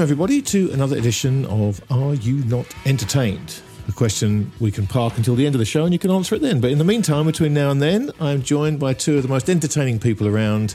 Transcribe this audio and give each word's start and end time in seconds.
Welcome, 0.00 0.12
everybody, 0.14 0.40
to 0.40 0.70
another 0.72 0.96
edition 0.96 1.44
of 1.44 1.82
Are 1.90 2.14
You 2.14 2.42
Not 2.44 2.64
Entertained? 2.86 3.60
A 3.86 3.92
question 3.92 4.50
we 4.58 4.70
can 4.70 4.86
park 4.86 5.18
until 5.18 5.34
the 5.34 5.44
end 5.44 5.54
of 5.54 5.58
the 5.58 5.66
show 5.66 5.84
and 5.84 5.92
you 5.92 5.98
can 5.98 6.10
answer 6.10 6.36
it 6.36 6.40
then. 6.40 6.58
But 6.58 6.70
in 6.70 6.78
the 6.78 6.84
meantime, 6.84 7.26
between 7.26 7.52
now 7.52 7.70
and 7.70 7.82
then, 7.82 8.10
I'm 8.18 8.40
joined 8.40 8.80
by 8.80 8.94
two 8.94 9.18
of 9.18 9.22
the 9.22 9.28
most 9.28 9.50
entertaining 9.50 9.98
people 9.98 10.26
around. 10.26 10.74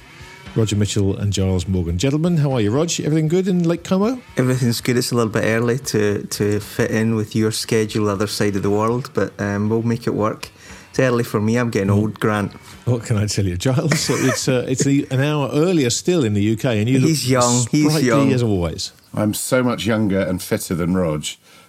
Roger 0.56 0.76
Mitchell 0.76 1.18
and 1.18 1.34
Giles 1.34 1.68
Morgan. 1.68 1.98
Gentlemen, 1.98 2.38
how 2.38 2.52
are 2.52 2.62
you, 2.62 2.70
Rog? 2.70 2.92
Everything 3.00 3.28
good 3.28 3.48
in 3.48 3.68
Lake 3.68 3.84
Como? 3.84 4.22
Everything's 4.38 4.80
good. 4.80 4.96
It's 4.96 5.12
a 5.12 5.16
little 5.16 5.34
bit 5.34 5.44
early 5.44 5.80
to, 5.80 6.22
to 6.28 6.60
fit 6.60 6.92
in 6.92 7.16
with 7.16 7.36
your 7.36 7.50
schedule, 7.50 8.10
other 8.10 8.28
side 8.28 8.56
of 8.56 8.62
the 8.62 8.70
world, 8.70 9.10
but 9.16 9.34
um, 9.42 9.70
we'll 9.70 9.82
make 9.82 10.06
it 10.06 10.14
work. 10.14 10.52
It's 10.92 11.00
early 11.00 11.24
for 11.24 11.42
me. 11.42 11.58
I'm 11.58 11.72
getting 11.72 11.90
old, 11.90 12.20
Grant. 12.20 12.54
What 12.86 13.04
can 13.04 13.18
I 13.18 13.26
tell 13.26 13.46
you, 13.46 13.58
Giles? 13.58 14.08
It's 14.10 14.48
uh, 14.48 14.66
it's 14.70 14.86
an 14.86 15.20
hour 15.20 15.50
earlier 15.52 15.90
still 15.90 16.24
in 16.24 16.36
the 16.36 16.54
UK, 16.54 16.66
and 16.66 16.88
you 16.88 17.00
he's 17.00 17.24
look 17.28 17.44
young. 17.44 17.66
He's 17.72 18.04
young 18.04 18.32
as 18.32 18.44
always. 18.44 18.94
I'm 19.16 19.34
so 19.34 19.64
much 19.64 19.86
younger 19.86 20.20
and 20.20 20.42
fitter 20.42 20.76
than 20.76 20.96
Rog 20.96 21.26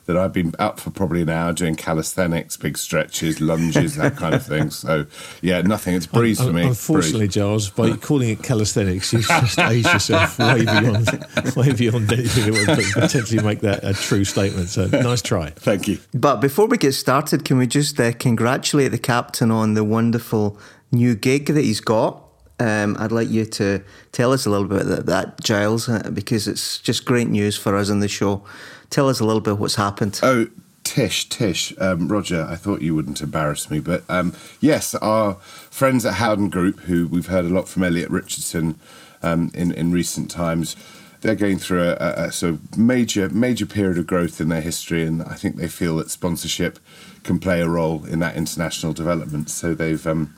that 0.07 0.17
I've 0.17 0.33
been 0.33 0.55
up 0.59 0.79
for 0.79 0.91
probably 0.91 1.23
an 1.23 1.29
hour 1.29 1.53
doing 1.53 1.75
calisthenics, 1.75 2.57
big 2.57 2.79
stretches, 2.79 3.41
lunges, 3.41 3.97
that 3.97 4.17
kind 4.17 4.35
of 4.35 4.47
thing. 4.47 4.71
So, 4.71 5.07
yeah, 5.43 5.63
nothing. 5.63 5.95
It's 5.95 6.07
breeze 6.07 6.41
for 6.41 6.53
me. 6.53 6.63
Unfortunately, 6.63 7.29
Giles, 7.29 7.71
by 7.71 7.97
calling 7.97 8.31
it 8.31 8.43
calisthenics, 8.43 9.13
you've 9.13 9.27
just 9.27 9.59
aged 9.59 9.93
yourself 9.93 10.39
way 10.39 10.65
beyond, 10.65 11.09
way 11.57 11.73
beyond 11.73 12.13
anything 12.13 12.53
that 12.53 12.67
would 12.69 13.03
potentially 13.03 13.43
make 13.43 13.61
that 13.61 13.83
a 13.83 13.95
true 13.95 14.25
statement. 14.25 14.69
So, 14.69 14.87
nice 14.87 15.23
try. 15.23 15.51
Thank 15.51 15.89
you. 15.89 15.99
But 16.15 16.37
before 16.37 16.67
we 16.67 16.79
get 16.79 16.93
started, 16.93 17.45
can 17.45 17.59
we 17.59 17.67
just 17.67 17.99
uh, 17.99 18.13
congratulate 18.13 18.93
the 18.93 18.99
captain 18.99 19.51
on 19.51 19.75
the 19.75 19.83
wonderful 19.83 20.57
new 20.93 21.17
gig 21.17 21.47
that 21.47 21.65
he's 21.65 21.81
got? 21.81 22.26
Um, 22.59 22.97
I'd 22.99 23.13
like 23.13 23.29
you 23.29 23.45
to 23.45 23.83
tell 24.13 24.33
us 24.33 24.47
a 24.47 24.51
little 24.51 24.67
bit 24.67 24.83
about 24.83 25.07
that, 25.07 25.41
Giles, 25.43 25.89
uh, 25.89 26.11
because 26.13 26.49
it's 26.49 26.79
just 26.79 27.05
great 27.05 27.29
news 27.29 27.57
for 27.57 27.77
us 27.77 27.91
in 27.91 28.01
the 28.01 28.09
show. 28.09 28.43
Tell 28.89 29.09
us 29.09 29.21
a 29.21 29.25
little 29.25 29.43
bit 29.43 29.59
what's 29.59 29.75
happened. 29.75 30.19
Oh, 30.23 30.47
Tish, 30.83 31.29
Tish, 31.29 31.75
um, 31.79 32.09
Roger, 32.09 32.47
I 32.49 32.55
thought 32.55 32.81
you 32.81 32.95
wouldn't 32.95 33.21
embarrass 33.21 33.69
me, 33.71 33.81
but 33.81 34.05
um, 34.09 34.33
yes, 34.61 34.95
our 34.95 35.35
friends 35.35 36.07
at 36.07 36.15
Howden 36.15 36.49
Group, 36.49 36.81
who 36.81 37.09
we've 37.09 37.27
heard 37.27 37.45
a 37.45 37.49
lot 37.49 37.69
from 37.69 37.83
Elliot 37.83 38.09
Richardson 38.09 38.79
um, 39.23 39.51
in, 39.53 39.73
in 39.73 39.91
recent 39.91 40.31
times, 40.31 40.77
they're 41.23 41.35
going 41.35 41.59
through 41.59 41.83
a, 41.83 41.97
a, 41.99 42.27
a, 42.27 42.33
sort 42.33 42.55
of 42.55 42.79
major 42.79 43.29
major 43.31 43.67
period 43.67 43.99
of 43.99 44.07
growth 44.07 44.41
in 44.41 44.49
their 44.49 44.61
history, 44.61 45.05
and 45.05 45.23
I 45.23 45.35
think 45.35 45.57
they 45.57 45.67
feel 45.67 45.97
that 45.97 46.11
sponsorship 46.11 46.79
can 47.25 47.41
play 47.41 47.61
a 47.61 47.69
role 47.69 48.05
in 48.05 48.21
that 48.21 48.37
international 48.37 48.93
development. 48.93 49.51
So 49.51 49.75
they've 49.75 50.07
um, 50.07 50.35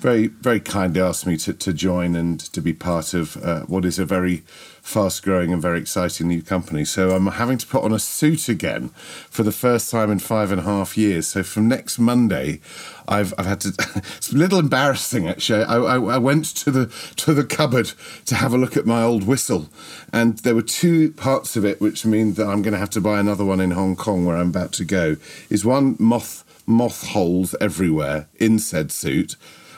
very 0.00 0.28
very 0.28 0.60
kindly 0.60 1.00
asked 1.00 1.26
me 1.26 1.36
to, 1.36 1.52
to 1.52 1.72
join 1.72 2.16
and 2.16 2.40
to 2.40 2.60
be 2.60 2.72
part 2.72 3.14
of 3.14 3.36
uh, 3.44 3.60
what 3.62 3.84
is 3.84 3.98
a 3.98 4.04
very 4.04 4.42
fast 4.82 5.22
growing 5.22 5.52
and 5.52 5.60
very 5.60 5.78
exciting 5.78 6.26
new 6.26 6.42
company. 6.42 6.84
So 6.84 7.14
I'm 7.14 7.26
having 7.26 7.58
to 7.58 7.66
put 7.66 7.84
on 7.84 7.92
a 7.92 7.98
suit 7.98 8.48
again 8.48 8.88
for 9.28 9.42
the 9.42 9.52
first 9.52 9.90
time 9.90 10.10
in 10.10 10.18
five 10.18 10.50
and 10.50 10.60
a 10.60 10.64
half 10.64 10.96
years. 10.96 11.28
So 11.28 11.42
from 11.42 11.68
next 11.68 11.98
Monday, 11.98 12.60
I've 13.06 13.34
I've 13.38 13.46
had 13.46 13.60
to. 13.60 13.68
it's 14.16 14.32
a 14.32 14.36
little 14.36 14.58
embarrassing 14.58 15.28
actually. 15.28 15.64
I, 15.64 15.76
I, 15.76 15.96
I 15.96 16.18
went 16.18 16.46
to 16.56 16.70
the 16.70 16.86
to 17.16 17.34
the 17.34 17.44
cupboard 17.44 17.92
to 18.26 18.34
have 18.34 18.54
a 18.54 18.58
look 18.58 18.76
at 18.76 18.86
my 18.86 19.02
old 19.02 19.24
whistle, 19.26 19.68
and 20.12 20.38
there 20.38 20.54
were 20.54 20.62
two 20.62 21.12
parts 21.12 21.56
of 21.56 21.64
it 21.64 21.80
which 21.80 22.06
mean 22.06 22.34
that 22.34 22.46
I'm 22.46 22.62
going 22.62 22.72
to 22.74 22.78
have 22.78 22.90
to 22.90 23.00
buy 23.00 23.20
another 23.20 23.44
one 23.44 23.60
in 23.60 23.72
Hong 23.72 23.96
Kong 23.96 24.24
where 24.24 24.36
I'm 24.36 24.48
about 24.48 24.72
to 24.72 24.84
go. 24.84 25.16
Is 25.50 25.64
one 25.64 25.96
moth 25.98 26.44
moth 26.66 27.08
holes 27.08 27.54
everywhere 27.60 28.28
in 28.36 28.58
said 28.58 28.92
suit 28.92 29.36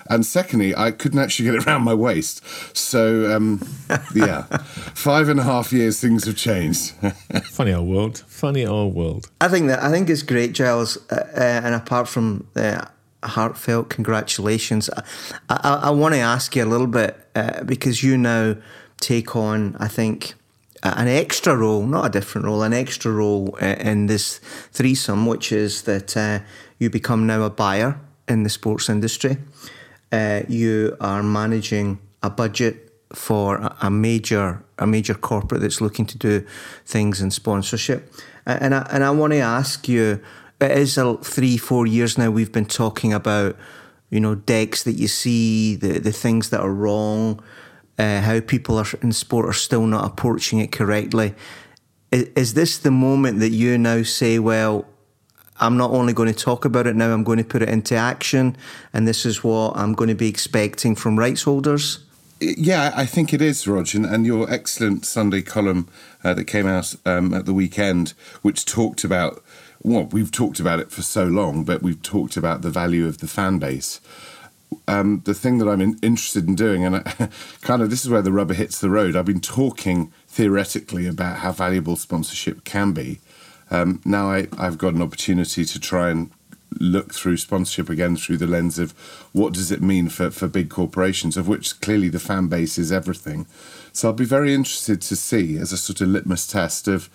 and 0.09 0.25
secondly, 0.27 0.75
I 0.75 0.91
couldn't 0.91 1.19
actually 1.19 1.47
get 1.47 1.55
it 1.55 1.67
around 1.67 1.83
my 1.83 1.95
waist. 1.95 2.43
So, 2.77 3.35
um, 3.35 3.61
yeah, 4.15 4.43
five 4.95 5.29
and 5.29 5.41
a 5.41 5.43
half 5.43 5.73
years, 5.73 6.01
things 6.01 6.25
have 6.25 6.37
changed. 6.37 6.91
Funny 7.51 7.73
old 7.73 7.89
world. 7.89 8.25
Funny 8.27 8.67
old 8.67 8.95
world. 8.95 9.31
I 9.41 9.49
think 9.49 9.69
that 9.69 9.83
I 9.83 9.91
think 9.91 10.11
it's 10.11 10.23
great, 10.23 10.53
Giles. 10.53 10.99
Uh, 11.11 11.27
uh, 11.37 11.61
and 11.65 11.75
apart 11.75 12.09
from 12.09 12.47
uh, 12.57 12.85
heartfelt 13.23 13.89
congratulations, 13.89 14.91
I, 14.91 15.03
I, 15.49 15.75
I 15.85 15.91
want 15.91 16.15
to 16.15 16.21
ask 16.21 16.55
you 16.57 16.65
a 16.65 16.67
little 16.67 16.87
bit 16.87 17.17
uh, 17.35 17.63
because 17.65 18.03
you 18.03 18.17
now 18.17 18.57
take 19.01 19.35
on, 19.37 19.77
I 19.79 19.89
think 19.89 20.35
an 20.83 21.09
extra 21.09 21.57
role, 21.57 21.87
not 21.87 22.07
a 22.07 22.09
different 22.09 22.47
role, 22.47 22.63
an 22.63 22.73
extra 22.73 23.13
role 23.13 23.57
uh, 23.63 23.77
in 23.79 24.07
this 24.07 24.39
threesome, 24.73 25.27
which 25.27 25.53
is 25.53 25.83
that 25.83 26.17
uh, 26.17 26.41
you 26.79 26.91
become 26.91 27.27
now 27.27 27.43
a 27.43 27.51
buyer 27.51 28.01
in 28.29 28.43
the 28.43 28.51
sports 28.51 28.89
industry 28.89 29.37
uh, 30.13 30.43
you 30.49 30.97
are 31.01 31.23
managing 31.23 31.99
a 32.23 32.31
budget 32.31 32.93
for 33.13 33.75
a 33.81 33.91
major 33.91 34.65
a 34.79 34.87
major 34.87 35.15
corporate 35.15 35.61
that's 35.61 35.81
looking 35.81 36.07
to 36.07 36.19
do 36.19 36.47
things 36.85 37.21
in 37.21 37.31
sponsorship, 37.31 38.13
and 38.47 38.75
I, 38.75 38.87
and 38.91 39.03
I 39.03 39.11
want 39.11 39.33
to 39.33 39.39
ask 39.39 39.89
you. 39.89 40.21
It 40.61 40.79
is 40.79 40.97
a, 40.97 41.17
three 41.17 41.57
four 41.57 41.89
years 41.89 42.17
now. 42.17 42.31
We've 42.31 42.53
been 42.53 42.67
talking 42.67 43.13
about 43.13 43.57
you 44.11 44.21
know 44.21 44.37
decks 44.37 44.85
that 44.85 44.93
you 44.93 45.09
see, 45.09 45.75
the 45.75 45.99
the 45.99 46.13
things 46.13 46.51
that 46.51 46.61
are 46.61 46.73
wrong, 46.73 47.43
uh, 47.99 48.21
how 48.21 48.41
people 48.41 48.79
are 48.79 48.87
in 49.03 49.13
sport 49.13 49.47
are 49.47 49.53
still 49.53 49.87
not 49.87 50.05
approaching 50.05 50.61
it 50.61 50.71
correctly. 50.71 51.35
Is, 52.13 52.25
is 52.37 52.55
this 52.55 52.79
the 52.79 52.91
moment 52.91 53.41
that 53.41 53.51
you 53.51 53.79
now 53.79 54.03
say, 54.03 54.39
well, 54.39 54.87
I'm 55.63 55.77
not 55.77 55.93
only 55.93 56.13
going 56.13 56.33
to 56.33 56.35
talk 56.35 56.65
about 56.65 56.89
it 56.89 56.97
now, 56.97 57.13
I'm 57.13 57.23
going 57.23 57.39
to 57.39 57.45
put 57.45 57.63
it 57.63 57.69
into 57.69 57.95
action. 57.95 58.57
And 58.93 59.07
this 59.07 59.25
is 59.25 59.45
what 59.45 59.77
I'm 59.77 59.95
going 59.95 60.09
to 60.09 60.15
be 60.17 60.29
expecting 60.29 60.97
from 60.97 61.17
rights 61.17 61.45
holders. 61.45 62.01
Yeah, 62.41 62.93
I 62.97 63.07
think 63.07 63.33
it 63.33 63.41
is, 63.41 63.69
Roger. 63.69 63.99
And, 63.99 64.07
and 64.07 64.27
your 64.27 64.53
excellent 64.53 65.07
Sunday 65.07 65.41
column 65.41 65.89
uh, 66.25 66.35
that 66.35 66.47
came 66.47 66.67
out 66.67 66.97
um, 67.07 67.33
at 67.33 67.47
the 67.47 67.53
weekend, 67.53 68.15
which 68.43 68.65
talked 68.65 69.05
about, 69.05 69.41
well, 69.85 70.07
we've 70.07 70.33
talked 70.33 70.59
about 70.59 70.81
it 70.81 70.91
for 70.91 71.03
so 71.03 71.25
long, 71.25 71.63
but 71.63 71.81
we've 71.81 72.03
talked 72.03 72.37
about 72.37 72.63
the 72.63 72.71
value 72.71 73.07
of 73.07 73.19
the 73.19 73.29
fan 73.29 73.61
base. 73.61 74.01
Um, 74.89 75.23
the 75.27 75.35
thing 75.35 75.59
that 75.59 75.69
I'm 75.69 75.81
in, 75.81 75.99
interested 76.03 76.49
in 76.49 76.57
doing, 76.57 76.85
and 76.85 76.97
I, 76.97 77.01
kind 77.61 77.83
of 77.83 77.91
this 77.91 78.05
is 78.05 78.11
where 78.11 78.23
the 78.23 78.33
rubber 78.33 78.55
hits 78.55 78.81
the 78.81 78.91
road. 78.91 79.15
I've 79.15 79.27
been 79.27 79.41
talking 79.41 80.13
theoretically 80.27 81.07
about 81.07 81.39
how 81.39 81.53
valuable 81.53 81.95
sponsorship 81.95 82.65
can 82.65 82.91
be 82.91 83.21
um, 83.73 84.03
now 84.05 84.31
I, 84.31 84.49
I've 84.59 84.77
got 84.77 84.93
an 84.93 85.03
opportunity 85.03 85.65
to 85.65 85.81
try 85.81 86.11
and 86.11 86.31
look 86.79 87.15
through 87.15 87.39
sponsorship 87.39 87.89
again 87.89 88.17
through 88.17 88.37
the 88.37 88.47
lens 88.47 88.79
of 88.79 88.93
what 89.33 89.55
does 89.55 89.71
it 89.71 89.83
mean 89.83 90.09
for, 90.09 90.31
for 90.31 90.47
big 90.47 90.69
corporations, 90.69 91.37
of 91.37 91.49
which 91.49 91.81
clearly 91.81 92.09
the 92.09 92.21
fan 92.21 92.49
base 92.49 92.77
is 92.79 92.93
everything. 92.93 93.47
So 93.93 94.09
I'll 94.09 94.15
be 94.15 94.25
very 94.25 94.55
interested 94.55 95.01
to 95.03 95.17
see 95.17 95.57
as 95.57 95.73
a 95.73 95.79
sort 95.79 96.03
of 96.03 96.09
litmus 96.09 96.47
test 96.47 96.87
of 96.89 97.09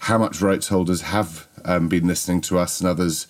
how 0.00 0.18
much 0.18 0.40
rights 0.40 0.68
holders 0.68 1.02
have 1.02 1.46
um, 1.64 1.88
been 1.88 2.08
listening 2.08 2.40
to 2.42 2.58
us 2.58 2.80
and 2.80 2.88
others 2.88 3.26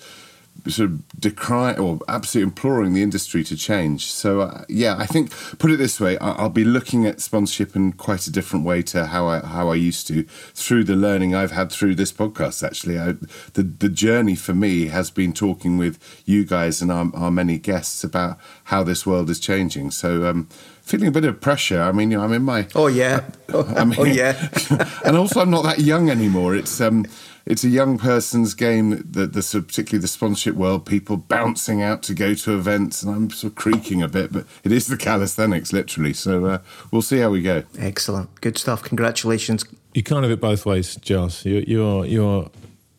sort 0.68 0.90
of 0.90 1.18
decrying 1.18 1.78
or 1.78 1.98
absolutely 2.08 2.48
imploring 2.48 2.94
the 2.94 3.02
industry 3.02 3.44
to 3.44 3.56
change. 3.56 4.06
So 4.06 4.40
uh, 4.40 4.64
yeah, 4.68 4.96
I 4.98 5.06
think 5.06 5.30
put 5.58 5.70
it 5.70 5.76
this 5.76 6.00
way, 6.00 6.18
I'll 6.18 6.48
be 6.48 6.64
looking 6.64 7.06
at 7.06 7.20
sponsorship 7.20 7.76
in 7.76 7.92
quite 7.92 8.26
a 8.26 8.32
different 8.32 8.64
way 8.64 8.82
to 8.82 9.06
how 9.06 9.28
I 9.28 9.40
how 9.40 9.70
I 9.70 9.74
used 9.74 10.06
to 10.08 10.24
through 10.54 10.84
the 10.84 10.96
learning 10.96 11.34
I've 11.34 11.52
had 11.52 11.70
through 11.70 11.94
this 11.94 12.12
podcast. 12.12 12.66
Actually, 12.66 12.98
I, 12.98 13.12
the 13.54 13.62
the 13.62 13.88
journey 13.88 14.34
for 14.34 14.54
me 14.54 14.86
has 14.86 15.10
been 15.10 15.32
talking 15.32 15.78
with 15.78 15.98
you 16.26 16.44
guys 16.44 16.82
and 16.82 16.90
our, 16.90 17.10
our 17.14 17.30
many 17.30 17.58
guests 17.58 18.04
about 18.04 18.38
how 18.64 18.82
this 18.82 19.06
world 19.06 19.30
is 19.30 19.40
changing. 19.40 19.90
So. 19.90 20.26
Um, 20.26 20.48
feeling 20.90 21.06
a 21.06 21.12
bit 21.12 21.24
of 21.24 21.40
pressure. 21.40 21.80
I 21.80 21.92
mean, 21.92 22.10
you 22.10 22.18
know, 22.18 22.24
I'm 22.24 22.32
in 22.32 22.42
my. 22.42 22.66
Oh 22.74 22.88
yeah. 22.88 23.24
I 23.54 23.84
mean, 23.84 23.98
oh 23.98 24.04
yeah. 24.04 24.48
and 25.04 25.16
also, 25.16 25.40
I'm 25.40 25.50
not 25.50 25.62
that 25.62 25.78
young 25.78 26.10
anymore. 26.10 26.56
It's 26.56 26.80
um, 26.80 27.06
it's 27.50 27.64
a 27.64 27.68
young 27.68 27.98
person's 27.98 28.54
game. 28.54 28.90
That 29.10 29.32
the 29.32 29.62
particularly 29.66 30.00
the 30.00 30.08
sponsorship 30.08 30.54
world, 30.54 30.86
people 30.86 31.16
bouncing 31.16 31.82
out 31.82 32.02
to 32.04 32.14
go 32.14 32.34
to 32.34 32.54
events, 32.54 33.02
and 33.02 33.14
I'm 33.14 33.30
sort 33.30 33.52
of 33.52 33.56
creaking 33.56 34.02
a 34.02 34.08
bit, 34.08 34.32
but 34.32 34.46
it 34.62 34.70
is 34.70 34.86
the 34.86 34.96
calisthenics, 34.96 35.72
literally. 35.72 36.12
So 36.12 36.46
uh, 36.46 36.58
we'll 36.90 37.02
see 37.02 37.18
how 37.18 37.30
we 37.30 37.42
go. 37.42 37.64
Excellent, 37.78 38.40
good 38.40 38.56
stuff. 38.56 38.82
Congratulations. 38.82 39.64
You 39.94 40.04
can't 40.04 40.22
have 40.22 40.30
it 40.30 40.40
both 40.40 40.64
ways, 40.64 40.94
Joss. 40.96 41.44
You, 41.44 41.64
you're 41.66 42.06
you're 42.06 42.50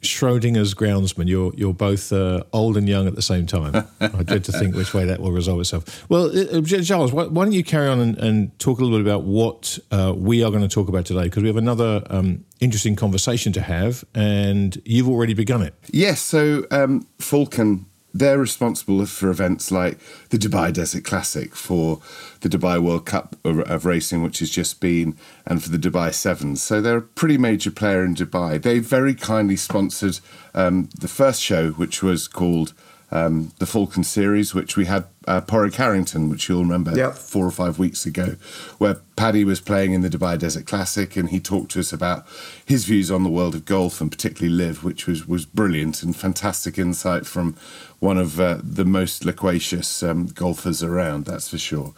Schrodinger's 0.01 0.73
groundsman. 0.73 1.27
You're 1.27 1.53
you're 1.55 1.73
both 1.73 2.11
uh, 2.11 2.43
old 2.53 2.77
and 2.77 2.87
young 2.89 3.07
at 3.07 3.15
the 3.15 3.21
same 3.21 3.45
time. 3.45 3.87
I 4.01 4.23
dread 4.23 4.43
to 4.45 4.51
think 4.51 4.75
which 4.75 4.93
way 4.93 5.05
that 5.05 5.19
will 5.19 5.31
resolve 5.31 5.59
itself. 5.59 6.09
Well, 6.09 6.31
uh, 6.35 6.61
Giles, 6.61 7.11
why, 7.11 7.25
why, 7.25 7.43
don't 7.45 7.53
you 7.53 7.63
carry 7.63 7.87
on 7.87 7.99
and, 7.99 8.17
and, 8.17 8.59
talk 8.59 8.79
a 8.79 8.83
little 8.83 8.97
bit 8.97 9.05
about 9.05 9.23
what 9.23 9.77
uh, 9.91 10.13
we 10.15 10.43
are 10.43 10.49
going 10.49 10.63
to 10.63 10.67
talk 10.67 10.87
about 10.87 11.05
today? 11.05 11.23
Because 11.23 11.43
we 11.43 11.49
have 11.49 11.57
another 11.57 12.03
um, 12.09 12.45
interesting 12.59 12.95
conversation 12.95 13.53
to 13.53 13.61
have, 13.61 14.03
and 14.15 14.81
you've 14.85 15.07
already 15.07 15.33
begun 15.33 15.61
it. 15.61 15.75
Yes. 15.91 16.21
So 16.21 16.65
um, 16.71 17.07
Falcon 17.19 17.85
they're 18.13 18.37
responsible 18.37 19.05
for 19.05 19.29
events 19.29 19.71
like 19.71 19.97
the 20.29 20.37
Dubai 20.37 20.73
Desert 20.73 21.03
Classic, 21.03 21.55
for 21.55 22.01
the 22.41 22.49
Dubai 22.49 22.81
World 22.81 23.05
Cup 23.05 23.35
of 23.43 23.85
racing, 23.85 24.23
which 24.23 24.39
has 24.39 24.49
just 24.49 24.79
been, 24.79 25.15
and 25.45 25.63
for 25.63 25.69
the 25.69 25.77
Dubai 25.77 26.13
Sevens. 26.13 26.61
So 26.61 26.81
they're 26.81 26.97
a 26.97 27.01
pretty 27.01 27.37
major 27.37 27.71
player 27.71 28.03
in 28.03 28.15
Dubai. 28.15 28.61
They 28.61 28.79
very 28.79 29.15
kindly 29.15 29.55
sponsored 29.55 30.19
um, 30.53 30.89
the 30.99 31.07
first 31.07 31.41
show, 31.41 31.71
which 31.71 32.03
was 32.03 32.27
called 32.27 32.73
um, 33.11 33.51
the 33.59 33.65
Falcon 33.65 34.03
series, 34.03 34.53
which 34.53 34.77
we 34.77 34.85
had 34.85 35.05
uh, 35.27 35.41
Padraig 35.41 35.75
Harrington, 35.75 36.29
which 36.29 36.49
you'll 36.49 36.63
remember 36.63 36.95
yep. 36.95 37.13
four 37.13 37.45
or 37.45 37.51
five 37.51 37.77
weeks 37.77 38.05
ago, 38.05 38.35
where 38.79 38.95
Paddy 39.15 39.43
was 39.43 39.61
playing 39.61 39.93
in 39.93 40.01
the 40.01 40.09
Dubai 40.09 40.37
Desert 40.37 40.65
Classic, 40.65 41.15
and 41.15 41.29
he 41.29 41.39
talked 41.39 41.71
to 41.71 41.79
us 41.79 41.93
about 41.93 42.25
his 42.65 42.85
views 42.85 43.11
on 43.11 43.23
the 43.23 43.29
world 43.29 43.53
of 43.53 43.65
golf 43.65 44.01
and 44.01 44.11
particularly 44.11 44.55
LIV, 44.55 44.83
which 44.83 45.05
was 45.05 45.27
was 45.27 45.45
brilliant 45.45 46.01
and 46.01 46.15
fantastic 46.15 46.79
insight 46.79 47.25
from 47.25 47.55
one 47.99 48.17
of 48.17 48.39
uh, 48.39 48.59
the 48.63 48.85
most 48.85 49.23
loquacious 49.23 50.01
um, 50.01 50.25
golfers 50.27 50.81
around. 50.81 51.25
That's 51.25 51.49
for 51.49 51.59
sure. 51.59 51.93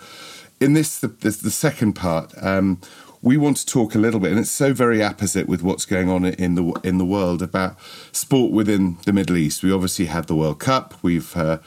In 0.60 0.74
this, 0.74 1.00
the, 1.00 1.08
the, 1.08 1.30
the 1.30 1.52
second 1.52 1.94
part. 1.94 2.34
Um, 2.42 2.80
we 3.24 3.38
want 3.38 3.56
to 3.56 3.66
talk 3.66 3.96
a 3.96 3.98
little 3.98 4.20
bit, 4.20 4.32
and 4.32 4.40
it's 4.40 4.52
so 4.52 4.74
very 4.74 5.02
opposite 5.02 5.48
with 5.48 5.64
what's 5.64 5.86
going 5.86 6.10
on 6.10 6.26
in 6.26 6.56
the 6.56 6.74
in 6.84 6.98
the 6.98 7.06
world 7.06 7.42
about 7.42 7.78
sport 8.12 8.52
within 8.52 8.98
the 9.06 9.14
Middle 9.14 9.38
East. 9.38 9.64
We 9.64 9.72
obviously 9.72 10.08
had 10.08 10.28
the 10.28 10.36
World 10.36 10.60
Cup. 10.60 10.94
We've 11.02 11.36
uh, 11.38 11.60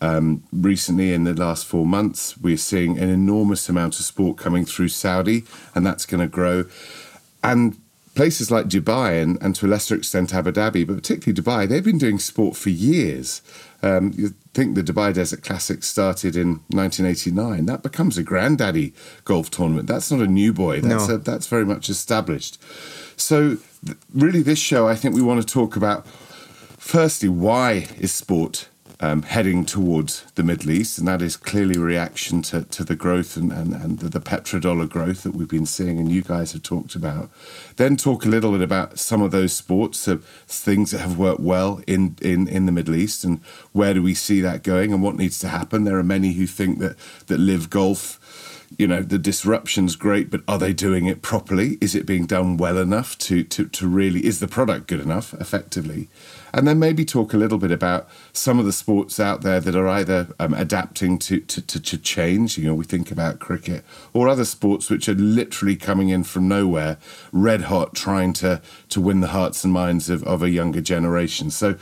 um, 0.00 0.44
recently, 0.52 1.12
in 1.12 1.24
the 1.24 1.34
last 1.34 1.66
four 1.66 1.86
months, 1.86 2.36
we're 2.38 2.56
seeing 2.56 2.98
an 2.98 3.08
enormous 3.08 3.68
amount 3.68 3.98
of 3.98 4.04
sport 4.04 4.36
coming 4.36 4.64
through 4.64 4.88
Saudi, 4.88 5.44
and 5.74 5.86
that's 5.86 6.06
going 6.06 6.20
to 6.20 6.28
grow. 6.28 6.64
And 7.42 7.76
places 8.14 8.50
like 8.50 8.66
Dubai 8.66 9.22
and, 9.22 9.40
and 9.40 9.54
to 9.56 9.66
a 9.66 9.68
lesser 9.68 9.94
extent 9.94 10.34
Abu 10.34 10.52
Dhabi, 10.52 10.86
but 10.86 10.96
particularly 10.96 11.40
Dubai, 11.40 11.68
they've 11.68 11.84
been 11.84 11.98
doing 11.98 12.18
sport 12.18 12.56
for 12.56 12.70
years. 12.70 13.40
Um, 13.82 14.12
you 14.14 14.34
think 14.52 14.74
the 14.74 14.82
Dubai 14.82 15.14
Desert 15.14 15.42
Classic 15.42 15.82
started 15.82 16.36
in 16.36 16.60
1989. 16.68 17.66
That 17.66 17.82
becomes 17.82 18.18
a 18.18 18.22
granddaddy 18.22 18.92
golf 19.24 19.50
tournament. 19.50 19.88
That's 19.88 20.10
not 20.10 20.20
a 20.20 20.26
new 20.26 20.52
boy. 20.52 20.80
That's 20.80 21.08
no. 21.08 21.14
a, 21.14 21.18
that's 21.18 21.46
very 21.46 21.64
much 21.64 21.88
established. 21.88 22.62
So, 23.16 23.56
th- 23.84 23.96
really, 24.12 24.42
this 24.42 24.58
show, 24.58 24.86
I 24.86 24.96
think 24.96 25.14
we 25.14 25.22
want 25.22 25.40
to 25.40 25.46
talk 25.50 25.76
about. 25.76 26.06
Firstly, 26.06 27.28
why 27.28 27.88
is 27.98 28.12
sport 28.12 28.68
um, 29.00 29.22
heading 29.22 29.64
towards 29.64 30.30
the 30.34 30.42
Middle 30.42 30.70
East, 30.70 30.98
and 30.98 31.08
that 31.08 31.22
is 31.22 31.36
clearly 31.36 31.76
a 31.76 31.84
reaction 31.84 32.42
to, 32.42 32.64
to 32.64 32.84
the 32.84 32.94
growth 32.94 33.36
and, 33.36 33.50
and, 33.50 33.72
and 33.72 33.98
the, 34.00 34.10
the 34.10 34.20
petrodollar 34.20 34.88
growth 34.88 35.22
that 35.22 35.34
we've 35.34 35.48
been 35.48 35.66
seeing, 35.66 35.98
and 35.98 36.12
you 36.12 36.22
guys 36.22 36.52
have 36.52 36.62
talked 36.62 36.94
about. 36.94 37.30
Then 37.76 37.96
talk 37.96 38.24
a 38.24 38.28
little 38.28 38.52
bit 38.52 38.60
about 38.60 38.98
some 38.98 39.22
of 39.22 39.30
those 39.30 39.54
sports, 39.54 40.06
uh, 40.06 40.18
things 40.46 40.90
that 40.90 41.00
have 41.00 41.18
worked 41.18 41.40
well 41.40 41.80
in, 41.86 42.16
in, 42.20 42.46
in 42.46 42.66
the 42.66 42.72
Middle 42.72 42.94
East, 42.94 43.24
and 43.24 43.40
where 43.72 43.94
do 43.94 44.02
we 44.02 44.14
see 44.14 44.42
that 44.42 44.62
going, 44.62 44.92
and 44.92 45.02
what 45.02 45.16
needs 45.16 45.38
to 45.40 45.48
happen. 45.48 45.84
There 45.84 45.98
are 45.98 46.04
many 46.04 46.34
who 46.34 46.46
think 46.46 46.78
that 46.80 46.96
that 47.26 47.40
LIV 47.40 47.70
golf 47.70 48.18
you 48.78 48.86
know 48.86 49.02
the 49.02 49.18
disruption's 49.18 49.96
great 49.96 50.30
but 50.30 50.42
are 50.46 50.58
they 50.58 50.72
doing 50.72 51.06
it 51.06 51.22
properly 51.22 51.76
is 51.80 51.96
it 51.96 52.06
being 52.06 52.24
done 52.24 52.56
well 52.56 52.78
enough 52.78 53.18
to 53.18 53.42
to, 53.42 53.66
to 53.66 53.88
really 53.88 54.24
is 54.24 54.38
the 54.38 54.46
product 54.46 54.86
good 54.86 55.00
enough 55.00 55.34
effectively 55.34 56.08
and 56.52 56.66
then 56.66 56.78
maybe 56.78 57.04
talk 57.04 57.32
a 57.32 57.36
little 57.36 57.58
bit 57.58 57.70
about 57.70 58.08
some 58.32 58.58
of 58.58 58.64
the 58.64 58.72
sports 58.72 59.18
out 59.20 59.42
there 59.42 59.60
that 59.60 59.74
are 59.74 59.88
either 59.88 60.28
um, 60.38 60.54
adapting 60.54 61.18
to, 61.18 61.40
to, 61.40 61.62
to, 61.62 61.80
to, 61.80 61.98
change. 61.98 62.58
You 62.58 62.66
know, 62.66 62.74
we 62.74 62.84
think 62.84 63.10
about 63.10 63.38
cricket 63.38 63.84
or 64.12 64.28
other 64.28 64.44
sports 64.44 64.90
which 64.90 65.08
are 65.08 65.14
literally 65.14 65.76
coming 65.76 66.08
in 66.08 66.24
from 66.24 66.48
nowhere, 66.48 66.98
red 67.32 67.62
hot, 67.62 67.94
trying 67.94 68.32
to, 68.34 68.60
to 68.88 69.00
win 69.00 69.20
the 69.20 69.28
hearts 69.28 69.64
and 69.64 69.72
minds 69.72 70.10
of, 70.10 70.22
of 70.24 70.42
a 70.42 70.50
younger 70.50 70.80
generation. 70.80 71.50
So 71.50 71.76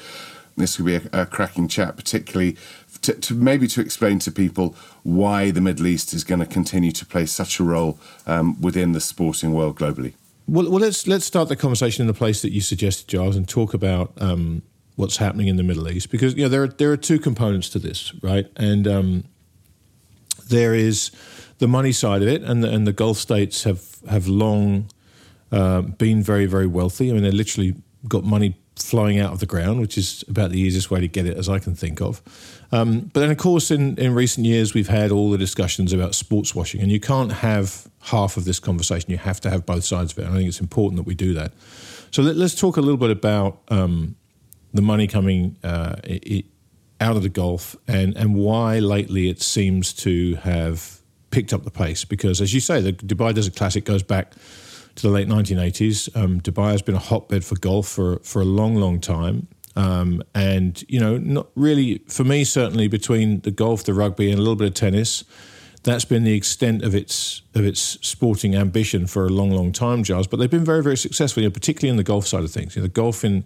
this 0.56 0.76
could 0.76 0.87
be 0.87 0.97
a, 0.97 1.03
a 1.12 1.26
cracking 1.26 1.69
chat, 1.69 1.97
particularly 1.97 2.56
to, 3.03 3.14
to, 3.14 3.35
maybe 3.35 3.67
to 3.69 3.81
explain 3.81 4.19
to 4.21 4.32
people 4.32 4.75
why 5.03 5.50
the 5.50 5.61
Middle 5.61 5.87
East 5.87 6.12
is 6.12 6.25
going 6.25 6.41
to 6.41 6.47
continue 6.47 6.93
to 6.93 7.06
play 7.06 7.26
such 7.26 7.61
a 7.61 7.64
role 7.64 7.99
um, 8.26 8.61
within 8.61 8.93
the 8.93 9.00
sporting 9.00 9.53
world 9.53 9.79
globally. 9.79 10.14
Well, 10.49 10.71
well, 10.71 10.81
let's 10.81 11.06
let's 11.06 11.27
start 11.27 11.50
the 11.50 11.56
conversation 11.56 12.03
in 12.03 12.06
the 12.06 12.15
place 12.15 12.41
that 12.41 12.53
you 12.53 12.62
suggested, 12.62 13.06
Giles, 13.06 13.37
and 13.37 13.47
talk 13.47 13.75
about 13.75 14.12
um, 14.17 14.62
what's 14.97 15.19
happening 15.19 15.47
in 15.47 15.56
the 15.56 15.62
Middle 15.62 15.89
East 15.91 16.11
because 16.11 16.35
you 16.35 16.43
know 16.43 16.49
there 16.49 16.62
are 16.62 16.69
there 16.69 16.91
are 16.91 16.97
two 16.97 17.19
components 17.19 17.69
to 17.71 17.79
this, 17.79 18.15
right? 18.23 18.50
And 18.56 18.89
um, 18.89 19.25
there 20.49 20.75
is 20.75 21.11
the 21.59 21.69
money 21.69 21.93
side 21.93 22.23
of 22.23 22.29
it, 22.29 22.43
and 22.43 22.65
the, 22.65 22.71
and 22.71 22.87
the 22.87 22.95
Gulf 22.95 23.19
states 23.19 23.65
have 23.65 23.99
have 24.09 24.27
long 24.27 24.89
uh, 25.53 25.83
been 25.83 26.23
very 26.23 26.47
very 26.47 26.67
wealthy. 26.67 27.11
I 27.11 27.12
mean, 27.12 27.25
they 27.25 27.31
literally 27.31 27.75
got 28.09 28.25
money 28.25 28.56
flowing 28.77 29.19
out 29.19 29.35
of 29.35 29.41
the 29.41 29.47
ground, 29.47 29.81
which 29.81 29.99
is 29.99 30.25
about 30.29 30.50
the 30.50 30.59
easiest 30.59 30.91
way 30.91 31.00
to 31.00 31.09
get 31.09 31.27
it 31.27 31.37
as 31.37 31.50
I 31.50 31.59
can 31.59 31.75
think 31.75 32.00
of. 32.00 32.23
Um, 32.70 33.11
but 33.12 33.20
then, 33.20 33.31
of 33.31 33.38
course, 33.38 33.70
in, 33.70 33.97
in 33.99 34.15
recent 34.15 34.47
years, 34.47 34.75
we've 34.75 34.88
had 34.88 35.11
all 35.11 35.31
the 35.31 35.38
discussions 35.38 35.93
about 35.93 36.15
sports 36.15 36.55
washing, 36.55 36.81
and 36.81 36.93
you 36.93 37.00
can't 37.00 37.32
have 37.32 37.88
half 38.03 38.37
of 38.37 38.44
this 38.44 38.61
conversation. 38.61 39.11
You 39.11 39.19
have 39.19 39.41
to 39.41 39.50
have 39.50 39.65
both 39.65 39.85
sides 39.85 40.12
of 40.12 40.19
it. 40.19 40.26
And 40.26 40.35
I 40.35 40.37
think 40.38 40.49
it's 40.49 40.61
important 40.61 40.97
that 40.97 41.06
we 41.06 41.15
do 41.15 41.35
that. 41.35 41.53
So 42.11 42.23
let, 42.23 42.37
us 42.37 42.55
talk 42.55 42.76
a 42.76 42.81
little 42.81 42.99
bit 42.99 43.11
about 43.11 43.61
um, 43.69 44.17
the 44.73 44.82
money 44.82 45.06
coming 45.06 45.56
uh, 45.62 45.97
it, 46.05 46.47
out 47.00 47.17
of 47.17 47.23
the 47.23 47.29
Gulf 47.29 47.76
and, 47.87 48.17
and 48.17 48.35
why 48.35 48.79
lately 48.79 49.29
it 49.29 49.41
seems 49.41 49.93
to 49.94 50.35
have 50.37 51.00
picked 51.31 51.53
up 51.53 51.64
the 51.64 51.71
pace. 51.71 52.05
Because, 52.05 52.41
as 52.41 52.55
you 52.55 52.61
say, 52.61 52.81
the 52.81 52.93
Dubai 52.93 53.35
Desert 53.35 53.56
Classic 53.56 53.85
goes 53.85 54.03
back 54.03 54.32
to 54.97 55.03
the 55.03 55.11
late 55.11 55.29
1980s. 55.29 56.14
Um, 56.17 56.41
Dubai 56.41 56.73
has 56.73 56.82
been 56.82 56.94
a 56.94 57.00
hotbed 57.00 57.44
for 57.44 57.56
golf 57.56 57.88
for, 57.88 58.19
for 58.21 58.43
a 58.43 58.44
long, 58.44 58.75
long 58.75 59.00
time. 59.00 59.49
Um, 59.78 60.25
and, 60.34 60.84
you 60.88 60.98
know, 60.98 61.19
not 61.19 61.46
really, 61.54 61.98
for 62.08 62.25
me, 62.25 62.42
certainly 62.42 62.88
between 62.88 63.40
the 63.42 63.52
golf, 63.52 63.84
the 63.84 63.94
rugby, 63.94 64.28
and 64.28 64.36
a 64.36 64.42
little 64.42 64.56
bit 64.56 64.66
of 64.66 64.75
tennis, 64.75 65.22
that's 65.84 66.04
been 66.04 66.25
the 66.25 66.34
extent 66.34 66.82
of 66.82 66.96
its 66.96 67.42
of 67.54 67.64
its 67.64 67.80
sporting 67.80 68.56
ambition 68.56 69.06
for 69.06 69.26
a 69.26 69.28
long, 69.28 69.50
long 69.52 69.70
time, 69.70 70.02
Giles. 70.02 70.26
But 70.26 70.38
they've 70.38 70.50
been 70.50 70.64
very, 70.64 70.82
very 70.82 70.96
successful, 70.96 71.44
you 71.44 71.48
know, 71.48 71.52
particularly 71.52 71.90
in 71.90 71.96
the 71.96 72.02
golf 72.02 72.26
side 72.26 72.42
of 72.42 72.50
things. 72.50 72.75
You 72.75 72.82
know, 72.82 72.88
the 72.88 72.92
golf 72.92 73.25
in 73.25 73.44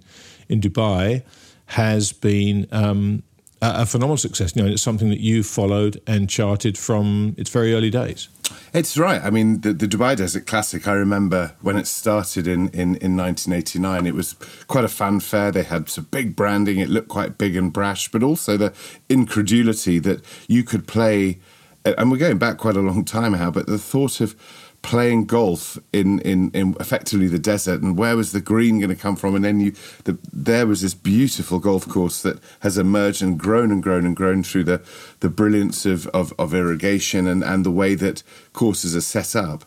in 0.49 0.61
Dubai 0.63 1.23
has 1.67 2.13
been 2.13 2.67
um, 2.73 3.23
a, 3.63 3.87
phenomenal 3.87 4.17
success. 4.17 4.55
You 4.55 4.63
know, 4.63 4.69
it's 4.69 4.83
something 4.83 5.09
that 5.09 5.21
you 5.21 5.43
followed 5.43 6.01
and 6.07 6.29
charted 6.29 6.77
from 6.77 7.35
its 7.39 7.49
very 7.49 7.73
early 7.73 7.91
days. 7.91 8.29
It's 8.75 8.99
right. 8.99 9.23
I 9.23 9.31
mean, 9.31 9.61
the, 9.61 9.73
the, 9.73 9.87
Dubai 9.87 10.17
Desert 10.17 10.47
Classic, 10.47 10.87
I 10.87 10.93
remember 10.93 11.55
when 11.63 11.77
it 11.77 11.87
started 11.87 12.47
in, 12.47 12.69
in, 12.69 12.97
in 12.97 13.17
1989, 13.17 14.07
it 14.07 14.15
was 14.15 14.35
quite 14.67 14.85
a 14.85 14.89
fanfare. 14.89 15.53
They 15.53 15.63
had 15.63 15.89
some 15.89 16.09
big 16.11 16.37
branding. 16.37 16.79
It 16.79 16.91
looked 16.91 17.09
quite 17.09 17.39
big 17.39 17.57
and 17.57 17.73
brash, 17.73 18.11
but 18.11 18.23
also 18.23 18.57
the 18.57 18.75
incredulity 19.09 19.99
that 20.01 20.23
you 20.49 20.65
could 20.65 20.87
play. 20.87 21.39
And 21.85 22.11
we're 22.11 22.19
going 22.19 22.39
back 22.39 22.59
quite 22.59 22.77
a 22.77 22.81
long 22.81 23.05
time 23.05 23.33
now, 23.33 23.51
but 23.51 23.67
the 23.67 23.79
thought 23.79 24.21
of 24.21 24.37
playing 24.83 25.25
golf 25.25 25.79
in, 25.93 26.19
in, 26.21 26.51
in 26.51 26.77
effectively 26.81 27.29
the 27.29 27.39
desert 27.39 27.83
and 27.83 27.97
where 27.97 28.17
was 28.17 28.33
the 28.33 28.41
green 28.41 28.81
going 28.81 28.91
to 28.91 28.97
come 28.97 29.17
from? 29.17 29.35
And 29.35 29.45
then 29.45 29.61
you 29.61 29.73
the, 30.05 30.19
there 30.33 30.67
was 30.67 30.83
this 30.83 30.95
beautiful 30.95 31.59
golf 31.61 31.89
course 31.89 32.23
that 32.23 32.39
has 32.61 32.77
emerged 32.77 33.23
and 33.23 33.39
grown 33.39 33.71
and 33.71 33.83
grown 33.83 34.05
and 34.05 34.17
grown 34.17 34.43
through 34.43 34.65
the, 34.65 34.83
the 35.21 35.31
brilliance 35.31 35.87
of, 35.87 36.07
of, 36.09 36.35
of 36.39 36.53
irrigation 36.53 37.27
and, 37.27 37.43
and 37.45 37.65
the 37.65 37.71
way 37.71 37.95
that 37.95 38.23
courses 38.53 38.95
are 38.97 39.01
set 39.01 39.37
up 39.37 39.65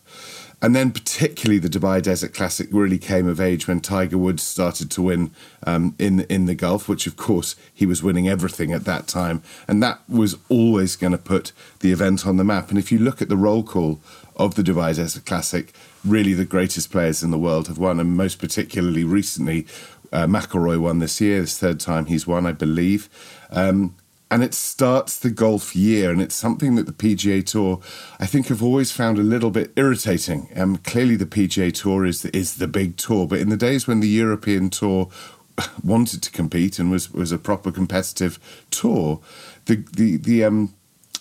and 0.61 0.75
then 0.75 0.91
particularly 0.91 1.59
the 1.59 1.69
Dubai 1.69 2.01
Desert 2.01 2.33
Classic 2.33 2.67
really 2.71 2.97
came 2.97 3.27
of 3.27 3.39
age 3.39 3.67
when 3.67 3.79
Tiger 3.79 4.17
Woods 4.17 4.43
started 4.43 4.89
to 4.91 5.01
win 5.01 5.31
um, 5.63 5.95
in 5.99 6.21
in 6.21 6.45
the 6.45 6.55
Gulf, 6.55 6.87
which 6.87 7.07
of 7.07 7.17
course 7.17 7.55
he 7.73 7.85
was 7.85 8.03
winning 8.03 8.27
everything 8.27 8.71
at 8.71 8.85
that 8.85 9.07
time, 9.07 9.41
and 9.67 9.81
that 9.83 9.99
was 10.09 10.37
always 10.49 10.95
going 10.95 11.11
to 11.11 11.17
put 11.17 11.51
the 11.79 11.91
event 11.91 12.25
on 12.25 12.37
the 12.37 12.43
map. 12.43 12.69
And 12.69 12.79
if 12.79 12.91
you 12.91 12.99
look 12.99 13.21
at 13.21 13.29
the 13.29 13.37
roll 13.37 13.63
call 13.63 13.99
of 14.35 14.55
the 14.55 14.63
Dubai 14.63 14.95
Desert 14.95 15.25
Classic, 15.25 15.73
really 16.03 16.33
the 16.33 16.45
greatest 16.45 16.91
players 16.91 17.23
in 17.23 17.31
the 17.31 17.37
world 17.37 17.67
have 17.67 17.77
won, 17.77 17.99
and 17.99 18.17
most 18.17 18.39
particularly 18.39 19.03
recently, 19.03 19.65
uh, 20.11 20.25
McIlroy 20.25 20.79
won 20.79 20.99
this 20.99 21.19
year. 21.19 21.41
It's 21.41 21.57
third 21.57 21.79
time 21.79 22.05
he's 22.05 22.27
won, 22.27 22.45
I 22.45 22.51
believe. 22.51 23.09
Um, 23.49 23.95
and 24.31 24.43
it 24.43 24.53
starts 24.53 25.19
the 25.19 25.29
golf 25.29 25.75
year, 25.75 26.11
and 26.11 26.21
it's 26.21 26.35
something 26.35 26.75
that 26.75 26.85
the 26.87 26.91
PGA 26.93 27.45
Tour, 27.45 27.79
I 28.19 28.25
think, 28.25 28.47
have 28.47 28.63
always 28.63 28.91
found 28.91 29.17
a 29.17 29.23
little 29.23 29.51
bit 29.51 29.71
irritating. 29.75 30.49
Um, 30.55 30.77
clearly, 30.77 31.15
the 31.15 31.25
PGA 31.25 31.73
Tour 31.73 32.05
is 32.05 32.25
is 32.25 32.55
the 32.57 32.67
big 32.67 32.97
tour, 32.97 33.27
but 33.27 33.39
in 33.39 33.49
the 33.49 33.57
days 33.57 33.87
when 33.87 33.99
the 33.99 34.07
European 34.07 34.69
Tour 34.69 35.09
wanted 35.83 36.23
to 36.23 36.31
compete 36.31 36.79
and 36.79 36.89
was 36.89 37.11
was 37.11 37.31
a 37.31 37.37
proper 37.37 37.71
competitive 37.71 38.39
tour, 38.71 39.21
the 39.65 39.83
the 39.93 40.17
the 40.17 40.43
um 40.43 40.73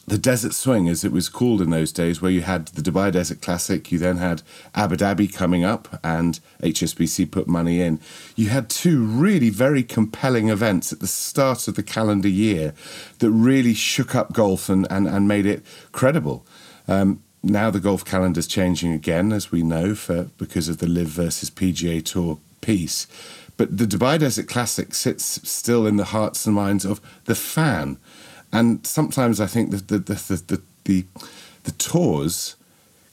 the 0.06 0.18
Desert 0.18 0.54
Swing, 0.54 0.88
as 0.88 1.04
it 1.04 1.12
was 1.12 1.28
called 1.28 1.62
in 1.62 1.70
those 1.70 1.90
days, 1.90 2.20
where 2.20 2.30
you 2.30 2.42
had 2.42 2.66
the 2.68 2.82
Dubai 2.82 3.10
Desert 3.10 3.40
Classic, 3.40 3.90
you 3.90 3.98
then 3.98 4.18
had 4.18 4.42
Abu 4.74 4.96
Dhabi 4.96 5.32
coming 5.32 5.64
up, 5.64 5.98
and 6.04 6.40
HSBC 6.62 7.30
put 7.30 7.48
money 7.48 7.80
in. 7.80 8.00
You 8.36 8.50
had 8.50 8.68
two 8.68 9.02
really 9.02 9.48
very 9.48 9.82
compelling 9.82 10.50
events 10.50 10.92
at 10.92 11.00
the 11.00 11.06
start 11.06 11.68
of 11.68 11.76
the 11.76 11.82
calendar 11.82 12.28
year 12.28 12.74
that 13.20 13.30
really 13.30 13.74
shook 13.74 14.14
up 14.14 14.32
golf 14.32 14.68
and, 14.68 14.86
and, 14.90 15.08
and 15.08 15.26
made 15.26 15.46
it 15.46 15.64
credible. 15.92 16.44
Um, 16.86 17.22
now 17.42 17.70
the 17.70 17.80
golf 17.80 18.04
calendar 18.04 18.40
is 18.40 18.46
changing 18.46 18.92
again, 18.92 19.32
as 19.32 19.50
we 19.50 19.62
know, 19.62 19.94
for 19.94 20.24
because 20.38 20.68
of 20.68 20.78
the 20.78 20.86
LIV 20.86 21.08
versus 21.08 21.50
PGA 21.50 22.04
Tour 22.04 22.38
piece. 22.60 23.06
But 23.56 23.78
the 23.78 23.84
Dubai 23.84 24.18
Desert 24.18 24.48
Classic 24.48 24.94
sits 24.94 25.48
still 25.48 25.86
in 25.86 25.96
the 25.96 26.06
hearts 26.06 26.44
and 26.46 26.54
minds 26.54 26.84
of 26.84 27.00
the 27.24 27.34
fan 27.34 27.98
and 28.54 28.86
sometimes 28.86 29.40
I 29.40 29.46
think 29.46 29.70
that 29.72 29.88
the 29.88 29.98
the, 29.98 30.14
the 30.14 30.36
the, 30.46 30.62
the, 30.84 31.04
the 31.64 31.72
tours 31.72 32.56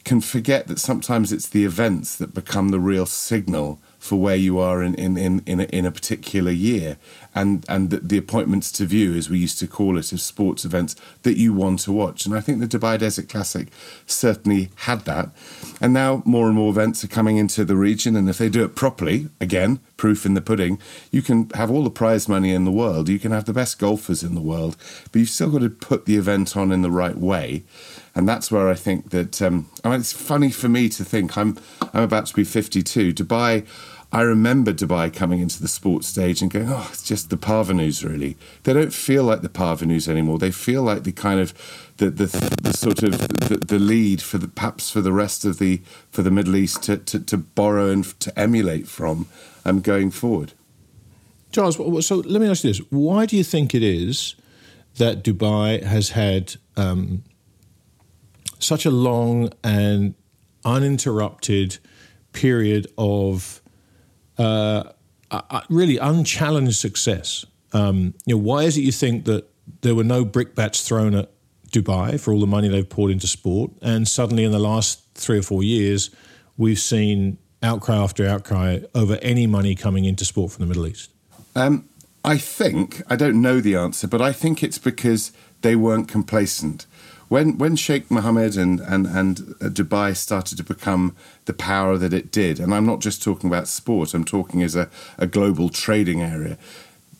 can 0.03 0.21
forget 0.21 0.67
that 0.67 0.79
sometimes 0.79 1.31
it's 1.31 1.50
the 1.50 1.65
events 1.65 2.15
that 2.17 2.33
become 2.33 2.69
the 2.69 2.79
real 2.79 3.05
signal 3.05 3.79
for 4.01 4.19
where 4.19 4.36
you 4.36 4.57
are 4.57 4.81
in 4.81 4.95
in 4.95 5.15
in 5.15 5.43
in 5.45 5.60
a, 5.60 5.63
in 5.65 5.86
a 5.86 5.91
particular 5.91 6.51
year, 6.51 6.98
and 7.36 7.65
and 7.69 7.91
the, 7.91 7.98
the, 7.98 8.17
appointments 8.17 8.71
to 8.71 8.86
view, 8.86 9.13
as 9.13 9.29
we 9.29 9.38
used 9.38 9.60
to 9.60 9.67
call 9.67 9.98
it, 9.98 10.12
of 10.12 10.19
sports 10.19 10.65
events 10.65 10.95
that 11.21 11.38
you 11.38 11.53
want 11.53 11.79
to 11.79 11.91
watch. 11.91 12.25
And 12.25 12.36
I 12.36 12.41
think 12.41 12.60
the 12.60 12.77
Dubai 12.77 12.98
Desert 12.98 13.29
Classic 13.29 13.67
certainly 14.07 14.69
had 14.88 15.05
that. 15.05 15.29
And 15.79 15.93
now 15.93 16.24
more 16.25 16.48
and 16.48 16.55
more 16.55 16.71
events 16.71 17.03
are 17.03 17.07
coming 17.07 17.38
into 17.38 17.63
the 17.63 17.75
region, 17.75 18.15
and 18.15 18.27
if 18.27 18.39
they 18.39 18.50
do 18.50 18.63
it 18.63 18.75
properly, 18.75 19.29
again, 19.39 19.79
proof 20.01 20.25
in 20.25 20.34
the 20.34 20.41
pudding, 20.50 20.79
you 21.12 21.22
can 21.22 21.50
have 21.51 21.70
all 21.70 21.84
the 21.84 22.00
prize 22.01 22.27
money 22.27 22.51
in 22.53 22.65
the 22.65 22.77
world, 22.81 23.08
you 23.08 23.20
can 23.20 23.31
have 23.31 23.46
the 23.46 23.53
best 23.62 23.77
golfers 23.77 24.24
in 24.24 24.34
the 24.34 24.48
world, 24.51 24.75
but 25.12 25.20
you've 25.20 25.29
still 25.38 25.51
got 25.51 25.62
to 25.62 25.70
put 25.70 26.05
the 26.05 26.17
event 26.17 26.58
on 26.58 26.72
in 26.72 26.81
the 26.81 26.89
right 27.03 27.17
way 27.17 27.63
and 28.15 28.27
that's 28.27 28.51
where 28.51 28.70
I 28.70 28.74
think 28.74 29.12
that 29.12 29.41
um, 29.41 29.70
I 29.84 29.89
mean, 29.89 30.00
it's 30.00 30.13
funny 30.13 30.51
for 30.51 30.70
me 30.70 30.89
to 30.89 31.03
think 31.03 31.38
I'm 31.38 31.58
I'm 31.93 32.03
about 32.03 32.25
to 32.27 32.34
be 32.34 32.43
52. 32.43 33.13
Dubai, 33.13 33.65
I 34.12 34.22
remember 34.22 34.74
Dubai 34.74 35.13
coming 35.13 35.39
into 35.39 35.62
the 35.62 35.67
sports 35.67 36.08
stage 36.08 36.41
and 36.41 36.51
going, 36.51 36.70
oh, 36.70 36.88
it's 36.91 37.03
just 37.03 37.29
the 37.29 37.38
parvenus 37.38 38.03
really. 38.03 38.38
They 38.63 38.74
don't 38.74 38.93
feel 38.93 39.24
like 39.24 39.41
the 39.41 39.50
parvenus 39.50 40.10
anymore. 40.10 40.39
They 40.39 40.51
feel 40.51 40.84
like 40.84 41.03
the 41.03 41.13
kind 41.13 41.39
of 41.39 41.53
the 41.98 42.10
the, 42.10 42.25
the 42.62 42.74
sort 42.74 43.03
of 43.03 43.17
the, 43.17 43.58
the, 43.58 43.79
lead 43.79 44.22
for 44.22 44.38
the 44.38 44.48
perhaps 44.48 44.89
for 44.89 45.01
the 45.01 45.13
rest 45.13 45.46
of 45.46 45.60
the 45.60 45.81
for 46.12 46.22
the 46.22 46.31
Middle 46.31 46.55
East 46.55 46.84
to 46.84 46.98
to, 46.98 47.20
to 47.20 47.38
borrow 47.38 47.89
and 47.89 48.03
to 48.20 48.38
emulate 48.38 48.88
from 48.88 49.27
um, 49.65 49.82
going 49.82 50.12
forward. 50.12 50.53
Charles, 51.51 51.75
so 52.06 52.15
let 52.18 52.41
me 52.41 52.48
ask 52.48 52.63
you 52.63 52.70
this: 52.70 52.80
Why 52.89 53.25
do 53.25 53.36
you 53.36 53.44
think 53.44 53.75
it 53.75 53.84
is 53.84 54.36
that 54.98 55.24
Dubai 55.24 55.84
has 55.84 56.10
had 56.10 56.56
um, 56.77 57.24
such 58.60 58.86
a 58.86 58.91
long 58.91 59.50
and 59.63 60.13
uninterrupted 60.63 61.77
period 62.34 62.88
of 62.98 63.62
uh, 64.38 64.84
really 65.70 65.98
unchallenged 65.98 66.75
success. 66.75 67.46
Um, 67.74 68.13
you 68.25 68.36
know, 68.36 68.41
why 68.41 68.63
is 68.63 68.77
it 68.77 68.82
you 68.82 68.91
think 68.91 69.25
that 69.25 69.48
there 69.82 69.96
were 69.96 70.03
no 70.03 70.25
brickbats 70.25 70.86
thrown 70.86 71.15
at 71.15 71.32
Dubai 71.72 72.20
for 72.20 72.34
all 72.34 72.39
the 72.39 72.48
money 72.48 72.68
they've 72.68 72.88
poured 72.88 73.12
into 73.12 73.27
sport, 73.27 73.72
and 73.82 74.08
suddenly 74.08 74.44
in 74.44 74.51
the 74.51 74.60
last 74.60 75.03
three 75.15 75.39
or 75.39 75.41
four 75.41 75.63
years, 75.63 76.10
we've 76.58 76.80
seen 76.80 77.38
outcry 77.63 77.96
after 77.98 78.27
outcry 78.27 78.80
over 78.94 79.18
any 79.22 79.48
money 79.48 79.75
coming 79.75 80.06
into 80.06 80.25
sport 80.25 80.51
from 80.51 80.63
the 80.63 80.68
Middle 80.68 80.88
East? 80.88 81.10
Um, 81.56 81.88
I 82.24 82.38
think 82.38 83.01
I 83.10 83.15
don't 83.15 83.41
know 83.41 83.60
the 83.60 83.75
answer, 83.75 84.08
but 84.08 84.22
I 84.22 84.32
think 84.32 84.63
it's 84.63 84.77
because 84.77 85.32
they 85.62 85.75
weren't 85.75 86.08
complacent 86.08 86.86
when 87.32 87.58
when 87.58 87.77
Sheikh 87.77 88.12
Mohammed 88.12 88.58
and 88.58 88.82
and 88.82 89.08
and 89.08 89.39
uh, 89.62 89.70
Dubai 89.70 90.18
started 90.18 90.58
to 90.58 90.65
become 90.65 91.15
the 91.46 91.53
power 91.53 91.98
that 91.98 92.13
it 92.13 92.30
did, 92.30 92.60
and 92.60 92.74
I'm 92.74 92.86
not 92.86 93.00
just 93.00 93.24
talking 93.24 93.50
about 93.50 93.70
sport. 93.70 94.13
I'm 94.13 94.25
talking 94.25 94.62
as 94.62 94.75
a, 94.75 94.89
a 95.18 95.27
global 95.27 95.70
trading 95.70 96.22
area. 96.22 96.58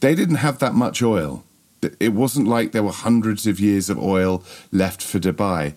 They 0.02 0.14
didn't 0.14 0.44
have 0.48 0.60
that 0.60 0.74
much 0.74 1.02
oil. 1.02 1.46
It 1.82 2.12
wasn't 2.14 2.50
like 2.50 2.74
there 2.74 2.84
were 2.84 2.92
hundreds 2.92 3.48
of 3.48 3.62
years 3.62 3.90
of 3.90 3.98
oil 3.98 4.44
left 4.74 5.02
for 5.02 5.18
Dubai. 5.18 5.76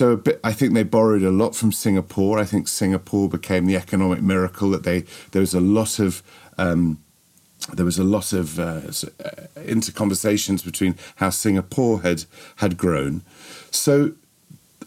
So 0.00 0.16
bit, 0.16 0.40
I 0.42 0.54
think 0.54 0.72
they 0.72 0.82
borrowed 0.82 1.22
a 1.22 1.30
lot 1.30 1.54
from 1.54 1.72
Singapore. 1.72 2.38
I 2.38 2.46
think 2.46 2.68
Singapore 2.68 3.28
became 3.28 3.66
the 3.66 3.76
economic 3.76 4.22
miracle 4.22 4.70
that 4.70 4.82
they. 4.82 5.04
There 5.32 5.40
was 5.40 5.52
a 5.52 5.60
lot 5.60 5.98
of. 5.98 6.22
Um, 6.56 7.04
there 7.74 7.84
was 7.84 7.98
a 7.98 8.04
lot 8.04 8.32
of 8.32 8.58
uh, 8.58 8.80
uh 9.22 9.30
inter 9.62 9.92
conversations 9.92 10.62
between 10.62 10.94
how 11.16 11.28
Singapore 11.28 12.00
had 12.00 12.24
had 12.56 12.78
grown, 12.78 13.20
so 13.70 14.12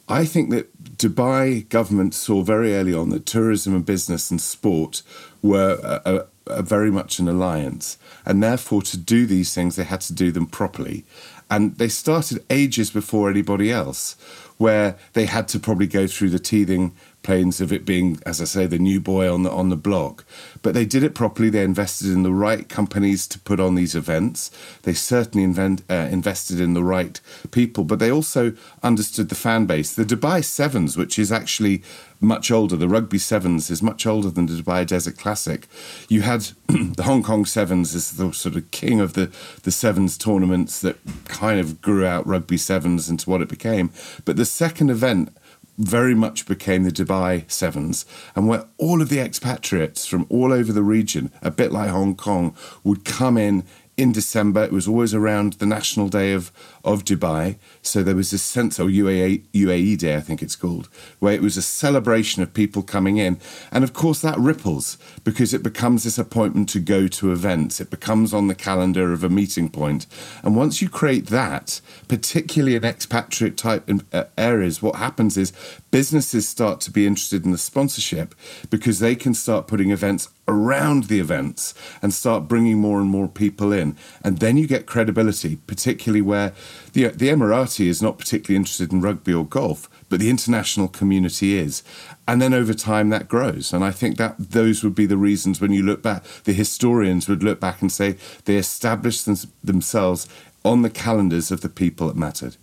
I 0.09 0.25
think 0.25 0.49
that 0.49 0.97
Dubai 0.97 1.69
government 1.69 2.15
saw 2.15 2.41
very 2.41 2.73
early 2.73 2.95
on 2.95 3.09
that 3.11 3.27
tourism 3.27 3.75
and 3.75 3.85
business 3.85 4.31
and 4.31 4.41
sport 4.41 5.03
were 5.43 5.79
a, 5.83 6.01
a, 6.11 6.25
a 6.59 6.61
very 6.63 6.89
much 6.89 7.19
an 7.19 7.27
alliance. 7.27 7.99
And 8.25 8.41
therefore, 8.41 8.81
to 8.81 8.97
do 8.97 9.25
these 9.27 9.53
things, 9.53 9.75
they 9.75 9.83
had 9.83 10.01
to 10.01 10.13
do 10.13 10.31
them 10.31 10.47
properly. 10.47 11.05
And 11.49 11.77
they 11.77 11.89
started 11.89 12.43
ages 12.49 12.89
before 12.89 13.29
anybody 13.29 13.71
else, 13.71 14.15
where 14.63 14.95
they 15.11 15.25
had 15.25 15.45
to 15.49 15.59
probably 15.59 15.87
go 15.87 16.07
through 16.07 16.29
the 16.29 16.39
teething 16.39 16.95
planes 17.23 17.61
of 17.61 17.73
it 17.73 17.85
being, 17.85 18.19
as 18.25 18.41
I 18.41 18.45
say, 18.45 18.67
the 18.67 18.77
new 18.77 18.99
boy 18.99 19.33
on 19.33 19.43
the 19.43 19.51
on 19.51 19.69
the 19.69 19.77
block. 19.77 20.25
But 20.61 20.73
they 20.73 20.85
did 20.85 21.03
it 21.03 21.15
properly. 21.15 21.49
They 21.49 21.63
invested 21.63 22.07
in 22.07 22.23
the 22.23 22.31
right 22.31 22.67
companies 22.69 23.27
to 23.27 23.39
put 23.39 23.59
on 23.59 23.75
these 23.75 23.95
events. 23.95 24.51
They 24.83 24.93
certainly 24.93 25.43
invent, 25.43 25.83
uh, 25.89 26.07
invested 26.11 26.59
in 26.59 26.73
the 26.73 26.83
right 26.83 27.19
people, 27.51 27.83
but 27.83 27.99
they 27.99 28.11
also 28.11 28.53
understood 28.83 29.29
the 29.29 29.35
fan 29.35 29.65
base. 29.65 29.93
The 29.93 30.03
Dubai 30.03 30.43
Sevens, 30.43 30.97
which 30.97 31.17
is 31.17 31.31
actually 31.31 31.81
much 32.19 32.51
older, 32.51 32.75
the 32.75 32.87
Rugby 32.87 33.17
Sevens 33.17 33.69
is 33.69 33.83
much 33.83 34.05
older 34.05 34.29
than 34.29 34.45
the 34.45 34.61
Dubai 34.61 34.85
Desert 34.87 35.17
Classic. 35.17 35.67
You 36.07 36.21
had 36.21 36.41
the 36.67 37.03
Hong 37.03 37.23
Kong 37.23 37.45
Sevens 37.45 37.93
as 37.93 38.11
the 38.11 38.31
sort 38.31 38.55
of 38.55 38.71
king 38.71 38.99
of 38.99 39.13
the 39.13 39.31
the 39.63 39.71
Sevens 39.71 40.17
tournaments 40.17 40.81
that 40.81 40.97
kind 41.25 41.59
of 41.59 41.81
grew 41.81 42.05
out 42.05 42.25
Rugby 42.25 42.57
Sevens 42.57 43.09
into 43.09 43.29
what 43.29 43.41
it 43.41 43.49
became. 43.49 43.91
But 44.25 44.37
the 44.37 44.45
second 44.45 44.89
event 44.89 45.35
very 45.77 46.13
much 46.13 46.45
became 46.45 46.83
the 46.83 46.91
Dubai 46.91 47.49
Sevens, 47.49 48.05
and 48.35 48.47
where 48.47 48.65
all 48.77 49.01
of 49.01 49.09
the 49.09 49.19
expatriates 49.19 50.05
from 50.05 50.25
all 50.29 50.53
over 50.53 50.71
the 50.71 50.83
region, 50.83 51.31
a 51.41 51.51
bit 51.51 51.71
like 51.71 51.89
Hong 51.89 52.15
Kong, 52.15 52.55
would 52.83 53.05
come 53.05 53.37
in 53.37 53.63
in 53.97 54.11
December. 54.11 54.63
It 54.63 54.71
was 54.71 54.87
always 54.87 55.13
around 55.13 55.53
the 55.53 55.65
National 55.65 56.09
Day 56.09 56.33
of, 56.33 56.51
of 56.83 57.05
Dubai. 57.05 57.57
So 57.81 58.03
there 58.03 58.15
was 58.15 58.31
this 58.31 58.43
sense, 58.43 58.79
or 58.79 58.85
UAE, 58.85 59.43
UAE 59.53 59.97
Day, 59.97 60.15
I 60.15 60.19
think 60.19 60.41
it's 60.41 60.55
called, 60.55 60.89
where 61.19 61.33
it 61.33 61.41
was 61.41 61.57
a 61.57 61.61
celebration 61.61 62.43
of 62.43 62.53
people 62.53 62.81
coming 62.81 63.17
in. 63.17 63.39
And 63.71 63.83
of 63.83 63.93
course, 63.93 64.21
that 64.21 64.37
ripples 64.37 64.97
because 65.23 65.53
it 65.53 65.63
becomes 65.63 66.03
this 66.03 66.17
appointment 66.17 66.69
to 66.69 66.79
go 66.79 67.07
to 67.07 67.31
events. 67.31 67.79
It 67.79 67.89
becomes 67.89 68.33
on 68.33 68.47
the 68.47 68.55
calendar 68.55 69.13
of 69.13 69.23
a 69.23 69.29
meeting 69.29 69.69
point. 69.69 70.05
And 70.43 70.55
once 70.55 70.81
you 70.81 70.89
create 70.89 71.27
that, 71.27 71.79
particularly 72.07 72.75
in 72.75 72.83
expatriate 72.83 73.57
type 73.57 73.89
uh, 74.11 74.25
areas, 74.37 74.81
what 74.81 74.95
happens 74.95 75.37
is 75.37 75.53
businesses 75.91 76.47
start 76.47 76.81
to 76.81 76.91
be 76.91 77.07
interested 77.07 77.45
in 77.45 77.51
the 77.51 77.57
sponsorship 77.57 78.35
because 78.69 78.99
they 78.99 79.15
can 79.15 79.33
start 79.33 79.67
putting 79.67 79.91
events 79.91 80.29
around 80.47 81.05
the 81.05 81.19
events 81.19 81.73
and 82.01 82.13
start 82.13 82.47
bringing 82.47 82.77
more 82.77 82.99
and 82.99 83.09
more 83.09 83.27
people 83.27 83.71
in. 83.71 83.95
And 84.23 84.39
then 84.39 84.57
you 84.57 84.67
get 84.67 84.85
credibility, 84.85 85.55
particularly 85.67 86.21
where 86.21 86.53
the, 86.93 87.07
the 87.07 87.29
Emirati 87.29 87.87
is 87.87 88.01
not 88.01 88.17
particularly 88.17 88.55
interested 88.55 88.91
in 88.91 89.01
rugby 89.01 89.33
or 89.33 89.45
golf, 89.45 89.89
but 90.09 90.19
the 90.19 90.29
international 90.29 90.87
community 90.87 91.57
is. 91.57 91.83
And 92.27 92.41
then 92.41 92.53
over 92.53 92.73
time 92.73 93.09
that 93.09 93.27
grows. 93.27 93.73
And 93.73 93.83
I 93.83 93.91
think 93.91 94.17
that 94.17 94.35
those 94.37 94.83
would 94.83 94.95
be 94.95 95.05
the 95.05 95.17
reasons 95.17 95.59
when 95.59 95.71
you 95.71 95.83
look 95.83 96.01
back, 96.01 96.23
the 96.43 96.53
historians 96.53 97.27
would 97.27 97.43
look 97.43 97.59
back 97.59 97.81
and 97.81 97.91
say 97.91 98.17
they 98.45 98.57
established 98.57 99.25
them, 99.25 99.37
themselves 99.63 100.27
on 100.63 100.81
the 100.81 100.89
calendars 100.89 101.51
of 101.51 101.61
the 101.61 101.69
people 101.69 102.07
that 102.07 102.15
mattered. 102.15 102.57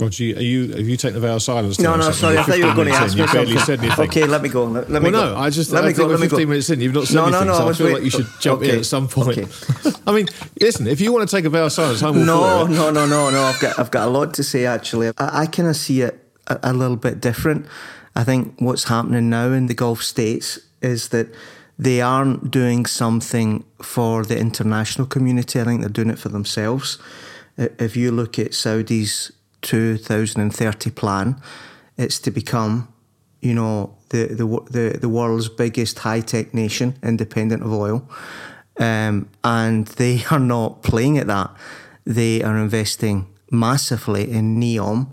Roger, 0.00 0.24
are 0.36 0.42
you 0.42 0.68
have 0.68 0.88
you 0.88 0.96
taken 0.96 1.20
the 1.20 1.26
vow 1.26 1.36
of 1.36 1.42
silence? 1.42 1.78
No, 1.78 1.96
no, 1.96 2.10
sorry. 2.12 2.38
I 2.38 2.42
thought 2.42 2.58
you 2.58 2.66
were 2.66 2.74
going 2.74 2.88
to 2.88 2.94
ask 2.94 3.16
me 3.16 3.26
something. 3.26 3.58
Said 3.58 3.78
anything. 3.80 4.04
Okay, 4.06 4.24
let 4.26 4.42
me 4.42 4.48
go. 4.48 4.64
Let, 4.64 4.90
let 4.90 5.02
me 5.02 5.10
well, 5.10 5.22
go. 5.22 5.34
no, 5.34 5.40
I 5.40 5.50
just 5.50 5.72
let 5.72 5.84
I 5.84 5.88
me 5.88 5.92
go. 5.92 6.06
Let 6.06 6.20
me 6.20 6.28
15 6.28 6.46
go. 6.46 6.50
minutes 6.50 6.70
in, 6.70 6.80
you've 6.80 6.94
not 6.94 7.06
said 7.06 7.16
no, 7.16 7.26
anything. 7.26 7.46
No, 7.46 7.52
no, 7.52 7.58
so 7.58 7.66
I, 7.66 7.70
I 7.70 7.72
feel 7.74 7.86
wait. 7.86 7.94
like 7.94 8.04
you 8.04 8.10
should 8.10 8.26
jump 8.40 8.62
okay. 8.62 8.72
in 8.72 8.78
at 8.78 8.86
some 8.86 9.08
point. 9.08 9.38
Okay. 9.38 9.46
I 10.06 10.12
mean, 10.12 10.26
listen, 10.60 10.86
if 10.86 11.00
you 11.00 11.12
want 11.12 11.28
to 11.28 11.36
take 11.36 11.44
a 11.44 11.50
vow 11.50 11.66
of 11.66 11.72
silence, 11.72 12.02
I'm 12.02 12.16
all 12.18 12.24
no, 12.24 12.66
for 12.66 12.72
it. 12.72 12.74
No, 12.74 12.90
no, 12.90 13.06
no, 13.06 13.30
no. 13.30 13.42
I've 13.42 13.60
got 13.60 13.78
I've 13.78 13.90
got 13.90 14.08
a 14.08 14.10
lot 14.10 14.34
to 14.34 14.42
say 14.42 14.66
actually. 14.66 15.08
I, 15.18 15.42
I 15.42 15.46
kind 15.46 15.68
of 15.68 15.76
see 15.76 16.02
it 16.02 16.18
a, 16.46 16.58
a 16.62 16.72
little 16.72 16.96
bit 16.96 17.20
different. 17.20 17.66
I 18.16 18.24
think 18.24 18.54
what's 18.58 18.84
happening 18.84 19.30
now 19.30 19.52
in 19.52 19.66
the 19.66 19.74
Gulf 19.74 20.02
states 20.02 20.58
is 20.82 21.10
that 21.10 21.28
they 21.78 22.02
aren't 22.02 22.50
doing 22.50 22.84
something 22.84 23.64
for 23.80 24.24
the 24.24 24.38
international 24.38 25.06
community. 25.06 25.60
I 25.60 25.64
think 25.64 25.80
they're 25.80 25.88
doing 25.88 26.10
it 26.10 26.18
for 26.18 26.28
themselves. 26.28 26.98
If 27.56 27.96
you 27.96 28.10
look 28.10 28.38
at 28.38 28.52
Saudi's 28.54 29.32
2030 29.62 30.90
plan, 30.90 31.40
it's 31.96 32.18
to 32.20 32.30
become, 32.30 32.92
you 33.40 33.54
know, 33.54 33.96
the 34.10 34.26
the 34.26 34.46
the, 34.70 34.98
the 34.98 35.08
world's 35.08 35.48
biggest 35.48 36.00
high 36.00 36.20
tech 36.20 36.54
nation, 36.54 36.96
independent 37.02 37.62
of 37.62 37.72
oil, 37.72 38.08
um, 38.78 39.28
and 39.44 39.86
they 39.86 40.24
are 40.30 40.38
not 40.38 40.82
playing 40.82 41.18
at 41.18 41.26
that. 41.26 41.50
They 42.04 42.42
are 42.42 42.56
investing 42.56 43.26
massively 43.50 44.30
in 44.30 44.58
NEOM, 44.58 45.12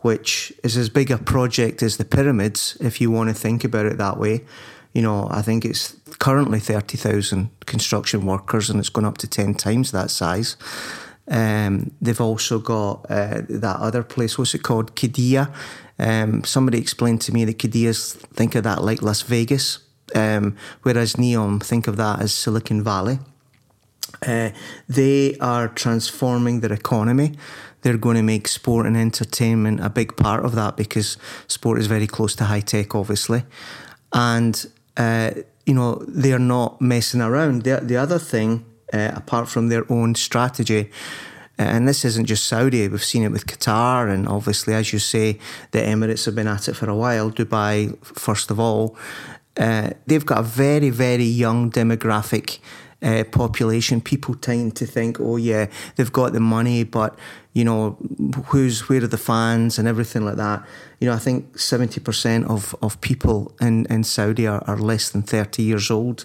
which 0.00 0.52
is 0.62 0.76
as 0.76 0.88
big 0.88 1.10
a 1.10 1.18
project 1.18 1.82
as 1.82 1.96
the 1.96 2.04
pyramids, 2.04 2.76
if 2.80 3.00
you 3.00 3.10
want 3.10 3.28
to 3.28 3.34
think 3.34 3.64
about 3.64 3.86
it 3.86 3.98
that 3.98 4.18
way. 4.18 4.44
You 4.92 5.02
know, 5.02 5.28
I 5.30 5.42
think 5.42 5.64
it's 5.64 5.96
currently 6.18 6.58
30,000 6.58 7.50
construction 7.66 8.24
workers 8.24 8.70
and 8.70 8.80
it's 8.80 8.88
gone 8.88 9.04
up 9.04 9.18
to 9.18 9.28
10 9.28 9.54
times 9.54 9.92
that 9.92 10.10
size. 10.10 10.56
Um, 11.28 11.92
they've 12.00 12.20
also 12.20 12.58
got 12.58 13.06
uh, 13.10 13.42
that 13.48 13.76
other 13.80 14.02
place, 14.02 14.38
what's 14.38 14.54
it 14.54 14.62
called? 14.62 14.94
Qiddiya. 14.94 15.52
Um, 15.98 16.44
somebody 16.44 16.78
explained 16.78 17.20
to 17.22 17.32
me 17.32 17.44
that 17.44 17.58
Qiddiya's 17.58 18.14
think 18.14 18.54
of 18.54 18.64
that 18.64 18.82
like 18.82 19.02
Las 19.02 19.22
Vegas, 19.22 19.80
um, 20.14 20.56
whereas 20.82 21.14
Neom 21.14 21.62
think 21.62 21.86
of 21.88 21.96
that 21.96 22.20
as 22.20 22.32
Silicon 22.32 22.82
Valley. 22.82 23.18
Uh, 24.26 24.50
they 24.88 25.36
are 25.38 25.68
transforming 25.68 26.60
their 26.60 26.72
economy. 26.72 27.32
They're 27.82 27.98
going 27.98 28.16
to 28.16 28.22
make 28.22 28.48
sport 28.48 28.86
and 28.86 28.96
entertainment 28.96 29.80
a 29.80 29.90
big 29.90 30.16
part 30.16 30.44
of 30.44 30.54
that 30.54 30.76
because 30.76 31.18
sport 31.46 31.78
is 31.78 31.86
very 31.86 32.06
close 32.06 32.34
to 32.36 32.44
high 32.44 32.60
tech, 32.60 32.94
obviously. 32.94 33.44
And, 34.12 34.66
uh, 34.96 35.32
you 35.66 35.74
know, 35.74 36.02
they're 36.08 36.38
not 36.38 36.80
messing 36.80 37.20
around. 37.20 37.62
The, 37.62 37.80
the 37.82 37.96
other 37.96 38.18
thing, 38.18 38.64
uh, 38.92 39.12
apart 39.14 39.48
from 39.48 39.68
their 39.68 39.90
own 39.90 40.14
strategy, 40.14 40.90
uh, 41.58 41.62
and 41.62 41.88
this 41.88 42.04
isn't 42.04 42.26
just 42.26 42.46
Saudi, 42.46 42.86
we've 42.88 43.04
seen 43.04 43.22
it 43.22 43.32
with 43.32 43.46
Qatar, 43.46 44.12
and 44.12 44.28
obviously, 44.28 44.74
as 44.74 44.92
you 44.92 44.98
say, 44.98 45.38
the 45.70 45.78
Emirates 45.78 46.24
have 46.26 46.34
been 46.34 46.48
at 46.48 46.68
it 46.68 46.74
for 46.74 46.88
a 46.90 46.96
while, 46.96 47.30
Dubai, 47.30 47.96
first 48.04 48.50
of 48.50 48.60
all. 48.60 48.96
Uh, 49.56 49.90
they've 50.06 50.26
got 50.26 50.38
a 50.38 50.42
very, 50.42 50.90
very 50.90 51.24
young 51.24 51.70
demographic 51.70 52.58
uh, 53.02 53.24
population, 53.24 54.00
people 54.00 54.34
tend 54.34 54.74
to 54.76 54.86
think, 54.86 55.20
oh 55.20 55.36
yeah, 55.36 55.66
they've 55.96 56.12
got 56.12 56.32
the 56.32 56.40
money, 56.40 56.82
but 56.82 57.18
you 57.52 57.64
know, 57.64 57.96
who's 58.46 58.88
where 58.88 59.02
are 59.02 59.06
the 59.06 59.18
fans 59.18 59.78
and 59.78 59.86
everything 59.86 60.24
like 60.24 60.36
that. 60.36 60.66
You 61.00 61.08
know, 61.08 61.14
I 61.14 61.18
think 61.18 61.58
seventy 61.58 62.00
percent 62.00 62.46
of 62.46 62.74
of 62.82 63.00
people 63.00 63.54
in 63.60 63.86
in 63.86 64.04
Saudi 64.04 64.46
are, 64.46 64.62
are 64.66 64.78
less 64.78 65.10
than 65.10 65.22
thirty 65.22 65.62
years 65.62 65.90
old. 65.90 66.24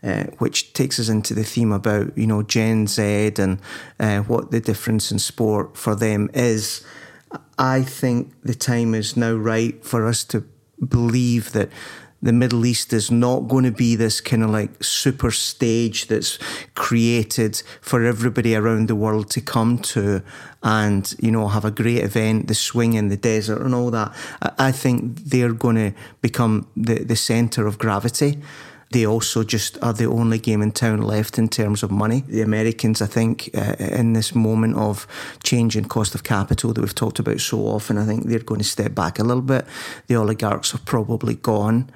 Uh, 0.00 0.24
which 0.38 0.72
takes 0.74 1.00
us 1.00 1.08
into 1.08 1.34
the 1.34 1.42
theme 1.42 1.72
about 1.72 2.16
you 2.16 2.24
know 2.24 2.40
Gen 2.44 2.86
Z 2.86 3.32
and 3.36 3.58
uh, 3.98 4.20
what 4.20 4.52
the 4.52 4.60
difference 4.60 5.10
in 5.10 5.18
sport 5.18 5.76
for 5.76 5.96
them 5.96 6.30
is. 6.32 6.84
I 7.58 7.82
think 7.82 8.32
the 8.44 8.54
time 8.54 8.94
is 8.94 9.16
now 9.16 9.32
right 9.32 9.84
for 9.84 10.06
us 10.06 10.22
to 10.24 10.44
believe 10.86 11.50
that 11.50 11.70
the 12.20 12.32
Middle 12.32 12.66
East 12.66 12.92
is 12.92 13.10
not 13.10 13.48
going 13.48 13.64
to 13.64 13.70
be 13.70 13.94
this 13.94 14.20
kind 14.20 14.42
of 14.42 14.50
like 14.50 14.82
super 14.82 15.30
stage 15.30 16.08
that's 16.08 16.38
created 16.74 17.62
for 17.80 18.04
everybody 18.04 18.56
around 18.56 18.88
the 18.88 18.96
world 18.96 19.30
to 19.30 19.40
come 19.40 19.78
to 19.78 20.22
and, 20.62 21.14
you 21.20 21.30
know, 21.30 21.46
have 21.48 21.64
a 21.64 21.70
great 21.70 22.02
event, 22.02 22.48
the 22.48 22.54
swing 22.54 22.94
in 22.94 23.08
the 23.08 23.16
desert 23.16 23.62
and 23.62 23.74
all 23.74 23.90
that. 23.92 24.12
I 24.58 24.72
think 24.72 25.18
they're 25.18 25.52
going 25.52 25.76
to 25.76 25.92
become 26.20 26.66
the, 26.76 27.04
the 27.04 27.16
centre 27.16 27.66
of 27.68 27.78
gravity. 27.78 28.38
They 28.90 29.06
also 29.06 29.44
just 29.44 29.76
are 29.82 29.92
the 29.92 30.06
only 30.06 30.38
game 30.38 30.62
in 30.62 30.72
town 30.72 31.02
left 31.02 31.38
in 31.38 31.48
terms 31.48 31.82
of 31.82 31.90
money. 31.90 32.24
The 32.26 32.40
Americans, 32.40 33.02
I 33.02 33.06
think, 33.06 33.50
uh, 33.54 33.74
in 33.78 34.14
this 34.14 34.34
moment 34.34 34.76
of 34.76 35.06
change 35.42 35.76
in 35.76 35.84
cost 35.84 36.14
of 36.14 36.22
capital 36.22 36.72
that 36.72 36.80
we've 36.80 36.94
talked 36.94 37.18
about 37.18 37.40
so 37.40 37.58
often, 37.58 37.98
I 37.98 38.06
think 38.06 38.24
they're 38.24 38.38
going 38.38 38.60
to 38.60 38.66
step 38.66 38.94
back 38.94 39.18
a 39.18 39.24
little 39.24 39.42
bit. 39.42 39.66
The 40.06 40.16
oligarchs 40.16 40.74
are 40.74 40.80
probably 40.86 41.34
gone. 41.34 41.90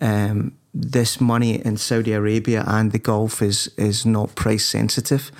Um, 0.00 0.52
this 0.74 1.20
money 1.20 1.64
in 1.64 1.76
Saudi 1.76 2.12
Arabia 2.12 2.64
and 2.66 2.92
the 2.92 2.98
Gulf 2.98 3.42
is 3.42 3.70
is 3.76 4.06
not 4.06 4.34
price 4.34 4.64
sensitive. 4.64 5.30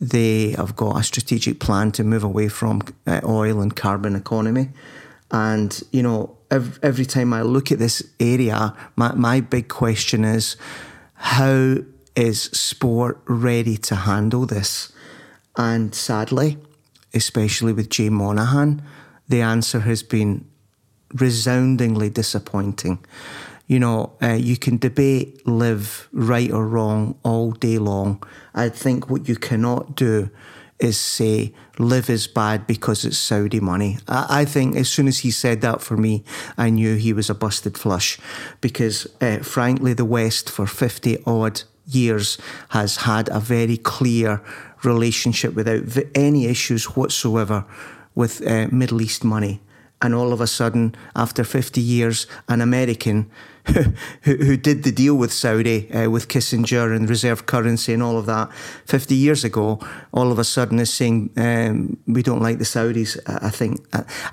They 0.00 0.52
have 0.52 0.76
got 0.76 1.00
a 1.00 1.02
strategic 1.02 1.58
plan 1.58 1.90
to 1.92 2.04
move 2.04 2.22
away 2.22 2.48
from 2.48 2.82
uh, 3.06 3.20
oil 3.24 3.60
and 3.60 3.74
carbon 3.74 4.14
economy. 4.14 4.70
And, 5.30 5.82
you 5.90 6.02
know, 6.02 6.37
every, 6.50 6.82
every 6.82 7.04
time 7.04 7.32
I 7.32 7.42
look 7.42 7.70
at 7.72 7.78
this 7.78 8.02
area, 8.20 8.74
my, 8.96 9.14
my 9.14 9.40
big 9.40 9.68
question 9.68 10.24
is 10.24 10.56
how 11.14 11.76
is 12.14 12.42
sport 12.42 13.20
ready 13.26 13.76
to 13.76 13.94
handle 13.94 14.46
this? 14.46 14.92
And 15.56 15.94
sadly, 15.94 16.58
especially 17.14 17.72
with 17.72 17.90
Jay 17.90 18.08
Monahan, 18.08 18.82
the 19.28 19.40
answer 19.40 19.80
has 19.80 20.02
been 20.02 20.44
resoundingly 21.14 22.10
disappointing. 22.10 23.04
You 23.66 23.78
know, 23.78 24.16
uh, 24.22 24.32
you 24.32 24.56
can 24.56 24.78
debate 24.78 25.46
LIV 25.46 26.08
right 26.12 26.50
or 26.50 26.66
wrong 26.66 27.18
all 27.22 27.50
day 27.50 27.78
long. 27.78 28.22
I 28.54 28.68
think 28.68 29.10
what 29.10 29.28
you 29.28 29.36
cannot 29.36 29.94
do 29.94 30.30
is 30.80 30.96
say 30.96 31.52
LIV 31.78 32.10
is 32.10 32.26
bad 32.26 32.66
because 32.66 33.04
it's 33.04 33.18
Saudi 33.18 33.60
money. 33.60 33.98
I, 34.06 34.40
I, 34.40 34.44
think 34.44 34.76
as 34.76 34.88
soon 34.88 35.08
as 35.08 35.18
he 35.18 35.30
said 35.30 35.60
that 35.60 35.80
for 35.80 35.96
me, 35.96 36.24
I 36.56 36.70
knew 36.70 36.96
he 36.96 37.12
was 37.12 37.28
a 37.30 37.34
busted 37.34 37.76
flush 37.76 38.18
because, 38.60 39.06
uh, 39.20 39.38
frankly, 39.38 39.92
the 39.92 40.04
West 40.04 40.50
for 40.50 40.66
50 40.66 41.18
odd 41.26 41.62
years 41.86 42.38
has 42.70 42.96
had 42.98 43.28
a 43.30 43.40
very 43.40 43.76
clear 43.76 44.42
relationship 44.84 45.54
without 45.54 45.82
any 46.14 46.46
issues 46.46 46.96
whatsoever 46.96 47.64
with 48.14 48.46
uh, 48.46 48.68
Middle 48.70 49.02
East 49.02 49.24
money 49.24 49.60
and 50.00 50.14
all 50.14 50.32
of 50.32 50.40
a 50.40 50.46
sudden, 50.46 50.94
after 51.16 51.44
50 51.44 51.80
years, 51.80 52.26
an 52.48 52.60
American 52.60 53.30
who, 54.22 54.34
who 54.36 54.56
did 54.56 54.82
the 54.82 54.92
deal 54.92 55.14
with 55.14 55.32
Saudi, 55.32 55.92
uh, 55.92 56.08
with 56.08 56.28
Kissinger 56.28 56.94
and 56.94 57.08
reserve 57.08 57.46
currency 57.46 57.92
and 57.92 58.02
all 58.02 58.16
of 58.16 58.26
that 58.26 58.52
50 58.86 59.14
years 59.14 59.44
ago, 59.44 59.78
all 60.12 60.32
of 60.32 60.38
a 60.38 60.44
sudden 60.44 60.78
is 60.78 60.92
saying, 60.92 61.30
um, 61.36 61.98
we 62.06 62.22
don't 62.22 62.40
like 62.40 62.58
the 62.58 62.64
Saudis. 62.64 63.18
I 63.26 63.50
think, 63.50 63.80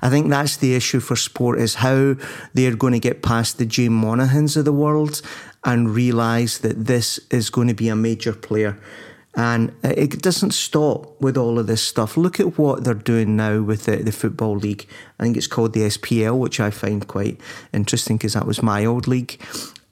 I 0.00 0.08
think 0.08 0.30
that's 0.30 0.56
the 0.56 0.74
issue 0.74 1.00
for 1.00 1.16
sport 1.16 1.58
is 1.58 1.76
how 1.76 2.16
they're 2.54 2.76
going 2.76 2.94
to 2.94 2.98
get 2.98 3.22
past 3.22 3.58
the 3.58 3.66
Jim 3.66 3.92
Monahans 3.92 4.56
of 4.56 4.64
the 4.64 4.72
world 4.72 5.20
and 5.64 5.94
realise 5.94 6.58
that 6.58 6.86
this 6.86 7.18
is 7.30 7.50
going 7.50 7.68
to 7.68 7.74
be 7.74 7.88
a 7.88 7.96
major 7.96 8.32
player. 8.32 8.78
And 9.36 9.74
it 9.84 10.22
doesn't 10.22 10.52
stop 10.52 11.20
with 11.20 11.36
all 11.36 11.58
of 11.58 11.66
this 11.66 11.82
stuff. 11.82 12.16
Look 12.16 12.40
at 12.40 12.58
what 12.58 12.84
they're 12.84 12.94
doing 12.94 13.36
now 13.36 13.60
with 13.60 13.84
the, 13.84 13.98
the 13.98 14.10
Football 14.10 14.56
League. 14.56 14.86
I 15.20 15.24
think 15.24 15.36
it's 15.36 15.46
called 15.46 15.74
the 15.74 15.82
SPL, 15.82 16.38
which 16.38 16.58
I 16.58 16.70
find 16.70 17.06
quite 17.06 17.38
interesting 17.74 18.16
because 18.16 18.32
that 18.32 18.46
was 18.46 18.62
my 18.62 18.86
old 18.86 19.06
league. 19.06 19.38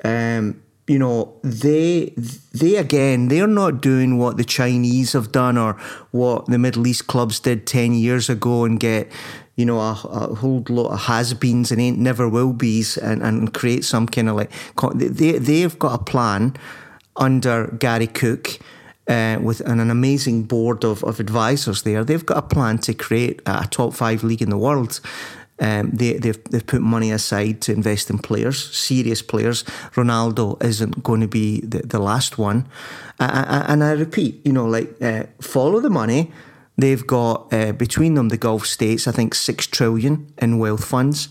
Um, 0.03 0.63
you 0.87 0.99
know, 0.99 1.35
they 1.43 2.15
they 2.53 2.77
again, 2.77 3.29
they're 3.29 3.47
not 3.47 3.83
doing 3.83 4.19
what 4.19 4.39
the 4.39 4.45
Chinese 4.45 5.13
have 5.13 5.31
done 5.31 5.59
or 5.59 5.75
what 6.11 6.47
the 6.47 6.59
Middle 6.59 6.87
East 6.87 7.07
clubs 7.07 7.39
did 7.41 7.67
ten 7.67 7.93
years 7.93 8.31
ago 8.31 8.65
and 8.65 8.81
get 8.81 9.11
you 9.57 9.65
know, 9.65 9.79
a, 9.79 9.93
a 9.93 10.35
whole 10.35 10.65
lot 10.69 10.91
of 10.91 11.03
has-beens 11.03 11.71
and 11.71 11.81
ain't 11.81 11.99
never 11.99 12.29
will 12.29 12.53
be's 12.53 12.97
and, 12.97 13.23
and 13.23 13.55
create 13.55 13.85
some 13.85 14.07
kind 14.07 14.29
of 14.29 14.37
like 14.37 14.51
they 14.95 15.39
they've 15.39 15.79
got 15.79 16.01
a 16.01 16.03
plan 16.03 16.57
under 17.17 17.69
Gary 17.79 18.09
Cook 18.09 18.59
uh, 19.09 19.39
with 19.43 19.61
an, 19.61 19.81
an, 19.81 19.91
amazing 19.91 20.45
board 20.45 20.85
of, 20.85 21.05
of 21.05 21.21
advisors 21.21 21.83
there. 21.83 22.05
They've 22.05 22.25
got 22.25 22.39
a 22.39 22.43
plan 22.43 22.79
to 22.79 22.95
create 22.95 23.43
a 23.47 23.67
top 23.71 23.95
five 23.95 24.25
league 24.25 24.43
in 24.43 24.51
the 24.51 24.59
world. 24.59 25.01
Um, 25.61 25.91
they, 25.93 26.15
they've, 26.15 26.43
they've 26.45 26.67
put 26.67 26.81
money 26.81 27.13
aside 27.13 27.61
to 27.63 27.73
invest 27.73 28.11
in 28.11 28.19
players, 28.19 28.75
serious 28.75 29.23
players. 29.23 29.63
Ronaldo 29.95 30.63
isn't 30.65 31.03
going 31.03 31.21
to 31.21 31.29
be 31.29 31.61
the, 31.61 31.79
the 31.81 31.99
last 31.99 32.39
one. 32.39 32.67
And 33.21 33.85
I 33.85 33.93
repeat, 33.93 34.45
you 34.45 34.53
know, 34.53 34.67
like 34.67 35.01
uh, 35.01 35.25
follow 35.41 35.81
the 35.81 35.91
money. 35.91 36.33
They've 36.77 37.07
got 37.07 37.53
uh, 37.53 37.73
between 37.73 38.15
them 38.15 38.31
the 38.31 38.37
Gulf 38.37 38.67
states, 38.67 39.07
I 39.07 39.13
think 39.13 39.35
six 39.35 39.67
trillion 39.67 40.33
in 40.39 40.59
wealth 40.59 40.85
funds. 40.85 41.29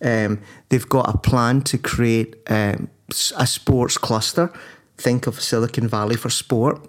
Um, 0.00 0.40
they've 0.70 0.88
got 0.88 1.12
a 1.12 1.18
plan 1.18 1.60
to 1.62 1.76
create 1.76 2.36
um, 2.48 2.88
a 3.36 3.46
sports 3.46 3.98
cluster. 3.98 4.50
Think 4.96 5.26
of 5.26 5.40
Silicon 5.42 5.88
Valley 5.88 6.16
for 6.16 6.30
sport 6.30 6.88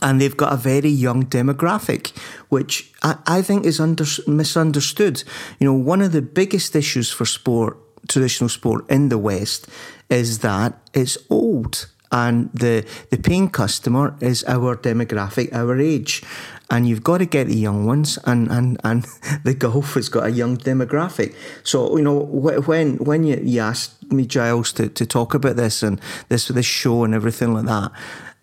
and 0.00 0.20
they've 0.20 0.36
got 0.36 0.52
a 0.52 0.56
very 0.56 0.88
young 0.88 1.24
demographic, 1.26 2.16
which 2.48 2.92
I, 3.02 3.16
I 3.26 3.42
think 3.42 3.66
is 3.66 3.80
under, 3.80 4.04
misunderstood. 4.26 5.22
You 5.58 5.66
know, 5.66 5.74
one 5.74 6.00
of 6.00 6.12
the 6.12 6.22
biggest 6.22 6.74
issues 6.74 7.10
for 7.10 7.26
sport, 7.26 7.76
traditional 8.08 8.48
sport 8.48 8.88
in 8.88 9.08
the 9.10 9.18
West, 9.18 9.68
is 10.08 10.38
that 10.38 10.78
it's 10.94 11.18
old 11.30 11.86
and 12.12 12.50
the 12.52 12.84
the 13.10 13.16
paying 13.16 13.48
customer 13.48 14.14
is 14.20 14.44
our 14.44 14.76
demographic, 14.76 15.52
our 15.52 15.80
age, 15.80 16.22
and 16.70 16.86
you've 16.86 17.02
got 17.02 17.18
to 17.18 17.26
get 17.26 17.48
the 17.48 17.56
young 17.56 17.86
ones, 17.86 18.18
and 18.24 18.50
and 18.50 18.78
and 18.84 19.06
the 19.44 19.54
golf 19.54 19.94
has 19.94 20.08
got 20.08 20.26
a 20.26 20.30
young 20.30 20.58
demographic. 20.58 21.34
So 21.64 21.96
you 21.96 22.04
know 22.04 22.18
when 22.18 22.98
when 22.98 23.24
you, 23.24 23.40
you 23.42 23.60
asked 23.60 24.12
me 24.12 24.26
Giles 24.26 24.72
to, 24.74 24.88
to 24.90 25.06
talk 25.06 25.32
about 25.34 25.56
this 25.56 25.82
and 25.82 26.00
this 26.28 26.48
this 26.48 26.66
show 26.66 27.04
and 27.04 27.14
everything 27.14 27.54
like 27.54 27.64
that, 27.64 27.92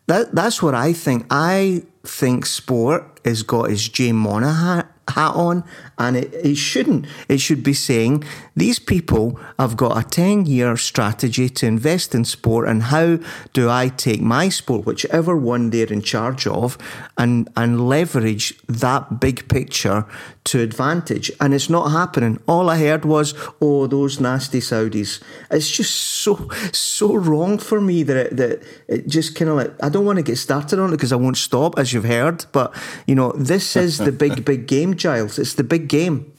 that 0.10 0.34
that's 0.34 0.62
what 0.62 0.74
I 0.74 0.92
think. 0.92 1.26
I 1.30 1.84
think 2.04 2.46
sport 2.46 3.20
has 3.24 3.44
got 3.44 3.70
his 3.70 3.88
Jay 3.88 4.12
Monahan 4.12 4.88
hat 5.08 5.36
on, 5.36 5.64
and 6.00 6.16
it, 6.16 6.34
it 6.34 6.56
shouldn't. 6.56 7.06
It 7.28 7.42
should 7.42 7.62
be 7.62 7.74
saying 7.74 8.24
these 8.56 8.80
people 8.80 9.40
have 9.60 9.76
got 9.76 9.98
a 9.98 10.08
10 10.08 10.46
year 10.46 10.78
strategy 10.78 11.50
to 11.50 11.68
invest 11.68 12.16
in 12.16 12.24
sport, 12.24 12.68
and 12.68 12.84
how 12.84 13.20
do 13.54 13.70
I 13.70 13.90
take 13.90 14.22
my 14.22 14.50
sport, 14.50 14.86
whichever 14.86 15.36
one 15.36 15.70
they're 15.70 15.92
in 15.92 16.02
charge 16.02 16.48
of, 16.48 16.78
and, 17.18 17.50
and 17.56 17.88
leverage 17.88 18.58
that 18.68 19.20
big 19.20 19.50
picture 19.50 20.06
to 20.46 20.62
advantage? 20.62 21.32
And 21.42 21.54
it's 21.54 21.70
not 21.70 21.90
happening. 21.90 22.42
All 22.48 22.70
I 22.70 22.78
heard 22.78 23.04
was, 23.04 23.34
oh, 23.62 23.86
those 23.88 24.22
nasty 24.22 24.62
Saudis. 24.62 25.22
It's 25.52 25.70
just 25.70 25.94
so, 25.94 26.50
so 26.72 27.16
wrong 27.16 27.58
for 27.58 27.82
me 27.82 28.04
that 28.04 28.18
it, 28.18 28.38
that 28.38 28.64
it 28.88 29.08
just 29.08 29.36
kind 29.36 29.50
of 29.50 29.58
like, 29.58 29.74
I 29.84 29.90
don't 29.90 30.06
want 30.06 30.18
to 30.18 30.24
get 30.24 30.38
started 30.38 30.80
on 30.80 30.90
it 30.90 30.92
because 30.92 31.12
I 31.12 31.18
won't 31.18 31.38
stop, 31.38 31.78
as 31.78 31.92
you've 31.92 32.06
heard, 32.06 32.46
but, 32.54 32.74
you 33.06 33.16
know, 33.16 33.34
this 33.34 33.76
is 33.76 33.98
the 33.98 34.14
big, 34.14 34.46
big 34.46 34.66
game 34.66 34.96
Giles. 34.96 35.38
It's 35.38 35.56
the 35.56 35.64
big 35.64 35.89
game. 35.90 36.32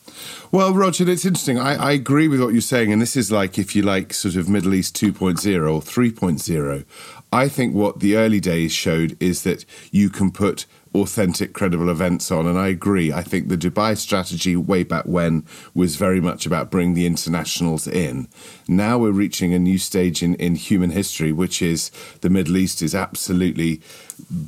Well, 0.52 0.74
Roger, 0.74 1.08
it's 1.08 1.24
interesting. 1.24 1.58
I, 1.58 1.74
I, 1.74 1.92
agree 1.92 2.26
with 2.26 2.40
what 2.40 2.52
you're 2.52 2.60
saying. 2.60 2.92
And 2.92 3.00
this 3.00 3.14
is 3.14 3.30
like, 3.30 3.58
if 3.58 3.76
you 3.76 3.82
like, 3.82 4.12
sort 4.12 4.34
of 4.34 4.48
Middle 4.48 4.74
East 4.74 4.96
2.0 4.96 5.72
or 5.72 5.80
3.0. 5.80 6.84
I 7.32 7.48
think 7.48 7.74
what 7.74 8.00
the 8.00 8.16
early 8.16 8.40
days 8.40 8.72
showed 8.72 9.16
is 9.20 9.44
that 9.44 9.64
you 9.92 10.10
can 10.10 10.32
put 10.32 10.66
authentic, 10.94 11.52
credible 11.52 11.88
events 11.88 12.30
on. 12.30 12.46
And 12.46 12.58
I 12.58 12.68
agree. 12.68 13.12
I 13.12 13.22
think 13.22 13.48
the 13.48 13.56
Dubai 13.56 13.96
strategy 13.96 14.56
way 14.56 14.82
back 14.82 15.04
when 15.04 15.44
was 15.74 15.96
very 15.96 16.20
much 16.20 16.46
about 16.46 16.70
bringing 16.70 16.94
the 16.94 17.06
internationals 17.06 17.86
in. 17.86 18.28
Now 18.66 18.98
we're 18.98 19.12
reaching 19.12 19.54
a 19.54 19.58
new 19.58 19.78
stage 19.78 20.22
in, 20.22 20.34
in 20.36 20.56
human 20.56 20.90
history, 20.90 21.32
which 21.32 21.62
is 21.62 21.90
the 22.22 22.30
Middle 22.30 22.56
East 22.56 22.82
is 22.82 22.94
absolutely 22.94 23.80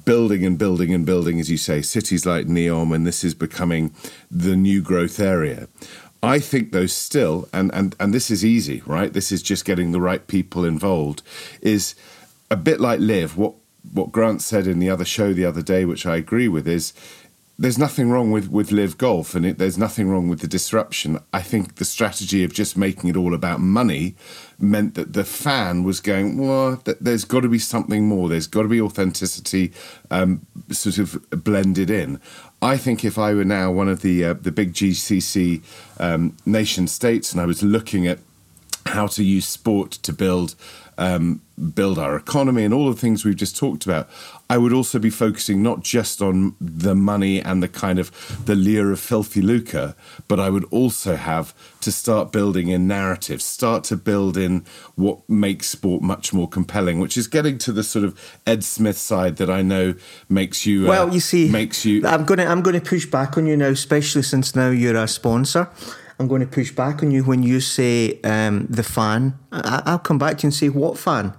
building 0.05 0.45
and 0.45 0.59
building 0.59 0.93
and 0.93 1.07
building, 1.07 1.39
as 1.39 1.51
you 1.51 1.57
say, 1.57 1.83
cities 1.83 2.27
like 2.27 2.47
Neom, 2.47 2.95
and 2.95 3.07
this 3.07 3.23
is 3.25 3.35
becoming 3.35 3.95
the 4.31 4.57
new 4.57 4.83
growth 4.83 5.21
area. 5.21 5.69
I 6.23 6.39
think 6.39 6.71
though 6.73 6.87
still, 6.87 7.49
and, 7.53 7.73
and, 7.75 7.97
and 7.99 8.15
this 8.15 8.31
is 8.31 8.45
easy, 8.45 8.83
right? 8.87 9.13
This 9.13 9.33
is 9.33 9.43
just 9.43 9.65
getting 9.65 9.91
the 9.91 10.01
right 10.01 10.25
people 10.27 10.65
involved, 10.65 11.23
is 11.61 11.95
a 12.51 12.57
bit 12.57 12.81
like 12.81 13.01
LIV. 13.01 13.37
what 13.37 13.55
what 13.93 14.13
Grant 14.13 14.43
said 14.43 14.67
in 14.67 14.79
the 14.79 14.91
other 14.91 15.05
show 15.05 15.33
the 15.33 15.45
other 15.45 15.63
day, 15.63 15.85
which 15.85 16.07
I 16.07 16.17
agree 16.17 16.49
with, 16.49 16.69
is 16.69 16.93
there's 17.59 17.79
nothing 17.79 18.11
wrong 18.11 18.31
with, 18.31 18.49
with 18.49 18.73
LIV 18.73 18.99
golf 18.99 19.35
and 19.35 19.45
it, 19.45 19.59
there's 19.59 19.79
nothing 19.79 20.09
wrong 20.09 20.29
with 20.29 20.41
the 20.41 20.49
disruption. 20.49 21.19
I 21.33 21.43
think 21.43 21.77
the 21.77 21.85
strategy 21.85 22.43
of 22.43 22.53
just 22.53 22.77
making 22.77 23.11
it 23.11 23.17
all 23.17 23.35
about 23.35 23.61
money 23.61 24.17
meant 24.59 24.95
that 24.95 25.13
the 25.13 25.25
fan 25.25 25.85
was 25.85 26.01
going, 26.01 26.39
well, 26.39 26.77
th- 26.77 26.97
there's 27.01 27.25
got 27.25 27.41
to 27.41 27.49
be 27.49 27.59
something 27.59 28.09
more. 28.09 28.29
There's 28.29 28.47
got 28.47 28.63
to 28.63 28.69
be 28.69 28.81
authenticity 28.81 29.73
um, 30.11 30.47
sort 30.71 30.99
of 30.99 31.25
blended 31.31 31.91
in. 31.91 32.21
I 32.61 32.77
think 32.77 33.05
if 33.05 33.19
I 33.19 33.35
were 33.35 33.45
now 33.45 33.71
one 33.71 33.89
of 33.89 34.03
the 34.03 34.25
uh, 34.25 34.35
the 34.35 34.53
big 34.53 34.73
GCC 34.73 35.63
um, 36.01 36.37
nation 36.47 36.89
states 36.89 37.33
and 37.33 37.41
I 37.41 37.47
was 37.47 37.63
looking 37.63 38.07
at 38.07 38.19
how 38.87 39.07
to 39.09 39.23
use 39.23 39.47
sport 39.47 39.93
to 39.93 40.13
build 40.13 40.55
um, 40.99 41.41
build 41.75 41.99
our 41.99 42.17
economy 42.17 42.65
and 42.65 42.75
all 42.75 42.91
the 42.91 42.99
things 42.99 43.25
we've 43.25 43.37
just 43.37 43.57
talked 43.57 43.85
about, 43.85 44.09
I 44.51 44.59
would 44.59 44.73
also 44.73 44.99
be 44.99 45.11
focusing 45.11 45.63
not 45.63 45.83
just 45.83 46.21
on 46.21 46.55
the 46.61 46.95
money 46.95 47.41
and 47.41 47.63
the 47.63 47.69
kind 47.69 47.99
of 47.99 48.11
the 48.45 48.55
lure 48.55 48.93
of 48.93 49.01
filthy 49.01 49.41
lucre, 49.41 49.95
but 50.29 50.39
I 50.39 50.51
would 50.51 50.65
also 50.65 51.17
have 51.17 51.55
to 51.81 51.93
start 51.93 52.33
building 52.33 52.69
in 52.69 52.87
narratives, 52.87 53.45
start 53.45 53.85
to 53.85 53.97
build 53.97 54.37
in 54.37 54.65
what 54.95 55.29
makes 55.29 55.69
sport 55.69 56.03
much 56.03 56.33
more 56.33 56.49
compelling, 56.49 57.01
which 57.01 57.17
is 57.17 57.27
getting 57.27 57.59
to 57.59 57.73
the 57.73 57.83
sort 57.83 58.05
of 58.05 58.39
Ed 58.47 58.65
Smith 58.65 58.99
side 58.99 59.37
that 59.37 59.51
I 59.51 59.63
know 59.63 59.95
makes 60.29 60.67
you. 60.67 60.87
Uh, 60.87 60.89
well, 60.89 61.15
you 61.15 61.21
see, 61.21 61.49
makes 61.51 61.85
you. 61.85 62.07
I'm 62.07 62.25
gonna 62.25 62.45
I'm 62.45 62.63
gonna 62.63 62.81
push 62.81 63.07
back 63.07 63.37
on 63.37 63.47
you 63.47 63.57
now, 63.57 63.69
especially 63.69 64.23
since 64.23 64.55
now 64.55 64.71
you're 64.71 64.97
a 64.97 65.09
sponsor. 65.09 65.69
I'm 66.19 66.29
going 66.29 66.41
to 66.41 66.47
push 66.47 66.71
back 66.71 67.03
on 67.03 67.11
you 67.11 67.25
when 67.25 67.43
you 67.43 67.61
say 67.61 68.21
um, 68.23 68.67
the 68.69 68.83
fan. 68.83 69.39
I, 69.51 69.93
will 69.93 69.99
come 69.99 70.19
back 70.19 70.39
to 70.39 70.43
you 70.43 70.47
and 70.49 70.55
say 70.55 70.69
what 70.69 70.99
fan. 70.99 71.35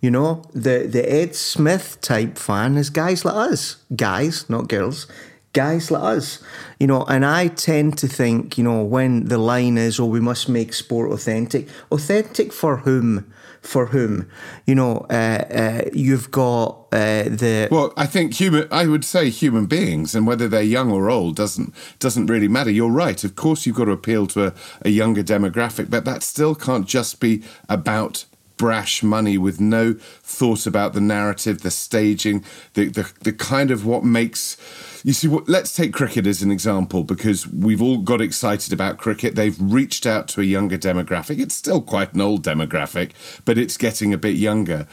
You 0.00 0.10
know, 0.10 0.42
the 0.52 0.86
the 0.88 1.04
Ed 1.10 1.36
Smith 1.36 1.98
type 2.00 2.36
fan 2.36 2.76
is 2.76 2.90
guys 2.90 3.24
like 3.24 3.36
us, 3.36 3.76
guys, 3.94 4.50
not 4.50 4.68
girls, 4.68 5.06
guys 5.52 5.90
like 5.92 6.02
us. 6.02 6.42
You 6.80 6.88
know, 6.88 7.04
and 7.04 7.24
I 7.24 7.46
tend 7.46 7.98
to 7.98 8.08
think, 8.08 8.58
you 8.58 8.64
know, 8.64 8.82
when 8.82 9.26
the 9.26 9.38
line 9.38 9.78
is, 9.78 10.00
"Oh, 10.00 10.06
we 10.06 10.18
must 10.20 10.48
make 10.48 10.72
sport 10.72 11.12
authentic," 11.12 11.68
authentic 11.92 12.52
for 12.52 12.78
whom? 12.78 13.32
For 13.62 13.86
whom 13.86 14.28
you 14.66 14.74
know 14.74 15.06
uh, 15.08 15.44
uh, 15.50 15.90
you've 15.92 16.30
got 16.30 16.86
uh, 16.92 17.24
the 17.24 17.68
well 17.70 17.92
i 17.96 18.04
think 18.04 18.34
human 18.34 18.66
i 18.70 18.86
would 18.86 19.04
say 19.04 19.30
human 19.30 19.66
beings 19.66 20.14
and 20.14 20.26
whether 20.26 20.48
they're 20.48 20.62
young 20.62 20.90
or 20.90 21.08
old 21.08 21.36
doesn't 21.36 21.72
doesn't 21.98 22.26
really 22.26 22.48
matter 22.48 22.70
you're 22.70 22.90
right 22.90 23.24
of 23.24 23.36
course 23.36 23.64
you've 23.64 23.76
got 23.76 23.84
to 23.84 23.92
appeal 23.92 24.26
to 24.26 24.48
a, 24.48 24.54
a 24.82 24.90
younger 24.90 25.22
demographic 25.22 25.88
but 25.88 26.04
that 26.04 26.22
still 26.22 26.54
can't 26.54 26.86
just 26.86 27.20
be 27.20 27.42
about 27.68 28.24
brash 28.62 29.02
money 29.02 29.36
with 29.36 29.60
no 29.60 29.92
thought 30.22 30.66
about 30.66 30.92
the 30.92 31.00
narrative, 31.00 31.62
the 31.62 31.70
staging, 31.70 32.44
the, 32.74 32.86
the, 32.86 33.12
the 33.22 33.32
kind 33.32 33.72
of 33.72 33.84
what 33.84 34.04
makes. 34.04 34.56
You 35.04 35.12
see, 35.12 35.28
let's 35.28 35.74
take 35.74 35.92
cricket 35.92 36.26
as 36.26 36.42
an 36.42 36.52
example 36.52 37.02
because 37.02 37.46
we've 37.48 37.82
all 37.82 37.98
got 37.98 38.20
excited 38.20 38.72
about 38.72 38.98
cricket. 38.98 39.34
They've 39.34 39.56
reached 39.60 40.06
out 40.06 40.28
to 40.28 40.40
a 40.40 40.44
younger 40.44 40.78
demographic. 40.78 41.40
It's 41.40 41.56
still 41.56 41.82
quite 41.82 42.14
an 42.14 42.20
old 42.20 42.44
demographic, 42.44 43.10
but 43.44 43.58
it's 43.58 43.76
getting 43.76 44.14
a 44.14 44.18
bit 44.18 44.36
younger. 44.36 44.86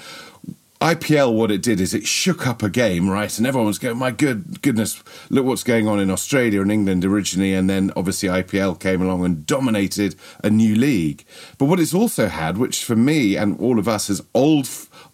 IPL, 0.81 1.33
what 1.33 1.51
it 1.51 1.61
did 1.61 1.81
is 1.81 1.93
it 1.93 2.07
shook 2.07 2.47
up 2.47 2.63
a 2.63 2.69
game, 2.69 3.09
right? 3.09 3.37
And 3.37 3.45
everyone 3.45 3.67
was 3.67 3.77
going, 3.77 3.97
my 3.97 4.11
good 4.11 4.61
goodness, 4.61 5.03
look 5.29 5.45
what's 5.45 5.63
going 5.63 5.89
on 5.89 5.99
in 5.99 6.09
Australia 6.09 6.61
and 6.61 6.71
England 6.71 7.03
originally. 7.03 7.53
And 7.53 7.69
then 7.69 7.91
obviously 7.97 8.29
IPL 8.29 8.79
came 8.79 9.01
along 9.01 9.25
and 9.25 9.45
dominated 9.45 10.15
a 10.41 10.49
new 10.49 10.75
league. 10.75 11.25
But 11.57 11.65
what 11.65 11.81
it's 11.81 11.93
also 11.93 12.29
had, 12.29 12.57
which 12.57 12.83
for 12.83 12.95
me 12.95 13.35
and 13.35 13.59
all 13.59 13.77
of 13.77 13.89
us 13.89 14.09
as 14.09 14.23
old, 14.33 14.69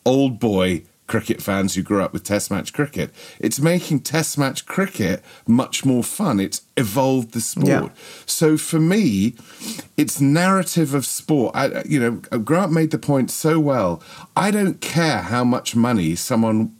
old 0.06 0.40
boy 0.40 0.84
cricket 1.08 1.42
fans 1.42 1.76
who 1.76 1.82
grew 1.84 2.02
up 2.02 2.14
with 2.14 2.24
Test 2.24 2.50
match 2.50 2.74
cricket. 2.74 3.14
It's 3.40 3.60
making 3.60 4.02
Test 4.02 4.38
match 4.38 4.66
cricket 4.66 5.24
much 5.48 5.86
more 5.86 6.04
fun. 6.04 6.40
It's 6.40 6.62
evolved 6.78 7.32
the 7.32 7.42
sport. 7.42 7.68
Yeah. 7.68 7.90
So 8.26 8.58
for 8.58 8.80
me, 8.80 9.36
it's 9.98 10.20
narrative 10.20 10.94
of 10.94 11.06
sport. 11.06 11.56
I, 11.56 11.84
you 11.86 12.00
know, 12.00 12.12
Grant 12.40 12.72
made 12.72 12.92
the 12.92 12.98
point 12.98 13.32
so 13.32 13.60
well. 13.60 14.02
I 14.36 14.52
don't 14.52 14.82
care 14.82 15.20
how 15.20 15.44
much 15.44 15.76
money 15.76 16.16
someone 16.16 16.76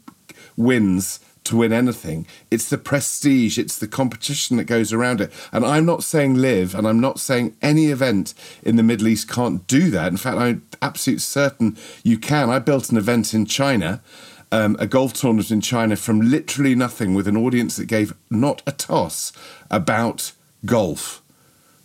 wins 0.58 1.20
to 1.46 1.58
win 1.58 1.72
anything. 1.72 2.28
It's 2.52 2.70
the 2.70 2.78
prestige, 2.78 3.58
it's 3.58 3.78
the 3.78 3.88
competition 3.88 4.58
that 4.58 4.66
goes 4.66 4.92
around 4.92 5.22
it. 5.22 5.32
And 5.52 5.66
I'm 5.66 5.86
not 5.86 6.04
saying 6.04 6.36
LIV, 6.36 6.76
and 6.76 6.88
I'm 6.88 7.00
not 7.00 7.20
saying 7.20 7.56
any 7.62 7.88
event 7.88 8.34
in 8.64 8.76
the 8.76 8.84
Middle 8.84 9.08
East 9.08 9.30
can't 9.30 9.66
do 9.68 9.90
that. 9.92 10.08
In 10.08 10.18
fact, 10.18 10.38
I'm 10.38 10.68
absolutely 10.82 11.20
certain 11.20 11.78
you 12.04 12.18
can. 12.18 12.50
I 12.50 12.60
built 12.60 12.90
an 12.90 12.98
event 12.98 13.34
in 13.34 13.46
China. 13.46 14.02
Um, 14.52 14.78
a 14.80 14.88
golf 14.88 15.14
tournament 15.14 15.52
in 15.52 15.60
China 15.60 15.96
from 15.96 16.22
literally 16.22 16.76
nothing 16.76 17.14
with 17.14 17.28
an 17.28 17.36
audience 17.36 17.76
that 17.78 17.88
gave 17.88 18.14
not 18.30 18.62
a 18.66 18.72
toss 18.72 19.34
about 19.70 20.32
golf, 20.66 21.22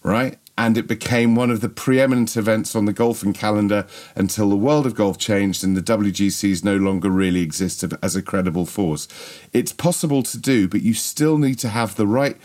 right? 0.02 0.38
And 0.60 0.76
it 0.76 0.86
became 0.86 1.34
one 1.34 1.50
of 1.50 1.62
the 1.62 1.70
preeminent 1.70 2.36
events 2.36 2.76
on 2.76 2.84
the 2.84 2.92
golfing 2.92 3.32
calendar 3.32 3.86
until 4.14 4.50
the 4.50 4.56
world 4.56 4.84
of 4.84 4.94
golf 4.94 5.16
changed 5.16 5.64
and 5.64 5.74
the 5.74 5.80
WGCs 5.80 6.62
no 6.62 6.76
longer 6.76 7.08
really 7.08 7.40
existed 7.40 7.96
as 8.02 8.14
a 8.14 8.20
credible 8.20 8.66
force. 8.66 9.08
It's 9.54 9.72
possible 9.72 10.22
to 10.22 10.36
do, 10.36 10.68
but 10.68 10.82
you 10.82 10.92
still 10.92 11.38
need 11.38 11.58
to 11.60 11.70
have 11.70 11.96
the 11.96 12.06
right 12.06 12.36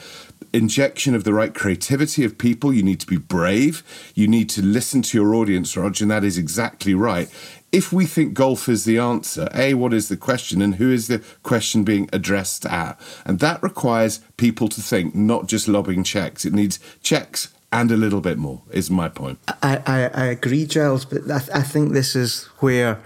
injection 0.53 1.13
of 1.13 1.25
the 1.25 1.33
right 1.33 1.53
creativity 1.53 2.23
of 2.23 2.37
people. 2.37 2.71
You 2.71 2.83
need 2.83 3.01
to 3.01 3.07
be 3.07 3.17
brave. 3.17 3.83
You 4.15 4.29
need 4.29 4.47
to 4.51 4.61
listen 4.61 5.01
to 5.01 5.17
your 5.17 5.35
audience, 5.35 5.75
Roger, 5.75 6.05
and 6.05 6.11
that 6.11 6.23
is 6.23 6.37
exactly 6.37 6.93
right. 6.93 7.29
If 7.73 7.91
we 7.91 8.05
think 8.05 8.33
golf 8.33 8.69
is 8.69 8.85
the 8.85 8.97
answer, 8.97 9.49
A, 9.53 9.73
what 9.73 9.93
is 9.93 10.07
the 10.07 10.15
question 10.15 10.61
and 10.61 10.75
who 10.75 10.89
is 10.89 11.09
the 11.09 11.21
question 11.43 11.83
being 11.83 12.09
addressed 12.13 12.65
at? 12.65 12.97
And 13.25 13.41
that 13.41 13.61
requires 13.61 14.21
people 14.37 14.69
to 14.69 14.79
think, 14.79 15.13
not 15.15 15.47
just 15.47 15.67
lobbing 15.67 16.05
checks. 16.05 16.45
It 16.45 16.53
needs 16.53 16.79
checks 17.01 17.49
and 17.75 17.91
a 17.91 17.97
little 17.97 18.21
bit 18.21 18.37
more 18.37 18.61
is 18.71 18.89
my 18.89 19.09
point. 19.09 19.37
I, 19.61 19.81
I, 19.85 19.97
I 20.23 20.25
agree, 20.25 20.65
Giles, 20.65 21.05
but 21.05 21.29
I, 21.29 21.59
I 21.59 21.61
think 21.61 21.93
this 21.93 22.15
is 22.15 22.45
where 22.59 22.99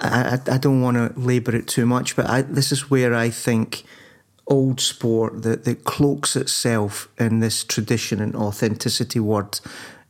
I, 0.00 0.38
I 0.50 0.58
don't 0.58 0.82
want 0.82 0.96
to 0.96 1.18
labour 1.18 1.54
it 1.54 1.68
too 1.68 1.86
much, 1.86 2.16
but 2.16 2.26
I, 2.28 2.42
this 2.42 2.72
is 2.72 2.90
where 2.90 3.14
I 3.14 3.30
think 3.30 3.84
old 4.48 4.80
sport 4.80 5.42
that, 5.42 5.64
that 5.64 5.84
cloaks 5.84 6.34
itself 6.34 7.08
in 7.18 7.40
this 7.40 7.62
tradition 7.62 8.20
and 8.20 8.34
authenticity 8.34 9.20
word, 9.20 9.60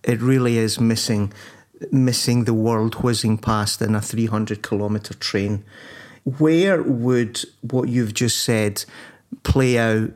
it 0.03 0.21
really 0.21 0.57
is 0.59 0.81
missing 0.81 1.33
missing 1.93 2.43
the 2.43 2.55
world 2.55 2.97
whizzing 3.05 3.39
past 3.39 3.81
in 3.81 3.95
a 3.95 4.01
300 4.01 4.63
kilometre 4.65 5.15
train. 5.15 5.65
Where 6.25 6.83
would 6.83 7.45
what 7.61 7.89
you've 7.89 8.15
just 8.15 8.43
said 8.43 8.85
play 9.45 9.79
out 9.79 10.11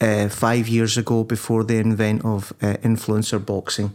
uh, 0.00 0.28
five 0.28 0.68
years 0.68 0.96
ago 0.96 1.24
before 1.24 1.64
the 1.64 1.76
invent 1.76 2.24
of 2.24 2.52
uh, 2.62 2.74
influencer 2.82 3.44
boxing, 3.44 3.92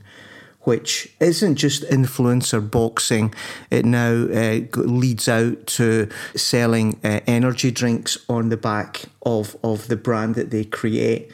which 0.61 1.13
isn't 1.19 1.55
just 1.55 1.83
influencer 1.83 2.59
boxing. 2.69 3.33
It 3.69 3.85
now 3.85 4.25
uh, 4.25 4.61
leads 4.75 5.27
out 5.29 5.67
to 5.67 6.09
selling 6.35 6.99
uh, 7.03 7.19
energy 7.27 7.71
drinks 7.71 8.17
on 8.27 8.49
the 8.49 8.57
back 8.57 9.05
of, 9.21 9.55
of 9.63 9.87
the 9.87 9.95
brand 9.95 10.35
that 10.35 10.51
they 10.51 10.65
create. 10.65 11.31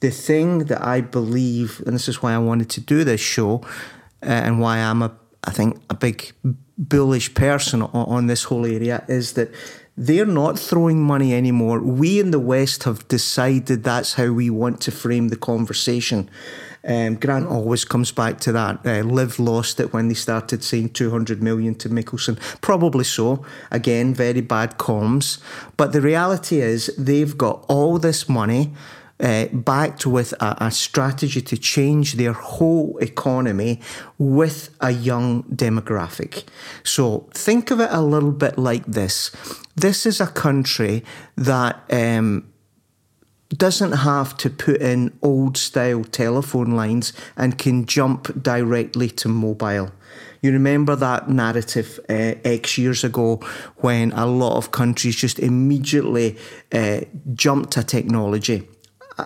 The 0.00 0.10
thing 0.10 0.66
that 0.66 0.82
I 0.82 1.00
believe, 1.00 1.82
and 1.86 1.94
this 1.94 2.08
is 2.08 2.22
why 2.22 2.34
I 2.34 2.38
wanted 2.38 2.68
to 2.70 2.80
do 2.80 3.02
this 3.04 3.20
show, 3.20 3.62
uh, 4.22 4.26
and 4.26 4.60
why 4.60 4.78
I'm 4.78 5.02
a, 5.02 5.16
I 5.44 5.50
think, 5.52 5.80
a 5.88 5.94
big 5.94 6.32
bullish 6.76 7.32
person 7.32 7.82
on, 7.82 7.90
on 7.92 8.26
this 8.26 8.44
whole 8.44 8.66
area, 8.66 9.04
is 9.08 9.32
that 9.32 9.50
they're 9.96 10.26
not 10.26 10.58
throwing 10.58 11.02
money 11.02 11.34
anymore. 11.34 11.80
We 11.80 12.20
in 12.20 12.30
the 12.30 12.38
West 12.38 12.84
have 12.84 13.06
decided 13.08 13.82
that's 13.82 14.14
how 14.14 14.30
we 14.30 14.50
want 14.50 14.80
to 14.82 14.90
frame 14.90 15.28
the 15.28 15.36
conversation. 15.36 16.28
Um, 16.86 17.16
Grant 17.16 17.48
always 17.48 17.84
comes 17.84 18.12
back 18.12 18.38
to 18.40 18.52
that. 18.52 18.86
Uh, 18.86 19.02
LIV 19.02 19.40
lost 19.40 19.80
it 19.80 19.92
when 19.92 20.08
they 20.08 20.14
started 20.14 20.62
saying 20.62 20.90
200 20.90 21.42
million 21.42 21.74
to 21.76 21.88
Mickelson. 21.88 22.38
Probably 22.60 23.04
so. 23.04 23.44
Again, 23.70 24.14
very 24.14 24.40
bad 24.40 24.78
comms. 24.78 25.38
But 25.76 25.92
the 25.92 26.00
reality 26.00 26.60
is, 26.60 26.94
they've 26.96 27.36
got 27.36 27.64
all 27.66 27.98
this 27.98 28.28
money. 28.28 28.72
Uh, 29.18 29.46
backed 29.46 30.04
with 30.04 30.34
a, 30.42 30.66
a, 30.66 30.70
strategy 30.70 31.40
to 31.40 31.56
change 31.56 32.14
their 32.16 32.34
whole 32.34 32.98
economy 32.98 33.80
with 34.18 34.68
a 34.82 34.90
young 34.90 35.42
demographic. 35.44 36.44
So 36.84 37.26
think 37.32 37.70
of 37.70 37.80
it 37.80 37.88
a 37.90 38.02
little 38.02 38.32
bit 38.32 38.58
like 38.58 38.84
this. 38.84 39.30
This 39.74 40.04
is 40.04 40.20
a 40.20 40.26
country 40.26 41.02
that 41.34 41.82
um, 41.90 42.52
doesn't 43.48 43.92
have 43.92 44.36
to 44.38 44.50
put 44.50 44.82
in 44.82 45.16
old 45.22 45.56
style 45.56 46.04
telephone 46.04 46.72
lines 46.72 47.12
and 47.36 47.58
can 47.58 47.86
jump 47.86 48.42
directly 48.42 49.08
to 49.08 49.28
mobile. 49.28 49.92
You 50.42 50.52
remember 50.52 50.94
that 50.96 51.28
narrative 51.28 51.98
uh, 52.08 52.34
X 52.44 52.78
years 52.78 53.02
ago 53.02 53.40
when 53.76 54.12
a 54.12 54.26
lot 54.26 54.56
of 54.56 54.70
countries 54.72 55.16
just 55.16 55.38
immediately 55.38 56.36
uh, 56.72 57.00
jumped 57.34 57.72
to 57.72 57.82
technology 57.82 58.68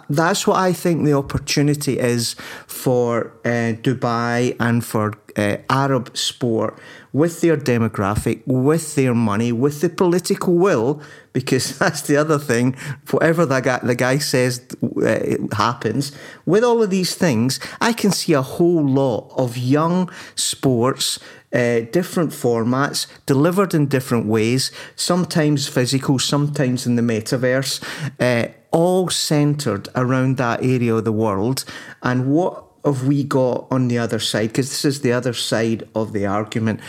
that's 0.09 0.47
what 0.47 0.57
I 0.57 0.73
think 0.73 1.05
the 1.05 1.15
opportunity 1.15 1.99
is 1.99 2.35
for 2.67 3.33
uh, 3.45 3.75
Dubai 3.83 4.57
and 4.61 4.85
for 4.85 5.15
uh, 5.37 5.57
Arab 5.69 6.17
sport 6.17 6.79
with 7.13 7.41
their 7.41 7.57
demographic, 7.57 8.43
with 8.47 8.95
their 8.95 9.15
money, 9.15 9.51
with 9.51 9.81
the 9.81 9.89
political 9.89 10.55
will, 10.55 11.03
because 11.33 11.79
that's 11.81 12.03
the 12.03 12.17
other 12.17 12.39
thing. 12.39 12.77
Whatever 13.11 13.47
the 13.47 13.61
guy, 13.61 13.81
the 13.83 13.95
guy 13.95 14.19
says 14.19 14.65
uh, 14.83 15.37
happens, 15.53 16.13
with 16.47 16.63
all 16.63 16.83
of 16.83 16.91
these 16.91 17.15
things, 17.15 17.59
I 17.81 17.93
can 17.93 18.13
see 18.13 18.33
a 18.33 18.43
whole 18.43 18.87
lot 18.87 19.33
of 19.37 19.57
young 19.57 20.11
sports. 20.35 21.19
Uh, 21.53 21.81
different 21.91 22.31
formats 22.31 23.09
delivered 23.27 23.75
in 23.75 23.87
different 23.87 24.27
ways, 24.27 24.71
sometimes 24.95 25.67
physical, 25.67 26.17
sometimes 26.17 26.87
in 26.87 26.95
the 26.95 27.03
metaverse, 27.03 27.83
uh, 28.21 28.53
all 28.73 29.09
centered 29.09 29.89
around 29.95 30.37
that 30.37 30.63
area 30.63 30.95
of 30.95 31.05
the 31.05 31.13
world. 31.13 31.65
And 32.03 32.31
what 32.31 32.65
have 32.85 33.07
we 33.07 33.25
got 33.25 33.67
on 33.71 33.89
the 33.89 33.99
other 33.99 34.19
side? 34.19 34.49
Because 34.49 34.69
this 34.69 34.85
is 34.85 35.01
the 35.01 35.13
other 35.13 35.33
side 35.33 35.89
of 35.95 36.13
the 36.13 36.27
argument 36.27 36.81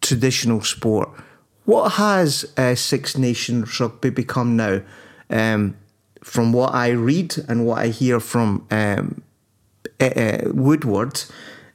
traditional 0.00 0.62
sport. 0.62 1.08
What 1.64 1.92
has 1.92 2.44
uh, 2.56 2.74
Six 2.74 3.16
Nations 3.16 3.80
rugby 3.80 4.10
become 4.10 4.56
now? 4.56 4.82
Um, 5.30 5.76
from 6.22 6.52
what 6.52 6.74
I 6.74 6.88
read 6.88 7.36
and 7.48 7.66
what 7.66 7.78
I 7.78 7.88
hear 7.88 8.18
from 8.18 8.66
um, 8.70 9.22
uh, 10.00 10.38
Woodward, 10.46 11.22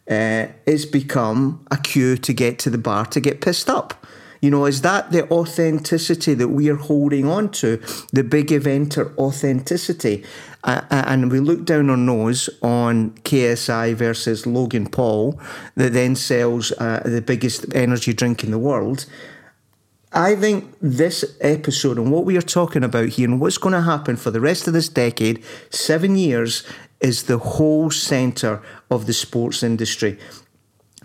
uh, 0.10 0.48
it's 0.66 0.86
become 0.86 1.66
a 1.70 1.78
cue 1.78 2.18
to 2.18 2.34
get 2.34 2.58
to 2.60 2.70
the 2.70 2.78
bar 2.78 3.06
to 3.08 3.20
get 3.20 3.42
pissed 3.42 3.70
up. 3.70 3.99
You 4.42 4.50
know, 4.50 4.66
is 4.66 4.82
that 4.82 5.12
the 5.12 5.30
authenticity 5.32 6.34
that 6.34 6.48
we 6.48 6.70
are 6.70 6.76
holding 6.76 7.28
on 7.28 7.50
to, 7.52 7.78
the 8.14 8.24
big 8.24 8.48
eventer 8.48 9.16
authenticity? 9.18 10.24
Uh, 10.64 10.82
and 10.90 11.32
we 11.32 11.40
look 11.40 11.66
down 11.66 11.90
our 11.90 11.98
nose 11.98 12.50
on 12.62 13.12
KSI 13.24 13.96
versus 13.96 14.46
Logan 14.46 14.90
Paul, 14.90 15.40
that 15.76 15.94
then 15.94 16.16
sells 16.16 16.72
uh, 16.74 17.02
the 17.06 17.22
biggest 17.22 17.66
energy 17.74 18.14
drink 18.14 18.44
in 18.44 18.52
the 18.52 18.60
world. 18.60 19.06
I 20.12 20.36
think 20.36 20.76
this 20.82 21.24
episode 21.40 21.98
and 21.98 22.12
what 22.12 22.26
we 22.26 22.36
are 22.36 22.42
talking 22.42 22.84
about 22.84 23.10
here 23.10 23.28
and 23.28 23.40
what's 23.40 23.60
going 23.60 23.74
to 23.74 23.82
happen 23.82 24.16
for 24.16 24.32
the 24.32 24.42
rest 24.42 24.68
of 24.68 24.74
this 24.74 24.90
decade, 24.90 25.44
seven 25.70 26.16
years, 26.16 26.66
is 27.00 27.24
the 27.24 27.38
whole 27.38 27.92
centre 27.92 28.62
of 28.90 29.06
the 29.06 29.14
sports 29.14 29.64
industry. 29.64 30.18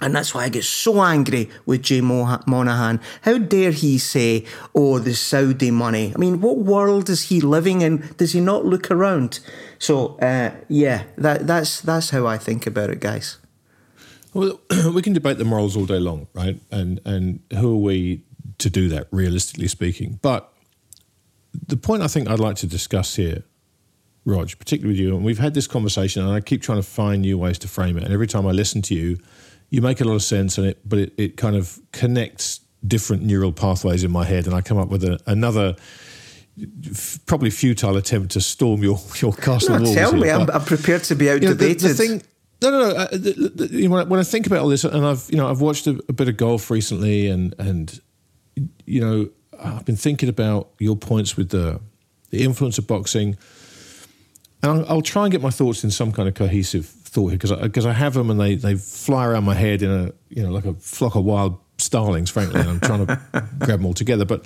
And 0.01 0.15
that's 0.15 0.35
why 0.35 0.45
I 0.45 0.49
get 0.49 0.65
so 0.65 1.03
angry 1.03 1.49
with 1.67 1.83
Jay 1.83 2.01
Monahan. 2.01 3.01
How 3.23 3.39
dare 3.39 3.71
he 3.71 3.99
say, 3.99 4.45
oh, 4.75 4.99
the 4.99 5.15
Saudi 5.15 5.71
money? 5.71 6.13
I 6.15 6.19
mean, 6.19 6.41
what 6.41 6.59
world 6.59 7.09
is 7.09 7.23
he 7.29 7.41
living 7.41 7.81
in? 7.81 8.09
Does 8.17 8.33
he 8.33 8.41
not 8.41 8.65
look 8.65 8.91
around? 8.91 9.39
So, 9.79 10.19
uh, 10.19 10.51
yeah, 10.69 11.05
that, 11.17 11.47
that's, 11.47 11.81
that's 11.81 12.11
how 12.11 12.27
I 12.27 12.39
think 12.39 12.67
about 12.67 12.91
it, 12.91 12.99
guys. 13.01 13.39
Well, 14.33 14.61
we 14.93 15.01
can 15.01 15.13
debate 15.13 15.39
the 15.39 15.45
morals 15.45 15.77
all 15.77 15.87
day 15.87 16.01
long, 16.01 16.27
right? 16.35 16.61
And, 16.73 17.01
and 17.05 17.41
who 17.53 17.75
are 17.75 17.81
we 17.81 18.23
to 18.59 18.69
do 18.69 18.89
that, 18.89 19.07
realistically 19.13 19.69
speaking? 19.69 20.19
But 20.23 20.53
the 21.67 21.77
point 21.77 22.03
I 22.03 22.09
think 22.09 22.29
I'd 22.29 22.41
like 22.41 22.57
to 22.57 22.67
discuss 22.67 23.15
here, 23.15 23.45
Rog, 24.27 24.51
particularly 24.59 24.95
with 24.95 25.01
you, 25.01 25.15
and 25.15 25.25
we've 25.25 25.39
had 25.39 25.55
this 25.55 25.67
conversation, 25.67 26.23
and 26.23 26.33
I 26.33 26.41
keep 26.41 26.63
trying 26.63 26.79
to 26.79 26.87
find 26.87 27.23
new 27.23 27.39
ways 27.39 27.59
to 27.59 27.69
frame 27.69 27.97
it. 27.97 28.05
And 28.05 28.13
every 28.13 28.27
time 28.27 28.47
I 28.47 28.53
listen 28.53 28.83
to 28.83 28.95
you, 28.95 29.19
you 29.75 29.83
make 29.83 30.01
a 30.01 30.05
lot 30.05 30.15
of 30.15 30.23
sense 30.23 30.57
and 30.57 30.69
it, 30.69 30.89
but 30.89 31.01
it, 31.01 31.13
it 31.19 31.37
kind 31.37 31.57
of 31.57 31.81
connects 31.91 32.61
different 32.87 33.25
neural 33.25 33.53
pathways 33.53 34.05
in 34.05 34.11
my 34.11 34.25
head, 34.25 34.47
and 34.47 34.55
I 34.55 34.61
come 34.61 34.79
up 34.79 34.89
with 34.89 35.03
a, 35.03 35.19
another 35.27 35.75
f- 36.87 37.19
probably 37.27 37.51
futile 37.51 37.97
attempt 37.97 38.33
to 38.33 38.41
storm 38.41 38.83
your 38.83 39.01
your 39.17 39.33
castle 39.33 39.79
no, 39.79 39.83
walls. 39.83 39.95
Tell 39.95 40.13
me, 40.13 40.31
I'm, 40.31 40.49
I'm, 40.51 40.65
prepared 40.65 41.03
to 41.05 41.17
be 41.17 41.29
outdebated. 41.29 41.61
You 41.61 41.67
know, 41.69 41.75
the, 41.75 41.89
the 41.89 41.95
thing, 41.95 42.23
no, 42.63 42.71
no, 42.71 42.79
no. 42.79 42.91
Uh, 42.95 43.09
the, 43.11 43.53
the, 43.55 43.69
you 43.73 43.89
know, 43.89 43.95
when, 43.95 44.07
I, 44.07 44.09
when, 44.09 44.21
I, 44.21 44.23
think 44.23 44.47
about 44.47 44.61
all 44.61 44.69
this, 44.69 44.85
and 44.85 45.05
I've 45.05 45.27
you 45.29 45.37
know 45.37 45.49
I've 45.49 45.61
watched 45.61 45.89
a, 45.89 46.01
a 46.09 46.13
bit 46.13 46.29
of 46.29 46.37
golf 46.37 46.71
recently, 46.71 47.27
and 47.27 47.53
and 47.59 48.01
you 48.85 49.01
know 49.01 49.29
I've 49.59 49.85
been 49.85 49.97
thinking 49.97 50.29
about 50.29 50.71
your 50.79 50.97
points 50.97 51.37
with 51.37 51.51
the 51.51 51.81
the 52.31 52.45
influencer 52.45 52.87
boxing, 52.87 53.37
and 54.65 54.73
I'll, 54.73 54.89
I'll 54.89 55.03
try 55.03 55.25
and 55.25 55.33
get 55.33 55.43
my 55.43 55.51
thoughts 55.51 55.85
in 55.85 55.91
some 55.91 56.11
kind 56.11 56.27
of 56.27 56.35
cohesive 56.35 56.87
thought 56.87 57.29
here 57.29 57.39
because 57.39 57.53
because 57.53 57.85
I, 57.85 57.91
I, 57.91 57.93
have 57.93 58.15
them 58.15 58.31
and 58.31 58.41
they 58.41 58.55
they 58.55 58.77
fly 58.77 59.27
around 59.27 59.45
my 59.45 59.55
head 59.55 59.83
in 59.83 59.91
a 59.91 60.13
you 60.31 60.43
know 60.43 60.51
like 60.51 60.65
a 60.65 60.73
flock 60.75 61.17
of 61.17 61.25
wild 61.25 61.59
starlings, 61.77 62.31
frankly, 62.31 62.61
and 62.61 62.71
I'm 62.71 62.81
trying 62.81 63.07
to 63.07 63.21
grab 63.59 63.81
them 63.81 63.87
all 63.87 63.93
together. 63.93 64.25
But 64.25 64.45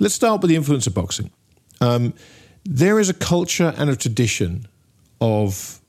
let's 0.00 0.14
start 0.14 0.42
with 0.42 0.50
the 0.50 0.56
influencer 0.56 0.92
boxing. 0.92 1.30
Um, 1.80 2.14
there 2.64 2.98
is 2.98 3.08
a 3.08 3.14
culture 3.14 3.72
and 3.76 3.88
a 3.88 3.96
tradition 3.96 4.66
of 5.20 5.80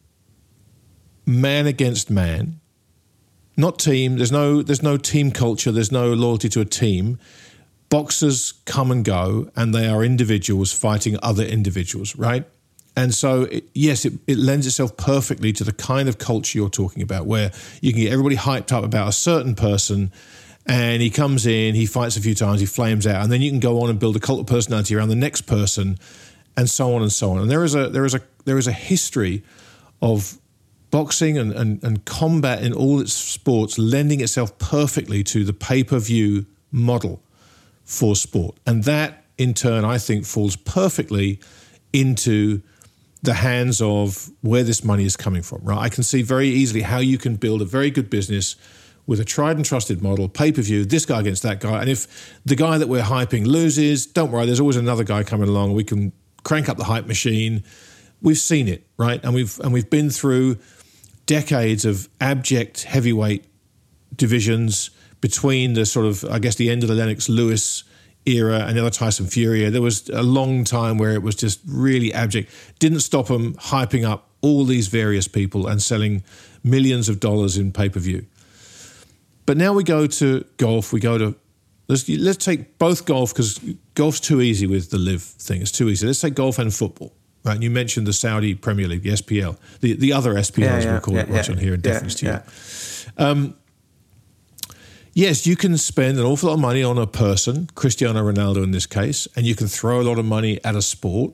man 1.25 1.65
against 1.65 2.11
man, 2.11 2.59
not 3.57 3.79
team. 3.79 4.17
There's 4.17 4.31
no 4.31 4.61
there's 4.61 4.83
no 4.83 4.97
team 4.97 5.31
culture. 5.31 5.71
There's 5.71 5.91
no 5.91 6.13
loyalty 6.13 6.49
to 6.49 6.61
a 6.61 6.65
team. 6.65 7.17
Boxers 7.89 8.51
come 8.65 8.91
and 8.91 9.03
go, 9.03 9.49
and 9.55 9.73
they 9.73 9.87
are 9.87 10.03
individuals 10.03 10.71
fighting 10.71 11.17
other 11.23 11.43
individuals, 11.43 12.15
right? 12.15 12.45
And 12.95 13.13
so, 13.13 13.43
it, 13.43 13.65
yes, 13.73 14.05
it, 14.05 14.13
it, 14.25 14.37
lends 14.37 14.65
itself 14.65 14.95
perfectly 14.95 15.51
to 15.53 15.63
the 15.63 15.73
kind 15.73 16.07
of 16.07 16.17
culture 16.17 16.57
you're 16.57 16.69
talking 16.69 17.03
about, 17.03 17.25
where 17.25 17.51
you 17.81 17.91
can 17.91 18.01
get 18.01 18.11
everybody 18.11 18.37
hyped 18.37 18.71
up 18.71 18.83
about 18.83 19.09
a 19.09 19.11
certain 19.11 19.53
person, 19.53 20.11
and 20.65 21.01
he 21.01 21.09
comes 21.09 21.45
in, 21.45 21.75
he 21.75 21.85
fights 21.85 22.15
a 22.15 22.21
few 22.21 22.33
times, 22.33 22.61
he 22.61 22.65
flames 22.65 23.05
out, 23.05 23.21
and 23.21 23.31
then 23.31 23.41
you 23.41 23.51
can 23.51 23.59
go 23.59 23.81
on 23.81 23.89
and 23.89 23.99
build 23.99 24.15
a 24.15 24.19
cult 24.19 24.39
of 24.39 24.47
personality 24.47 24.95
around 24.95 25.09
the 25.09 25.15
next 25.15 25.41
person, 25.41 25.99
and 26.55 26.69
so 26.69 26.95
on 26.95 27.01
and 27.01 27.11
so 27.11 27.31
on. 27.31 27.39
And 27.39 27.51
there 27.51 27.63
is 27.63 27.75
a 27.75 27.89
there 27.89 28.05
is 28.05 28.15
a 28.15 28.21
there 28.45 28.57
is 28.57 28.67
a 28.67 28.71
history 28.71 29.43
of 30.01 30.37
boxing 30.89 31.37
and, 31.37 31.51
and, 31.51 31.83
and 31.83 32.05
combat 32.05 32.63
in 32.63 32.71
all 32.71 33.01
its 33.01 33.11
sports 33.11 33.77
lending 33.77 34.21
itself 34.21 34.57
perfectly 34.57 35.23
to 35.23 35.43
the 35.43 35.51
pay 35.51 35.83
per 35.83 35.99
view 35.99 36.45
model 36.71 37.21
for 37.83 38.15
sport, 38.15 38.55
and 38.65 38.85
that 38.85 39.25
in 39.37 39.53
turn, 39.53 39.83
I 39.83 39.97
think, 39.97 40.25
falls 40.25 40.55
perfectly 40.55 41.39
into 41.91 42.61
the 43.23 43.33
hands 43.33 43.81
of 43.81 44.29
where 44.41 44.63
this 44.63 44.83
money 44.83 45.05
is 45.05 45.17
coming 45.17 45.41
from, 45.41 45.61
right? 45.63 45.79
I 45.79 45.89
can 45.89 46.03
see 46.03 46.21
very 46.21 46.47
easily 46.47 46.81
how 46.81 46.99
you 46.99 47.17
can 47.17 47.35
build 47.35 47.61
a 47.61 47.65
very 47.65 47.89
good 47.89 48.09
business 48.09 48.55
with 49.07 49.19
a 49.19 49.25
tried 49.25 49.55
and 49.55 49.65
trusted 49.65 50.01
model, 50.01 50.27
pay 50.27 50.51
per 50.51 50.61
view, 50.61 50.85
this 50.85 51.05
guy 51.05 51.19
against 51.19 51.43
that 51.43 51.59
guy. 51.59 51.81
And 51.81 51.89
if 51.89 52.39
the 52.45 52.55
guy 52.55 52.77
that 52.77 52.87
we're 52.87 53.03
hyping 53.03 53.45
loses, 53.45 54.05
don't 54.05 54.31
worry, 54.31 54.45
there's 54.45 54.59
always 54.59 54.77
another 54.77 55.03
guy 55.03 55.23
coming 55.23 55.47
along. 55.47 55.73
We 55.73 55.83
can 55.83 56.11
crank 56.43 56.69
up 56.69 56.77
the 56.77 56.85
hype 56.85 57.05
machine. 57.05 57.63
We've 58.21 58.37
seen 58.37 58.67
it, 58.67 58.87
right? 58.97 59.23
And 59.23 59.33
we've 59.33 59.59
and 59.59 59.73
we've 59.73 59.89
been 59.89 60.09
through 60.09 60.57
decades 61.25 61.85
of 61.85 62.09
abject 62.21 62.83
heavyweight 62.83 63.45
divisions 64.15 64.91
between 65.21 65.73
the 65.73 65.85
sort 65.85 66.05
of, 66.05 66.23
I 66.25 66.39
guess, 66.39 66.55
the 66.55 66.69
end 66.69 66.83
of 66.83 66.89
the 66.89 66.95
Lennox 66.95 67.29
Lewis 67.29 67.83
era 68.25 68.65
and 68.67 68.75
the 68.75 68.81
other 68.81 68.89
Tyson 68.89 69.27
Fury. 69.27 69.69
There 69.69 69.81
was 69.81 70.09
a 70.09 70.23
long 70.23 70.63
time 70.63 70.97
where 70.97 71.13
it 71.13 71.21
was 71.21 71.35
just 71.35 71.59
really 71.67 72.13
abject. 72.13 72.51
Didn't 72.79 73.01
stop 73.01 73.27
them 73.27 73.55
hyping 73.55 74.07
up 74.07 74.29
all 74.41 74.65
these 74.65 74.87
various 74.87 75.27
people 75.27 75.67
and 75.67 75.81
selling 75.81 76.23
millions 76.63 77.09
of 77.09 77.19
dollars 77.19 77.57
in 77.57 77.71
pay 77.71 77.89
per 77.89 77.99
view. 77.99 78.25
But 79.45 79.57
now 79.57 79.73
we 79.73 79.83
go 79.83 80.07
to 80.07 80.45
golf. 80.57 80.91
We 80.91 80.99
go 80.99 81.17
to 81.17 81.35
let's 81.87 82.07
let's 82.09 82.43
take 82.43 82.77
both 82.77 83.05
golf 83.05 83.33
because 83.33 83.59
golf's 83.93 84.19
too 84.19 84.41
easy 84.41 84.67
with 84.67 84.89
the 84.89 84.97
LIV 84.97 85.21
thing. 85.21 85.61
It's 85.61 85.71
too 85.71 85.89
easy. 85.89 86.07
Let's 86.07 86.21
take 86.21 86.35
golf 86.35 86.59
and 86.59 86.73
football. 86.73 87.13
Right, 87.43 87.53
and 87.53 87.63
you 87.63 87.69
mentioned 87.69 88.07
the 88.07 88.13
Saudi 88.13 88.55
Premier 88.55 88.87
League, 88.87 89.03
the 89.03 89.11
SPL, 89.11 89.55
the, 89.79 89.93
the 89.93 90.13
other 90.13 90.33
SPL, 90.33 90.63
yeah, 90.63 90.75
as 90.77 90.85
yeah, 90.85 90.93
we 90.95 90.99
call 90.99 91.13
yeah, 91.13 91.19
it, 91.19 91.29
right 91.29 91.47
on 91.47 91.57
here 91.59 91.75
in 91.75 91.81
deference 91.81 92.15
to 92.15 92.25
you. 92.25 93.23
Um, 93.23 93.55
yes, 95.15 95.47
you 95.47 95.55
can 95.55 95.75
spend 95.79 96.19
an 96.19 96.25
awful 96.25 96.49
lot 96.49 96.55
of 96.55 96.59
money 96.59 96.83
on 96.83 96.99
a 96.99 97.07
person, 97.07 97.67
Cristiano 97.73 98.21
Ronaldo 98.21 98.63
in 98.63 98.69
this 98.69 98.85
case, 98.85 99.27
and 99.35 99.47
you 99.47 99.55
can 99.55 99.65
throw 99.65 99.99
a 99.99 100.03
lot 100.03 100.19
of 100.19 100.25
money 100.25 100.63
at 100.63 100.75
a 100.75 100.81
sport. 100.83 101.33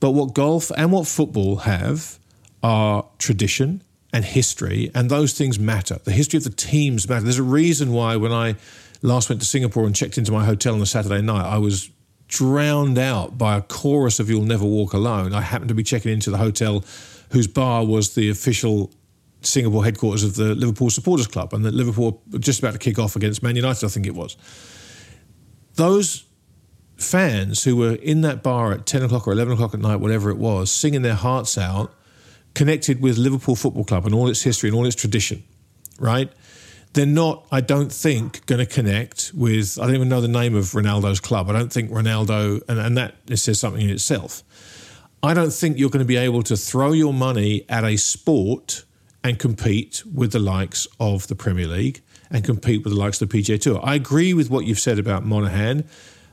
But 0.00 0.10
what 0.10 0.34
golf 0.34 0.72
and 0.76 0.90
what 0.90 1.06
football 1.06 1.58
have 1.58 2.18
are 2.64 3.06
tradition 3.18 3.82
and 4.12 4.24
history, 4.24 4.90
and 4.94 5.08
those 5.08 5.32
things 5.32 5.58
matter. 5.58 5.98
The 6.02 6.10
history 6.10 6.38
of 6.38 6.44
the 6.44 6.50
teams 6.50 7.08
matter. 7.08 7.22
There's 7.22 7.38
a 7.38 7.44
reason 7.44 7.92
why 7.92 8.16
when 8.16 8.32
I 8.32 8.56
last 9.00 9.28
went 9.28 9.40
to 9.40 9.46
Singapore 9.46 9.86
and 9.86 9.94
checked 9.94 10.18
into 10.18 10.32
my 10.32 10.44
hotel 10.44 10.74
on 10.74 10.82
a 10.82 10.86
Saturday 10.86 11.22
night, 11.22 11.46
I 11.46 11.58
was 11.58 11.90
drowned 12.28 12.98
out 12.98 13.38
by 13.38 13.56
a 13.56 13.62
chorus 13.62 14.18
of 14.18 14.28
You'll 14.28 14.42
Never 14.42 14.64
Walk 14.64 14.92
Alone. 14.92 15.34
I 15.34 15.40
happened 15.40 15.68
to 15.68 15.74
be 15.74 15.82
checking 15.82 16.12
into 16.12 16.30
the 16.30 16.38
hotel 16.38 16.84
whose 17.30 17.46
bar 17.46 17.84
was 17.84 18.14
the 18.14 18.28
official 18.28 18.90
Singapore 19.42 19.84
headquarters 19.84 20.24
of 20.24 20.36
the 20.36 20.54
Liverpool 20.54 20.90
Supporters 20.90 21.26
Club, 21.26 21.52
and 21.52 21.64
that 21.64 21.74
Liverpool 21.74 22.22
just 22.38 22.58
about 22.58 22.72
to 22.72 22.78
kick 22.78 22.98
off 22.98 23.16
against 23.16 23.42
Man 23.42 23.56
United, 23.56 23.84
I 23.84 23.88
think 23.88 24.06
it 24.06 24.14
was. 24.14 24.36
Those 25.74 26.24
fans 26.96 27.64
who 27.64 27.76
were 27.76 27.94
in 27.94 28.20
that 28.20 28.42
bar 28.42 28.72
at 28.72 28.86
10 28.86 29.02
o'clock 29.02 29.26
or 29.26 29.32
11 29.32 29.54
o'clock 29.54 29.74
at 29.74 29.80
night, 29.80 29.96
whatever 29.96 30.30
it 30.30 30.38
was, 30.38 30.70
singing 30.70 31.02
their 31.02 31.14
hearts 31.14 31.58
out, 31.58 31.94
connected 32.54 33.00
with 33.00 33.16
Liverpool 33.18 33.56
Football 33.56 33.84
Club 33.84 34.06
and 34.06 34.14
all 34.14 34.28
its 34.28 34.42
history 34.42 34.68
and 34.68 34.76
all 34.76 34.86
its 34.86 34.96
tradition, 34.96 35.42
right? 35.98 36.30
they're 36.94 37.06
not, 37.06 37.46
I 37.50 37.60
don't 37.60 37.90
think, 37.90 38.44
going 38.46 38.58
to 38.58 38.66
connect 38.66 39.32
with. 39.34 39.78
I 39.80 39.86
don't 39.86 39.94
even 39.94 40.08
know 40.08 40.20
the 40.20 40.28
name 40.28 40.54
of 40.54 40.64
Ronaldo's 40.66 41.20
club. 41.20 41.48
I 41.48 41.52
don't 41.52 41.72
think 41.72 41.90
Ronaldo, 41.90 42.60
and, 42.68 42.78
and 42.78 42.96
that 42.98 43.14
says 43.38 43.58
something 43.58 43.82
in 43.82 43.90
itself. 43.90 44.42
I 45.22 45.34
don't 45.34 45.52
think 45.52 45.78
you're 45.78 45.90
going 45.90 46.04
to 46.04 46.08
be 46.08 46.16
able 46.16 46.42
to 46.44 46.56
throw 46.56 46.92
your 46.92 47.14
money 47.14 47.64
at 47.68 47.84
a 47.84 47.96
sport 47.96 48.84
and 49.24 49.38
compete 49.38 50.02
with 50.12 50.32
the 50.32 50.38
likes 50.38 50.86
of 50.98 51.28
the 51.28 51.34
Premier 51.34 51.66
League 51.66 52.02
and 52.30 52.44
compete 52.44 52.82
with 52.82 52.92
the 52.92 52.98
likes 52.98 53.20
of 53.20 53.28
the 53.28 53.38
PGA 53.38 53.60
Tour. 53.60 53.80
I 53.82 53.94
agree 53.94 54.34
with 54.34 54.50
what 54.50 54.66
you've 54.66 54.80
said 54.80 54.98
about 54.98 55.24
Monahan, 55.24 55.84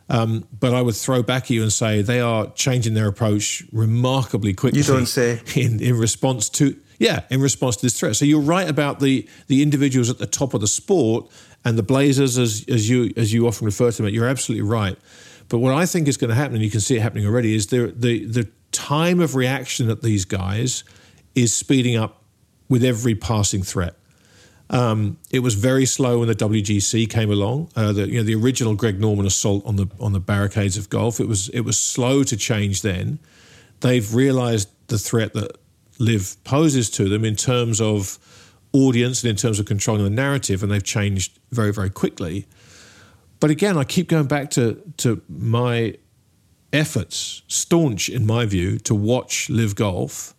um, 0.09 0.47
but 0.57 0.73
I 0.73 0.81
would 0.81 0.95
throw 0.95 1.21
back 1.21 1.43
at 1.43 1.49
you 1.51 1.61
and 1.61 1.71
say 1.71 2.01
they 2.01 2.19
are 2.19 2.51
changing 2.53 2.93
their 2.95 3.07
approach 3.07 3.63
remarkably 3.71 4.53
quickly. 4.53 4.79
You 4.79 4.85
don't 4.85 5.05
say. 5.05 5.41
In, 5.55 5.81
in 5.81 5.97
response 5.97 6.49
to 6.49 6.75
yeah, 6.99 7.21
in 7.29 7.39
response 7.39 7.77
to 7.77 7.85
this 7.85 7.97
threat. 7.97 8.17
So 8.17 8.25
you're 8.25 8.41
right 8.41 8.67
about 8.67 8.99
the 8.99 9.27
the 9.47 9.61
individuals 9.61 10.09
at 10.09 10.17
the 10.17 10.27
top 10.27 10.53
of 10.53 10.61
the 10.61 10.67
sport 10.67 11.29
and 11.63 11.77
the 11.77 11.83
Blazers, 11.83 12.37
as 12.37 12.65
as 12.67 12.89
you 12.89 13.13
as 13.15 13.31
you 13.33 13.47
often 13.47 13.65
refer 13.65 13.91
to 13.91 14.01
them. 14.01 14.13
You're 14.13 14.27
absolutely 14.27 14.67
right. 14.67 14.97
But 15.47 15.59
what 15.59 15.73
I 15.73 15.85
think 15.85 16.07
is 16.07 16.17
going 16.17 16.29
to 16.29 16.35
happen, 16.35 16.55
and 16.55 16.63
you 16.63 16.69
can 16.69 16.81
see 16.81 16.97
it 16.97 17.01
happening 17.01 17.25
already, 17.25 17.55
is 17.55 17.67
the 17.67 17.93
the 17.95 18.25
the 18.25 18.49
time 18.71 19.19
of 19.19 19.35
reaction 19.35 19.89
at 19.89 20.01
these 20.01 20.25
guys 20.25 20.83
is 21.35 21.53
speeding 21.55 21.95
up 21.95 22.18
with 22.69 22.83
every 22.83 23.15
passing 23.15 23.63
threat. 23.63 23.95
Um, 24.69 25.17
it 25.31 25.39
was 25.39 25.55
very 25.55 25.85
slow 25.85 26.19
when 26.19 26.27
the 26.27 26.35
WGC 26.35 27.09
came 27.09 27.31
along. 27.31 27.71
Uh, 27.75 27.91
the 27.91 28.07
you 28.07 28.19
know 28.19 28.23
the 28.23 28.35
original 28.35 28.75
Greg 28.75 28.99
Norman 28.99 29.25
assault 29.25 29.65
on 29.65 29.75
the 29.75 29.87
on 29.99 30.13
the 30.13 30.19
barricades 30.19 30.77
of 30.77 30.89
golf. 30.89 31.19
It 31.19 31.27
was 31.27 31.49
it 31.49 31.61
was 31.61 31.79
slow 31.79 32.23
to 32.23 32.37
change. 32.37 32.83
Then 32.83 33.19
they've 33.79 34.13
realised 34.13 34.69
the 34.87 34.99
threat 34.99 35.33
that 35.33 35.57
LIV 35.97 36.43
poses 36.43 36.89
to 36.91 37.09
them 37.09 37.25
in 37.25 37.35
terms 37.35 37.81
of 37.81 38.19
audience 38.71 39.23
and 39.23 39.31
in 39.31 39.35
terms 39.35 39.59
of 39.59 39.65
controlling 39.65 40.03
the 40.03 40.09
narrative, 40.09 40.63
and 40.63 40.71
they've 40.71 40.83
changed 40.83 41.39
very, 41.51 41.73
very 41.73 41.89
quickly. 41.89 42.45
But 43.39 43.49
again, 43.49 43.77
I 43.77 43.83
keep 43.83 44.09
going 44.09 44.27
back 44.27 44.49
to, 44.51 44.81
to 44.97 45.21
my 45.29 45.95
efforts, 46.73 47.41
staunch 47.47 48.09
in 48.09 48.25
my 48.25 48.45
view, 48.45 48.77
to 48.79 48.93
watch 48.93 49.49
LIV 49.49 49.75
golf. 49.75 50.35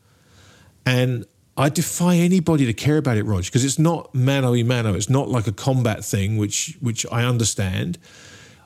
And 0.84 1.26
I 1.60 1.68
defy 1.68 2.14
anybody 2.14 2.64
to 2.64 2.72
care 2.72 2.96
about 2.96 3.18
it, 3.18 3.24
Rog, 3.24 3.44
because 3.44 3.66
it's 3.66 3.78
not 3.78 4.14
mano 4.14 4.54
a 4.54 4.62
mano. 4.62 4.94
It's 4.94 5.10
not 5.10 5.28
like 5.28 5.46
a 5.46 5.52
combat 5.52 6.02
thing, 6.02 6.38
which 6.38 6.78
which 6.80 7.04
I 7.12 7.24
understand. 7.24 7.98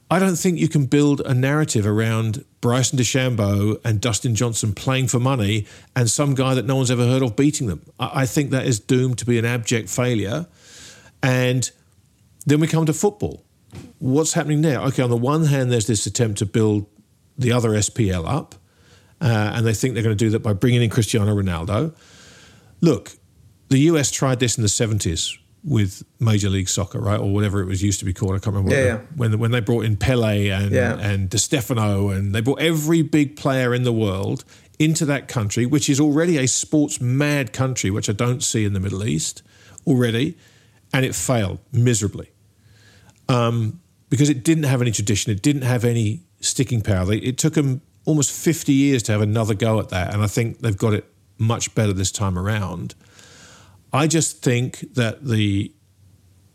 I 0.09 0.21
don't 0.21 0.37
think 0.37 0.61
you 0.61 0.69
can 0.69 0.87
build 0.87 1.21
a 1.23 1.35
narrative 1.35 1.89
around 1.89 2.45
Bryson 2.61 2.97
DeChambeau 2.97 3.81
and 3.85 4.01
Dustin 4.01 4.37
Johnson 4.37 4.75
playing 4.75 5.09
for 5.09 5.19
money 5.19 5.67
and 5.97 6.09
some 6.09 6.37
guy 6.37 6.55
that 6.55 6.67
no 6.67 6.77
one's 6.77 6.91
ever 6.93 7.05
heard 7.05 7.23
of 7.23 7.35
beating 7.35 7.67
them. 7.67 7.83
I 7.99 8.27
think 8.27 8.51
that 8.51 8.65
is 8.65 8.79
doomed 8.79 9.19
to 9.19 9.27
be 9.27 9.41
an 9.41 9.45
abject 9.45 9.89
failure. 9.89 10.47
And 11.21 11.69
then 12.47 12.61
we 12.61 12.69
come 12.69 12.87
to 12.87 12.93
football. 12.93 13.43
What's 13.99 14.35
happening 14.35 14.63
there? 14.63 14.79
Okay, 14.79 15.03
on 15.03 15.11
the 15.11 15.17
one 15.17 15.47
hand, 15.47 15.73
there's 15.73 15.89
this 15.89 16.07
attempt 16.07 16.39
to 16.39 16.47
build 16.47 16.87
the 17.37 17.51
other 17.51 17.71
SPL 17.71 18.29
up, 18.29 18.55
uh, 19.21 19.53
and 19.55 19.67
they 19.67 19.75
think 19.75 19.95
they're 19.95 20.05
going 20.05 20.17
to 20.17 20.25
do 20.25 20.31
that 20.31 20.45
by 20.45 20.53
bringing 20.53 20.83
in 20.83 20.91
Cristiano 20.91 21.35
Ronaldo. 21.35 21.93
Look, 22.81 23.13
the 23.69 23.79
US 23.79 24.11
tried 24.11 24.41
this 24.41 24.57
in 24.57 24.63
the 24.63 24.69
70s 24.69 25.37
with 25.65 26.03
Major 26.21 26.51
League 26.51 26.69
Soccer, 26.69 27.01
right, 27.01 27.19
or 27.19 27.33
whatever 27.33 27.61
it 27.61 27.67
was 27.67 27.83
used 27.83 27.99
to 28.01 28.05
be 28.05 28.13
called. 28.13 28.33
I 28.33 28.39
can't 28.39 28.55
remember. 28.55 28.75
Yeah, 28.75 28.85
yeah. 28.85 29.01
when 29.17 29.39
when 29.39 29.51
they 29.51 29.61
brought 29.61 29.85
in 29.85 29.97
Pele 29.97 30.49
and 30.51 30.71
yeah. 30.71 30.99
and 30.99 31.31
De 31.31 31.39
Stefano, 31.39 32.11
and 32.11 32.35
they 32.35 32.41
brought 32.41 32.61
every 32.61 33.03
big 33.03 33.37
player 33.37 33.75
in 33.75 33.85
the 33.85 33.93
world 33.93 34.45
into 34.79 35.07
that 35.07 35.27
country, 35.29 35.65
which 35.65 35.89
is 35.89 35.99
already 35.99 36.37
a 36.37 36.47
sports 36.47 37.01
mad 37.01 37.53
country, 37.53 37.91
which 37.91 38.09
I 38.11 38.13
don't 38.13 38.43
see 38.43 38.65
in 38.65 38.75
the 38.75 38.81
Middle 38.81 39.05
East 39.05 39.43
already, 39.87 40.37
and 40.93 41.05
it 41.05 41.15
failed 41.15 41.61
miserably 41.73 42.31
um, 43.29 43.81
because 44.11 44.29
it 44.29 44.45
didn't 44.45 44.65
have 44.65 44.83
any 44.83 44.91
tradition, 44.91 45.33
it 45.33 45.43
didn't 45.43 45.63
have 45.63 45.85
any 45.85 46.23
sticking 46.41 46.83
power. 46.83 47.07
They, 47.07 47.19
it 47.19 47.39
took 47.39 47.55
them 47.55 47.81
almost 48.05 48.33
fifty 48.33 48.75
years 48.75 49.03
to 49.05 49.13
have 49.13 49.23
another 49.23 49.55
go 49.55 49.81
at 49.81 49.89
that, 49.89 50.13
and 50.13 50.23
I 50.23 50.27
think 50.27 50.61
they've 50.61 50.77
got 50.77 50.93
it 50.93 51.07
much 51.45 51.75
better 51.75 51.93
this 51.93 52.11
time 52.11 52.39
around. 52.39 52.95
I 53.93 54.07
just 54.07 54.43
think 54.43 54.95
that 54.95 55.25
the 55.25 55.73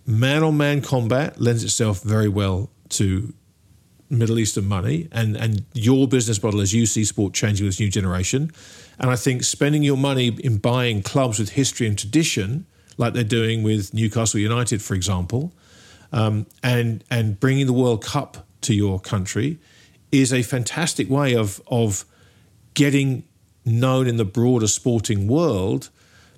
man 0.05 0.43
on 0.43 0.57
man 0.57 0.81
combat 0.81 1.39
lends 1.39 1.63
itself 1.63 2.01
very 2.01 2.27
well 2.27 2.69
to 2.89 3.33
Middle 4.09 4.39
Eastern 4.39 4.65
money 4.65 5.07
and, 5.11 5.37
and 5.37 5.63
your 5.73 6.07
business 6.07 6.41
model 6.41 6.61
as 6.61 6.73
you 6.73 6.85
see 6.85 7.05
sport 7.05 7.33
changing 7.33 7.65
with 7.65 7.75
this 7.75 7.79
new 7.79 7.89
generation. 7.89 8.51
And 8.97 9.09
I 9.09 9.15
think 9.15 9.43
spending 9.43 9.83
your 9.83 9.97
money 9.97 10.27
in 10.43 10.57
buying 10.57 11.03
clubs 11.03 11.39
with 11.39 11.51
history 11.51 11.87
and 11.87 11.97
tradition, 11.97 12.65
like 12.97 13.13
they're 13.13 13.23
doing 13.23 13.63
with 13.63 13.93
Newcastle 13.93 14.39
United, 14.39 14.81
for 14.81 14.95
example, 14.95 15.53
um, 16.11 16.47
and 16.63 17.03
and 17.09 17.39
bringing 17.39 17.67
the 17.67 17.73
World 17.73 18.03
Cup 18.03 18.47
to 18.61 18.73
your 18.73 18.99
country, 18.99 19.59
is 20.11 20.33
a 20.33 20.41
fantastic 20.41 21.09
way 21.09 21.35
of 21.35 21.61
of 21.67 22.03
getting 22.73 23.23
known 23.65 24.07
in 24.07 24.17
the 24.17 24.25
broader 24.25 24.67
sporting 24.67 25.27
world. 25.27 25.89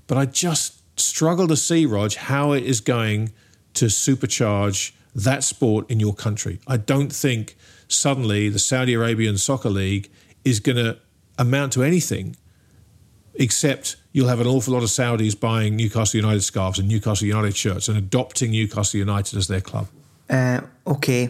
But 0.07 0.17
I 0.17 0.25
just 0.25 0.81
struggle 0.99 1.47
to 1.47 1.55
see, 1.55 1.85
Rog, 1.85 2.13
how 2.13 2.51
it 2.51 2.63
is 2.63 2.81
going 2.81 3.31
to 3.75 3.85
supercharge 3.85 4.91
that 5.15 5.43
sport 5.43 5.89
in 5.89 5.99
your 5.99 6.13
country. 6.13 6.59
I 6.67 6.77
don't 6.77 7.11
think 7.11 7.55
suddenly 7.87 8.49
the 8.49 8.59
Saudi 8.59 8.93
Arabian 8.93 9.37
Soccer 9.37 9.69
League 9.69 10.09
is 10.43 10.59
going 10.59 10.77
to 10.77 10.97
amount 11.37 11.73
to 11.73 11.83
anything 11.83 12.35
except 13.35 13.95
you'll 14.11 14.27
have 14.27 14.39
an 14.39 14.47
awful 14.47 14.73
lot 14.73 14.83
of 14.83 14.89
Saudis 14.89 15.39
buying 15.39 15.75
Newcastle 15.75 16.19
United 16.19 16.41
scarves 16.41 16.79
and 16.79 16.87
Newcastle 16.87 17.27
United 17.27 17.55
shirts 17.55 17.87
and 17.87 17.97
adopting 17.97 18.51
Newcastle 18.51 18.99
United 18.99 19.37
as 19.37 19.47
their 19.47 19.61
club. 19.61 19.87
Uh, 20.29 20.61
okay, 20.85 21.29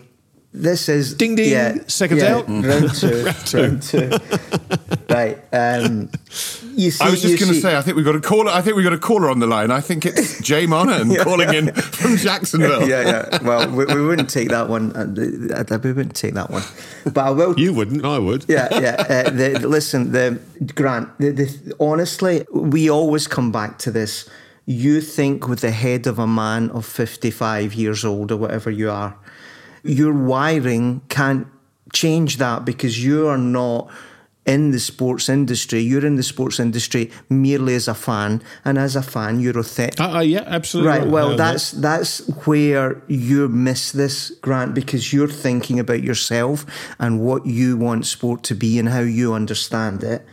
this 0.53 0.89
is 0.89 1.13
ding 1.13 1.35
ding. 1.35 1.49
Yeah, 1.49 1.77
seconds 1.87 2.21
yeah, 2.21 2.35
out. 2.35 2.49
Round 2.49 2.93
two. 2.95 3.25
round 3.25 3.45
two. 3.45 3.57
round 3.57 3.81
two. 3.81 4.11
right. 5.09 5.37
Um, 5.53 6.09
you 6.75 6.91
see, 6.91 7.03
I 7.03 7.09
was 7.09 7.21
just 7.21 7.39
going 7.39 7.53
to 7.53 7.59
say. 7.59 7.77
I 7.77 7.81
think 7.81 7.95
we've 7.95 8.05
got 8.05 8.15
a 8.15 8.21
caller. 8.21 8.51
I 8.51 8.61
think 8.61 8.75
we've 8.75 8.83
got 8.83 8.93
a 8.93 8.97
caller 8.97 9.29
on 9.29 9.39
the 9.39 9.47
line. 9.47 9.71
I 9.71 9.79
think 9.79 10.05
it's 10.05 10.41
Jay 10.43 10.65
Monahan 10.65 11.09
yeah, 11.09 11.23
calling 11.23 11.53
in 11.53 11.73
from 11.73 12.17
Jacksonville. 12.17 12.87
yeah, 12.87 13.27
yeah. 13.31 13.43
Well, 13.43 13.69
we, 13.69 13.85
we, 13.85 14.01
wouldn't 14.05 14.29
take 14.29 14.49
that 14.49 14.67
one. 14.67 14.91
Uh, 14.93 15.79
we 15.83 15.93
wouldn't 15.93 16.15
take 16.15 16.33
that 16.33 16.49
one. 16.49 16.63
But 17.05 17.17
I 17.17 17.29
will. 17.29 17.57
You 17.57 17.73
wouldn't. 17.73 18.03
I 18.03 18.19
would. 18.19 18.45
Yeah, 18.49 18.67
yeah. 18.77 18.95
Uh, 18.97 19.29
the, 19.29 19.67
listen, 19.67 20.11
the 20.11 20.41
Grant. 20.75 21.17
The, 21.17 21.31
the, 21.31 21.75
honestly, 21.79 22.45
we 22.53 22.89
always 22.89 23.25
come 23.25 23.53
back 23.53 23.77
to 23.79 23.91
this. 23.91 24.29
You 24.65 25.01
think 25.01 25.47
with 25.47 25.61
the 25.61 25.71
head 25.71 26.07
of 26.07 26.19
a 26.19 26.27
man 26.27 26.69
of 26.71 26.85
fifty-five 26.85 27.73
years 27.73 28.03
old 28.03 28.33
or 28.33 28.37
whatever 28.37 28.69
you 28.69 28.91
are 28.91 29.17
your 29.83 30.13
wiring 30.13 31.01
can't 31.09 31.47
change 31.93 32.37
that 32.37 32.65
because 32.65 33.03
you 33.03 33.27
are 33.27 33.37
not 33.37 33.89
in 34.45 34.71
the 34.71 34.79
sports 34.79 35.29
industry. 35.29 35.79
You're 35.79 36.05
in 36.05 36.15
the 36.15 36.23
sports 36.23 36.59
industry 36.59 37.11
merely 37.29 37.75
as 37.75 37.87
a 37.87 37.93
fan, 37.93 38.41
and 38.65 38.77
as 38.77 38.95
a 38.95 39.03
fan, 39.03 39.39
you're 39.39 39.57
authentic. 39.57 39.99
Uh, 39.99 40.17
uh, 40.17 40.19
yeah, 40.21 40.43
absolutely. 40.45 40.89
Right. 40.89 41.07
Well, 41.07 41.35
that's 41.35 41.71
that's 41.71 42.27
where 42.45 43.01
you 43.07 43.47
miss 43.47 43.91
this, 43.91 44.31
Grant, 44.41 44.73
because 44.73 45.13
you're 45.13 45.27
thinking 45.27 45.79
about 45.79 46.01
yourself 46.01 46.65
and 46.99 47.21
what 47.21 47.45
you 47.45 47.77
want 47.77 48.05
sport 48.05 48.43
to 48.43 48.55
be 48.55 48.79
and 48.79 48.89
how 48.89 49.01
you 49.01 49.33
understand 49.33 50.03
it. 50.03 50.25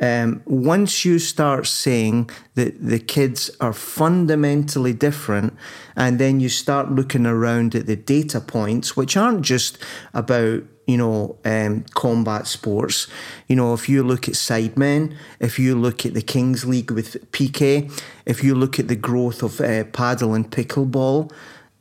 Um, 0.00 0.42
once 0.46 1.04
you 1.04 1.18
start 1.18 1.66
saying 1.66 2.30
that 2.54 2.84
the 2.84 3.00
kids 3.00 3.50
are 3.60 3.72
fundamentally 3.72 4.92
different, 4.92 5.56
and 5.96 6.18
then 6.18 6.40
you 6.40 6.48
start 6.48 6.92
looking 6.92 7.26
around 7.26 7.74
at 7.74 7.86
the 7.86 7.96
data 7.96 8.40
points, 8.40 8.96
which 8.96 9.16
aren't 9.16 9.42
just 9.42 9.78
about 10.14 10.62
you 10.88 10.96
know, 10.96 11.36
um, 11.44 11.84
combat 11.94 12.46
sports. 12.46 13.08
You 13.46 13.56
know, 13.56 13.74
if 13.74 13.90
you 13.90 14.02
look 14.02 14.26
at 14.26 14.34
Sidemen, 14.34 15.14
if 15.38 15.58
you 15.58 15.78
look 15.78 16.06
at 16.06 16.14
the 16.14 16.22
Kings 16.22 16.64
League 16.64 16.90
with 16.90 17.30
Piqué, 17.30 17.92
if 18.24 18.42
you 18.42 18.54
look 18.54 18.78
at 18.80 18.88
the 18.88 18.96
growth 18.96 19.42
of 19.42 19.60
uh, 19.60 19.84
padel 19.84 20.34
and 20.34 20.50
pickleball, 20.50 21.30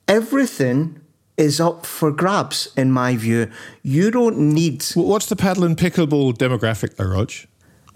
everything 0.09 0.99
is 1.37 1.61
up 1.61 1.85
for 1.85 2.11
grabs, 2.11 2.67
in 2.75 2.91
my 2.91 3.15
view. 3.15 3.49
You 3.81 4.11
don't 4.11 4.37
need. 4.37 4.83
What's 4.93 5.27
the 5.27 5.37
padel 5.37 5.65
and 5.65 5.77
pickleball 5.77 6.33
demographic, 6.33 6.97
though, 6.97 7.05
Rog? 7.05 7.31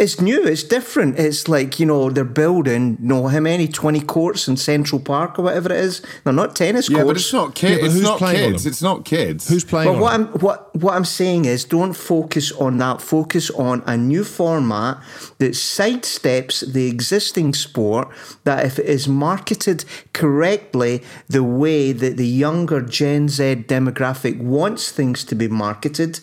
It's 0.01 0.19
new, 0.19 0.43
it's 0.43 0.63
different. 0.63 1.19
It's 1.19 1.47
like, 1.47 1.79
you 1.79 1.85
know, 1.85 2.09
they're 2.09 2.23
building, 2.23 2.97
you 2.99 3.07
know, 3.07 3.27
how 3.27 3.39
many, 3.39 3.67
20 3.67 4.01
courts 4.01 4.47
in 4.47 4.57
Central 4.57 4.99
Park 4.99 5.37
or 5.37 5.43
whatever 5.43 5.71
it 5.71 5.79
is. 5.79 6.01
They're 6.23 6.33
not 6.33 6.55
tennis 6.55 6.89
yeah, 6.89 7.03
courts. 7.03 7.07
but 7.07 7.17
it's 7.17 7.33
not 7.33 7.53
kids. 7.53 7.79
Yeah, 7.79 7.85
it's 7.85 7.93
who's 7.93 8.03
not 8.03 8.17
playing 8.17 8.51
kids. 8.51 8.65
It's 8.65 8.81
not 8.81 9.05
kids. 9.05 9.47
Who's 9.47 9.63
playing 9.63 9.93
But 9.93 10.01
what 10.01 10.13
I'm 10.13 10.25
what 10.39 10.75
what 10.75 10.95
I'm 10.95 11.05
saying 11.05 11.45
is 11.45 11.63
don't 11.63 11.93
focus 11.93 12.51
on 12.53 12.79
that. 12.79 12.99
Focus 12.99 13.51
on 13.51 13.83
a 13.85 13.95
new 13.95 14.23
format 14.23 14.97
that 15.37 15.51
sidesteps 15.51 16.73
the 16.73 16.87
existing 16.87 17.53
sport 17.53 18.07
that 18.43 18.65
if 18.65 18.79
it 18.79 18.87
is 18.87 19.07
marketed 19.07 19.85
correctly 20.13 21.03
the 21.29 21.43
way 21.43 21.91
that 21.91 22.17
the 22.17 22.27
younger 22.27 22.81
Gen 22.81 23.29
Z 23.29 23.65
demographic 23.67 24.39
wants 24.41 24.91
things 24.91 25.23
to 25.25 25.35
be 25.35 25.47
marketed, 25.47 26.21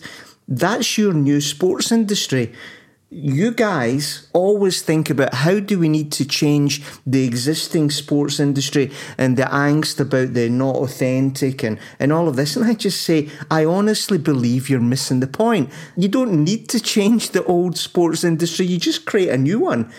that's 0.49 0.97
your 0.97 1.13
new 1.13 1.39
sports 1.39 1.93
industry 1.93 2.51
you 3.11 3.51
guys 3.51 4.27
always 4.33 4.83
think 4.83 5.09
about 5.09 5.33
how 5.33 5.59
do 5.59 5.79
we 5.79 5.89
need 5.89 6.11
to 6.11 6.25
change 6.25 6.83
the 7.07 7.25
existing 7.25 7.89
sports 7.89 8.39
industry 8.39 8.91
and 9.17 9.35
the 9.35 9.43
angst 9.43 9.99
about 9.99 10.35
the 10.35 10.47
not 10.47 10.75
authentic 10.75 11.63
and, 11.63 11.79
and 11.99 12.13
all 12.13 12.27
of 12.27 12.35
this. 12.35 12.55
And 12.55 12.65
I 12.65 12.75
just 12.75 13.01
say, 13.01 13.29
I 13.49 13.65
honestly 13.65 14.19
believe 14.19 14.69
you're 14.69 14.79
missing 14.79 15.21
the 15.21 15.27
point. 15.27 15.71
You 15.97 16.07
don't 16.07 16.43
need 16.43 16.69
to 16.69 16.79
change 16.79 17.31
the 17.31 17.43
old 17.45 17.77
sports 17.77 18.23
industry, 18.23 18.67
you 18.67 18.77
just 18.77 19.05
create 19.05 19.29
a 19.29 19.37
new 19.37 19.59
one. 19.59 19.91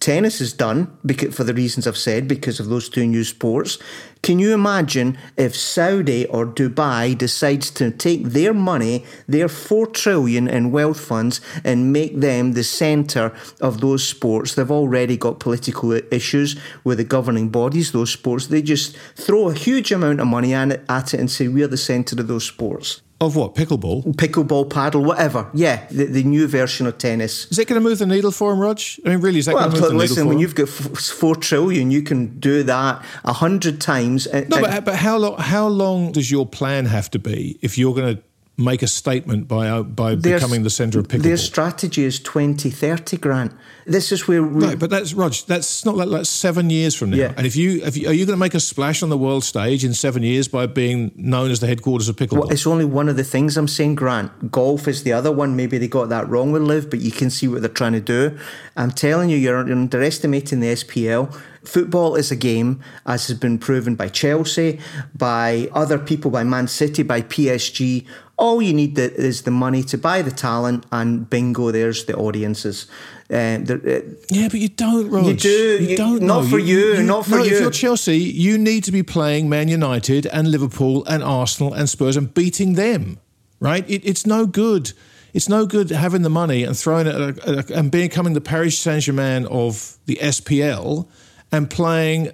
Tennis 0.00 0.40
is 0.40 0.52
done 0.52 0.96
because, 1.04 1.34
for 1.34 1.42
the 1.42 1.54
reasons 1.54 1.86
I've 1.86 1.96
said 1.96 2.28
because 2.28 2.60
of 2.60 2.68
those 2.68 2.88
two 2.88 3.04
new 3.06 3.24
sports. 3.24 3.78
Can 4.22 4.38
you 4.38 4.52
imagine 4.52 5.16
if 5.36 5.54
Saudi 5.56 6.26
or 6.26 6.44
Dubai 6.44 7.16
decides 7.16 7.70
to 7.72 7.90
take 7.90 8.24
their 8.24 8.52
money, 8.52 9.04
their 9.26 9.48
4 9.48 9.86
trillion 9.86 10.48
in 10.48 10.72
wealth 10.72 11.00
funds 11.00 11.40
and 11.64 11.92
make 11.92 12.18
them 12.20 12.52
the 12.52 12.64
center 12.64 13.32
of 13.60 13.80
those 13.80 14.06
sports? 14.06 14.54
They've 14.54 14.70
already 14.70 15.16
got 15.16 15.40
political 15.40 15.92
issues 15.92 16.56
with 16.84 16.98
the 16.98 17.04
governing 17.04 17.48
bodies, 17.48 17.92
those 17.92 18.10
sports. 18.10 18.48
They 18.48 18.62
just 18.62 18.96
throw 19.14 19.48
a 19.48 19.54
huge 19.54 19.92
amount 19.92 20.20
of 20.20 20.26
money 20.26 20.52
at 20.52 20.72
it 20.72 21.14
and 21.14 21.30
say 21.30 21.48
we're 21.48 21.68
the 21.68 21.76
center 21.76 22.20
of 22.20 22.26
those 22.26 22.44
sports. 22.44 23.02
Of 23.20 23.34
what? 23.34 23.56
Pickleball? 23.56 24.14
Pickleball, 24.14 24.68
padel, 24.68 25.04
whatever. 25.04 25.50
Yeah, 25.52 25.84
the, 25.90 26.04
the 26.04 26.22
new 26.22 26.46
version 26.46 26.86
of 26.86 26.98
tennis. 26.98 27.46
Is 27.50 27.58
it 27.58 27.66
going 27.66 27.82
to 27.82 27.86
move 27.86 27.98
the 27.98 28.06
needle 28.06 28.30
for 28.30 28.52
him, 28.52 28.60
Rog? 28.60 28.80
I 29.04 29.08
mean, 29.08 29.20
really, 29.20 29.40
is 29.40 29.46
that 29.46 29.56
well, 29.56 29.68
going 29.68 29.74
to 29.74 29.80
move 29.80 29.90
the 29.90 29.96
listen, 29.96 30.14
needle 30.14 30.24
for 30.24 30.28
when 30.28 30.38
you've 30.38 30.54
got 30.54 30.68
f- 30.68 31.00
four 31.00 31.34
trillion, 31.34 31.90
you 31.90 32.02
can 32.02 32.38
do 32.38 32.62
that 32.62 33.04
a 33.24 33.32
hundred 33.32 33.80
times. 33.80 34.28
And, 34.28 34.48
No, 34.48 34.60
but, 34.60 34.84
but 34.84 34.94
how 34.94 35.16
long? 35.18 35.36
How 35.38 35.66
long 35.66 36.12
does 36.12 36.30
your 36.30 36.46
plan 36.46 36.86
have 36.86 37.10
to 37.10 37.18
be 37.18 37.58
if 37.60 37.76
you're 37.76 37.94
going 37.94 38.16
to 38.16 38.22
make 38.58 38.82
a 38.82 38.88
statement 38.88 39.46
by 39.46 39.68
uh, 39.68 39.82
by 39.84 40.16
their- 40.16 40.38
becoming 40.38 40.64
the 40.64 40.70
centre 40.70 40.98
of 40.98 41.06
pickleball. 41.08 41.22
Their 41.22 41.36
strategy 41.36 42.04
is 42.04 42.18
2030, 42.18 43.16
Grant. 43.18 43.52
This 43.86 44.12
is 44.12 44.28
where 44.28 44.42
we, 44.42 44.66
Right, 44.66 44.78
but 44.78 44.90
that's 44.90 45.14
Rog. 45.14 45.32
That's 45.46 45.84
not 45.84 45.96
like, 45.96 46.26
seven 46.26 46.68
years 46.68 46.94
from 46.94 47.10
now. 47.10 47.16
Yeah. 47.16 47.32
And 47.36 47.46
if 47.46 47.56
you, 47.56 47.82
if 47.84 47.96
you 47.96 48.08
are 48.08 48.12
you 48.12 48.26
going 48.26 48.36
to 48.36 48.40
make 48.40 48.54
a 48.54 48.60
splash 48.60 49.02
on 49.02 49.08
the 49.08 49.16
world 49.16 49.44
stage 49.44 49.84
in 49.84 49.94
seven 49.94 50.22
years 50.22 50.48
by 50.48 50.66
being 50.66 51.12
known 51.16 51.50
as 51.50 51.60
the 51.60 51.66
headquarters 51.68 52.08
of 52.08 52.16
pickleball? 52.16 52.40
Well, 52.40 52.50
it's 52.50 52.66
only 52.66 52.84
one 52.84 53.08
of 53.08 53.16
the 53.16 53.24
things 53.24 53.56
I'm 53.56 53.68
saying, 53.68 53.94
Grant. 53.94 54.50
Golf 54.50 54.88
is 54.88 55.04
the 55.04 55.12
other 55.12 55.32
one. 55.32 55.56
Maybe 55.56 55.78
they 55.78 55.88
got 55.88 56.08
that 56.10 56.28
wrong 56.28 56.52
with 56.52 56.62
LIV, 56.62 56.90
but 56.90 57.00
you 57.00 57.12
can 57.12 57.30
see 57.30 57.48
what 57.48 57.62
they're 57.62 57.70
trying 57.70 57.92
to 57.92 58.00
do. 58.00 58.36
I'm 58.76 58.90
telling 58.90 59.30
you, 59.30 59.36
you're 59.36 59.58
underestimating 59.58 60.60
the 60.60 60.68
SPL. 60.74 61.34
Football 61.64 62.14
is 62.14 62.30
a 62.30 62.36
game, 62.36 62.80
as 63.04 63.28
has 63.28 63.38
been 63.38 63.58
proven 63.58 63.94
by 63.94 64.08
Chelsea, 64.08 64.80
by 65.14 65.68
other 65.72 65.98
people, 65.98 66.30
by 66.30 66.44
Man 66.44 66.68
City, 66.68 67.02
by 67.02 67.22
PSG. 67.22 68.06
All 68.38 68.62
you 68.62 68.72
need 68.72 68.96
is 68.98 69.42
the 69.42 69.50
money 69.50 69.82
to 69.82 69.98
buy 69.98 70.22
the 70.22 70.30
talent, 70.30 70.86
and 70.92 71.28
bingo, 71.28 71.72
there's 71.72 72.04
the 72.04 72.14
audiences. 72.16 72.86
Uh, 73.30 73.34
uh, 73.34 74.00
Yeah, 74.30 74.48
but 74.48 74.60
you 74.60 74.68
don't, 74.68 75.10
Rog. 75.10 75.26
You 75.26 75.34
do. 75.34 75.78
You- 75.84 75.96
don't. 75.96 76.22
not 76.22 76.46
for 76.46 76.58
you, 76.58 77.02
not 77.02 77.26
for 77.26 77.38
no, 77.38 77.42
you. 77.42 77.54
If 77.54 77.60
you're 77.60 77.70
Chelsea, 77.72 78.18
you 78.18 78.56
need 78.56 78.84
to 78.84 78.92
be 78.92 79.02
playing 79.02 79.48
Man 79.48 79.68
United 79.68 80.26
and 80.26 80.50
Liverpool 80.50 81.04
and 81.06 81.22
Arsenal 81.22 81.74
and 81.74 81.88
Spurs 81.88 82.16
and 82.16 82.32
beating 82.32 82.74
them. 82.74 83.18
Right? 83.60 83.84
It, 83.90 84.02
it's 84.04 84.24
no 84.24 84.46
good. 84.46 84.92
It's 85.34 85.48
no 85.48 85.66
good 85.66 85.90
having 85.90 86.22
the 86.22 86.30
money 86.30 86.62
and 86.62 86.76
throwing 86.78 87.06
it 87.08 87.14
at 87.14 87.20
a, 87.20 87.48
at 87.48 87.70
a, 87.70 87.78
and 87.78 87.90
becoming 87.90 88.34
the 88.34 88.40
Paris 88.40 88.78
Saint 88.78 89.02
Germain 89.02 89.46
of 89.46 89.98
the 90.06 90.16
SPL 90.22 91.08
and 91.50 91.68
playing 91.68 92.30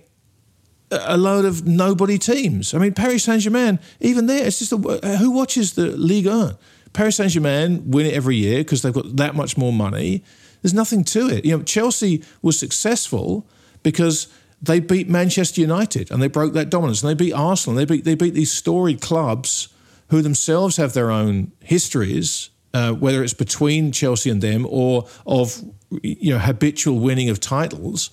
a 1.03 1.17
load 1.17 1.45
of 1.45 1.67
nobody 1.67 2.19
teams. 2.19 2.75
I 2.75 2.79
mean, 2.79 2.95
Paris 2.95 3.25
Saint 3.25 3.43
Germain, 3.43 3.79
even 4.01 4.27
there, 4.27 4.47
it's 4.47 4.59
just 4.59 4.73
a, 4.73 4.77
who 5.19 5.31
watches 5.31 5.75
the 5.75 5.89
Ligue 5.97 6.27
1? 6.27 6.57
Paris 6.93 7.17
Saint 7.17 7.31
Germain 7.31 7.91
win 7.91 8.07
it 8.07 8.15
every 8.15 8.37
year 8.37 8.59
because 8.59 8.83
they've 8.83 8.93
got 8.93 9.17
that 9.17 9.35
much 9.35 9.57
more 9.57 9.73
money. 9.73 10.25
There's 10.63 10.75
nothing 10.75 11.05
to 11.05 11.29
it. 11.29 11.45
You 11.45 11.59
know, 11.59 11.63
Chelsea 11.63 12.23
was 12.41 12.59
successful 12.59 13.47
because 13.83 14.29
they 14.63 14.81
beat 14.81 15.09
Manchester 15.09 15.61
United 15.61 16.11
and 16.11 16.23
they 16.23 16.29
broke 16.29 16.55
that 16.55 16.71
dominance. 16.71 17.03
And 17.03 17.11
they 17.11 17.25
beat 17.25 17.33
Arsenal. 17.33 17.79
And 17.79 17.87
they 17.87 17.95
beat 17.97 18.05
they 18.05 18.15
beat 18.15 18.35
these 18.35 18.53
storied 18.53 19.01
clubs 19.01 19.69
who 20.09 20.23
themselves 20.23 20.77
have 20.77 20.93
their 20.93 21.11
own 21.11 21.53
histories, 21.61 22.51
uh, 22.73 22.93
whether 22.93 23.23
it's 23.23 23.35
between 23.35 23.93
Chelsea 23.93 24.31
and 24.31 24.41
them 24.41 24.67
or 24.69 25.07
of 25.27 25.63
you 26.03 26.33
know 26.33 26.39
habitual 26.39 26.99
winning 26.99 27.29
of 27.29 27.41
titles. 27.41 28.11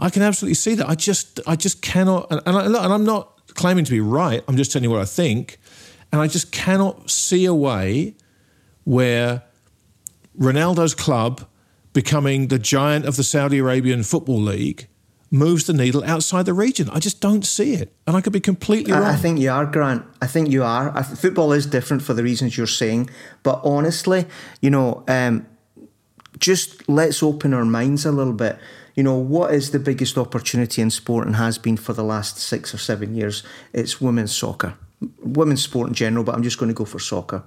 I 0.00 0.10
can 0.10 0.22
absolutely 0.22 0.54
see 0.54 0.74
that. 0.74 0.88
I 0.88 0.94
just, 0.94 1.40
I 1.46 1.56
just 1.56 1.82
cannot, 1.82 2.30
and, 2.30 2.40
and, 2.46 2.56
I, 2.56 2.84
and 2.84 2.92
I'm 2.92 3.04
not 3.04 3.54
claiming 3.54 3.84
to 3.84 3.90
be 3.90 4.00
right. 4.00 4.42
I'm 4.48 4.56
just 4.56 4.72
telling 4.72 4.84
you 4.84 4.90
what 4.90 5.00
I 5.00 5.04
think, 5.04 5.58
and 6.12 6.20
I 6.20 6.26
just 6.26 6.52
cannot 6.52 7.10
see 7.10 7.44
a 7.44 7.54
way 7.54 8.16
where 8.84 9.42
Ronaldo's 10.38 10.94
club 10.94 11.46
becoming 11.92 12.48
the 12.48 12.58
giant 12.58 13.04
of 13.04 13.16
the 13.16 13.24
Saudi 13.24 13.58
Arabian 13.58 14.02
Football 14.02 14.40
League 14.40 14.88
moves 15.30 15.64
the 15.64 15.72
needle 15.72 16.02
outside 16.04 16.44
the 16.44 16.54
region. 16.54 16.90
I 16.90 16.98
just 16.98 17.20
don't 17.20 17.46
see 17.46 17.74
it, 17.74 17.94
and 18.06 18.16
I 18.16 18.20
could 18.20 18.32
be 18.32 18.40
completely 18.40 18.92
wrong. 18.92 19.02
I, 19.02 19.12
I 19.12 19.16
think 19.16 19.38
you 19.38 19.50
are, 19.50 19.64
Grant. 19.64 20.04
I 20.20 20.26
think 20.26 20.50
you 20.50 20.64
are. 20.64 20.96
I, 20.96 21.02
football 21.02 21.52
is 21.52 21.66
different 21.66 22.02
for 22.02 22.14
the 22.14 22.22
reasons 22.22 22.56
you're 22.56 22.66
saying, 22.66 23.10
but 23.42 23.60
honestly, 23.62 24.26
you 24.60 24.70
know, 24.70 25.04
um, 25.06 25.46
just 26.38 26.88
let's 26.88 27.22
open 27.22 27.54
our 27.54 27.64
minds 27.64 28.04
a 28.04 28.12
little 28.12 28.32
bit. 28.32 28.58
You 29.00 29.04
know, 29.04 29.16
what 29.16 29.54
is 29.54 29.70
the 29.70 29.78
biggest 29.78 30.18
opportunity 30.18 30.82
in 30.82 30.90
sport 30.90 31.26
and 31.26 31.36
has 31.36 31.56
been 31.56 31.78
for 31.78 31.94
the 31.94 32.04
last 32.04 32.36
six 32.36 32.74
or 32.74 32.76
seven 32.76 33.14
years? 33.14 33.42
It's 33.72 33.98
women's 33.98 34.36
soccer, 34.36 34.74
women's 35.22 35.62
sport 35.62 35.88
in 35.88 35.94
general, 35.94 36.22
but 36.22 36.34
I'm 36.34 36.42
just 36.42 36.58
going 36.58 36.68
to 36.68 36.74
go 36.74 36.84
for 36.84 36.98
soccer. 36.98 37.42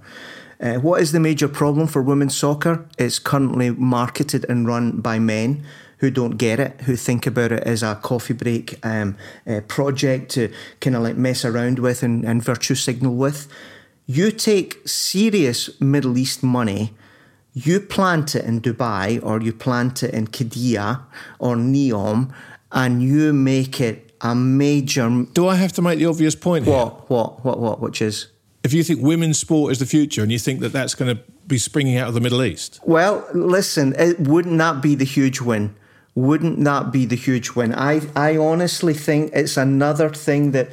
Uh, 0.59 0.79
what 0.79 0.99
is 0.99 1.11
the 1.11 1.19
major 1.19 1.47
problem 1.47 1.85
for 1.85 2.01
women's 2.01 2.35
soccer? 2.35 2.87
It's 2.97 3.19
currently 3.19 3.69
marketed 3.69 4.47
and 4.49 4.65
run 4.65 4.99
by 4.99 5.19
men 5.19 5.63
who 5.99 6.09
don't 6.09 6.37
get 6.37 6.59
it, 6.59 6.81
who 6.81 6.95
think 6.95 7.27
about 7.27 7.51
it 7.51 7.61
as 7.61 7.83
a 7.83 7.99
coffee 8.01 8.33
break 8.33 8.83
um, 8.83 9.15
uh, 9.45 9.61
project 9.67 10.31
to 10.31 10.51
kind 10.81 10.95
of 10.95 11.03
like 11.03 11.17
mess 11.17 11.45
around 11.45 11.77
with 11.77 12.01
and, 12.01 12.25
and 12.25 12.43
virtue 12.43 12.73
signal 12.73 13.13
with. 13.13 13.47
You 14.07 14.31
take 14.31 14.87
serious 14.87 15.79
Middle 15.79 16.17
East 16.17 16.41
money, 16.41 16.95
you 17.53 17.79
plant 17.79 18.35
it 18.35 18.45
in 18.45 18.61
Dubai 18.61 19.23
or 19.23 19.41
you 19.41 19.53
plant 19.53 20.03
it 20.03 20.13
in 20.13 20.27
Qiddiya 20.27 21.01
or 21.39 21.55
Neom, 21.55 22.33
and 22.71 23.03
you 23.03 23.33
make 23.33 23.79
it 23.79 24.11
a 24.21 24.33
major. 24.33 25.25
Do 25.33 25.47
I 25.47 25.55
have 25.55 25.71
to 25.73 25.81
make 25.81 25.99
the 25.99 26.05
obvious 26.05 26.35
point 26.35 26.65
here? 26.65 26.73
What, 26.73 27.09
what, 27.09 27.45
what, 27.45 27.59
what, 27.59 27.79
which 27.79 28.01
is? 28.01 28.27
If 28.63 28.73
you 28.73 28.83
think 28.83 29.01
women's 29.01 29.37
sport 29.37 29.71
is 29.73 29.79
the 29.79 29.85
future 29.85 30.23
and 30.23 30.31
you 30.31 30.39
think 30.39 30.61
that 30.61 30.71
that's 30.71 30.95
going 30.95 31.15
to 31.15 31.21
be 31.45 31.57
springing 31.57 31.97
out 31.97 32.07
of 32.07 32.13
the 32.13 32.21
Middle 32.21 32.41
East, 32.43 32.79
Well, 32.85 33.27
listen, 33.33 33.93
it, 33.97 34.19
wouldn't 34.19 34.57
that 34.59 34.81
be 34.81 34.95
the 34.95 35.05
huge 35.05 35.41
win? 35.41 35.75
Wouldn't 36.15 36.63
that 36.63 36.91
be 36.91 37.05
the 37.05 37.15
huge 37.15 37.51
win? 37.51 37.73
I, 37.73 38.01
I 38.15 38.37
honestly 38.37 38.93
think 38.93 39.31
it's 39.33 39.57
another 39.57 40.09
thing 40.09 40.51
that 40.51 40.69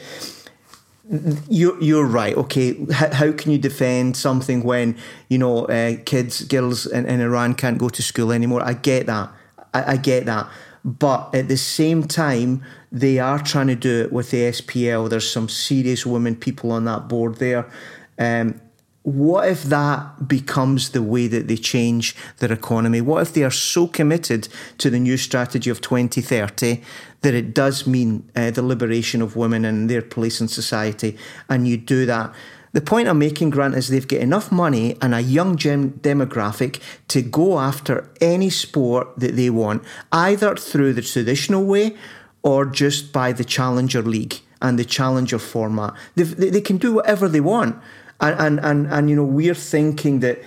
you're, 1.48 1.80
you're 1.82 2.06
right. 2.06 2.36
Okay, 2.36 2.76
how, 2.92 3.12
how 3.12 3.32
can 3.32 3.50
you 3.50 3.58
defend 3.58 4.16
something 4.16 4.62
when 4.62 4.96
you 5.28 5.38
know 5.38 5.64
uh, 5.66 5.96
kids, 6.04 6.44
girls 6.44 6.86
in, 6.86 7.06
in 7.06 7.20
Iran 7.20 7.54
can't 7.54 7.78
go 7.78 7.88
to 7.88 8.02
school 8.02 8.32
anymore? 8.32 8.62
I 8.62 8.74
get 8.74 9.06
that. 9.06 9.30
I, 9.74 9.92
I 9.92 9.96
get 9.96 10.26
that. 10.26 10.48
But 10.84 11.34
at 11.34 11.48
the 11.48 11.56
same 11.56 12.04
time, 12.04 12.62
they 12.90 13.18
are 13.18 13.38
trying 13.38 13.66
to 13.66 13.74
do 13.74 14.02
it 14.02 14.12
with 14.12 14.30
the 14.30 14.50
SPL. 14.50 15.10
There's 15.10 15.30
some 15.30 15.48
serious 15.48 16.06
women 16.06 16.36
people 16.36 16.72
on 16.72 16.84
that 16.86 17.08
board 17.08 17.36
there. 17.36 17.70
Um, 18.18 18.60
what 19.02 19.48
if 19.48 19.62
that 19.64 20.28
becomes 20.28 20.90
the 20.90 21.02
way 21.02 21.26
that 21.26 21.48
they 21.48 21.56
change 21.56 22.14
their 22.38 22.52
economy? 22.52 23.00
What 23.00 23.22
if 23.22 23.32
they 23.32 23.42
are 23.42 23.50
so 23.50 23.86
committed 23.86 24.48
to 24.78 24.90
the 24.90 24.98
new 24.98 25.16
strategy 25.16 25.70
of 25.70 25.80
2030 25.80 26.82
that 27.22 27.34
it 27.34 27.54
does 27.54 27.86
mean 27.86 28.30
uh, 28.34 28.50
the 28.50 28.62
liberation 28.62 29.22
of 29.22 29.36
women 29.36 29.64
and 29.64 29.90
their 29.90 30.02
place 30.02 30.40
in 30.40 30.48
society, 30.48 31.16
and 31.48 31.68
you 31.68 31.76
do 31.76 32.06
that? 32.06 32.32
The 32.72 32.80
point 32.80 33.08
I'm 33.08 33.18
making, 33.18 33.50
Grant, 33.50 33.74
is 33.74 33.88
they've 33.88 34.06
got 34.06 34.20
enough 34.20 34.52
money 34.52 34.96
and 35.02 35.12
a 35.12 35.20
young 35.20 35.56
gem 35.56 35.90
demographic 35.90 36.80
to 37.08 37.20
go 37.20 37.58
after 37.58 38.08
any 38.20 38.48
sport 38.48 39.08
that 39.18 39.34
they 39.34 39.50
want, 39.50 39.82
either 40.12 40.54
through 40.54 40.92
the 40.92 41.02
traditional 41.02 41.64
way 41.64 41.96
or 42.42 42.64
just 42.64 43.12
by 43.12 43.32
the 43.32 43.44
Challenger 43.44 44.02
League 44.02 44.36
and 44.62 44.78
the 44.78 44.84
Challenger 44.84 45.38
format. 45.38 45.94
They've, 46.14 46.36
they 46.36 46.50
they 46.50 46.60
can 46.60 46.78
do 46.78 46.94
whatever 46.94 47.28
they 47.28 47.40
want. 47.40 47.76
And, 48.20 48.38
and, 48.38 48.60
and, 48.60 48.86
and, 48.86 49.10
you 49.10 49.16
know, 49.16 49.24
we're 49.24 49.54
thinking 49.54 50.20
that 50.20 50.38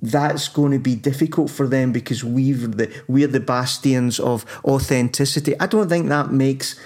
that's 0.00 0.48
going 0.48 0.72
to 0.72 0.78
be 0.78 0.94
difficult 0.94 1.50
for 1.50 1.66
them 1.66 1.92
because 1.92 2.22
we're 2.22 2.56
the, 2.56 3.02
we're 3.08 3.26
the 3.26 3.40
bastions 3.40 4.20
of 4.20 4.44
authenticity. 4.64 5.58
I 5.58 5.66
don't 5.66 5.88
think 5.88 6.08
that 6.08 6.32
makes 6.32 6.78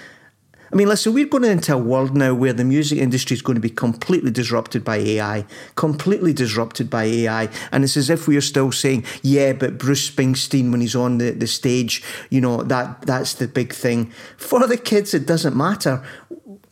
I 0.73 0.75
mean, 0.75 0.87
listen, 0.87 1.13
we're 1.13 1.27
going 1.27 1.43
into 1.43 1.75
a 1.75 1.77
world 1.77 2.17
now 2.17 2.33
where 2.33 2.51
the 2.51 2.63
music 2.63 2.97
industry 2.97 3.35
is 3.35 3.43
going 3.43 3.53
to 3.53 3.61
be 3.61 3.69
completely 3.69 4.31
disrupted 4.31 4.83
by 4.83 4.95
AI, 4.97 5.45
completely 5.75 6.33
disrupted 6.33 6.89
by 6.89 7.03
AI. 7.03 7.49
And 7.71 7.83
it's 7.83 7.95
as 7.95 8.09
if 8.09 8.27
we 8.27 8.35
are 8.37 8.41
still 8.41 8.71
saying, 8.71 9.05
yeah, 9.21 9.53
but 9.53 9.77
Bruce 9.77 10.09
Springsteen, 10.09 10.71
when 10.71 10.81
he's 10.81 10.95
on 10.95 11.19
the, 11.19 11.29
the 11.29 11.45
stage, 11.45 12.03
you 12.31 12.41
know, 12.41 12.63
that 12.63 13.03
that's 13.03 13.35
the 13.35 13.47
big 13.47 13.71
thing. 13.71 14.07
For 14.35 14.65
the 14.65 14.77
kids, 14.77 15.13
it 15.13 15.27
doesn't 15.27 15.55
matter 15.55 16.03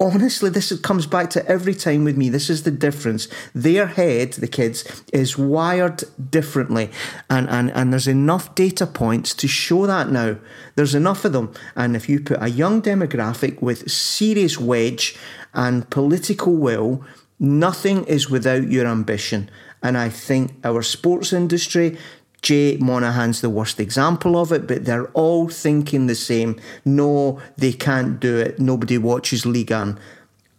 honestly, 0.02 0.49
this 0.49 0.78
comes 0.80 1.06
back 1.06 1.30
to 1.30 1.45
every 1.47 1.76
time 1.76 2.04
with 2.04 2.18
me. 2.18 2.28
This 2.28 2.49
is 2.49 2.64
the 2.64 2.72
difference. 2.72 3.28
Their 3.54 3.86
head, 3.86 4.34
the 4.34 4.47
kids, 4.47 5.04
is 5.14 5.38
wired 5.38 6.04
differently. 6.32 6.89
And, 7.30 7.47
and, 7.49 7.72
and 7.72 7.93
there's 7.93 8.08
enough 8.08 8.56
data 8.56 8.88
points 8.88 9.36
to 9.36 9.47
show 9.47 9.86
that 9.86 10.10
now. 10.10 10.38
There's 10.76 10.95
enough 10.95 11.24
of 11.24 11.34
them. 11.34 11.54
And 11.76 11.95
if 11.95 12.10
you 12.10 12.20
put 12.20 12.41
a 12.41 12.49
young 12.49 12.82
demographic 12.82 13.62
with 13.62 13.89
serious 13.91 14.60
wedge 14.60 15.16
and 15.54 15.89
political 15.91 16.56
will, 16.56 17.06
nothing 17.39 18.04
is 18.06 18.30
without 18.30 18.72
your 18.72 18.88
ambition. 18.88 19.49
And 19.84 19.97
I 19.97 20.10
think 20.10 20.54
our 20.64 20.82
sports 20.82 21.32
industry 21.32 21.97
Jay 22.41 22.77
Monahan's 22.77 23.41
the 23.41 23.49
worst 23.49 23.79
example 23.79 24.37
of 24.37 24.51
it, 24.51 24.67
but 24.67 24.85
they're 24.85 25.07
all 25.09 25.47
thinking 25.47 26.07
the 26.07 26.15
same. 26.15 26.59
No, 26.83 27.39
they 27.57 27.71
can't 27.71 28.19
do 28.19 28.37
it. 28.37 28.59
Nobody 28.59 28.97
watches 28.97 29.45
Ligue 29.45 29.71
1. 29.71 29.99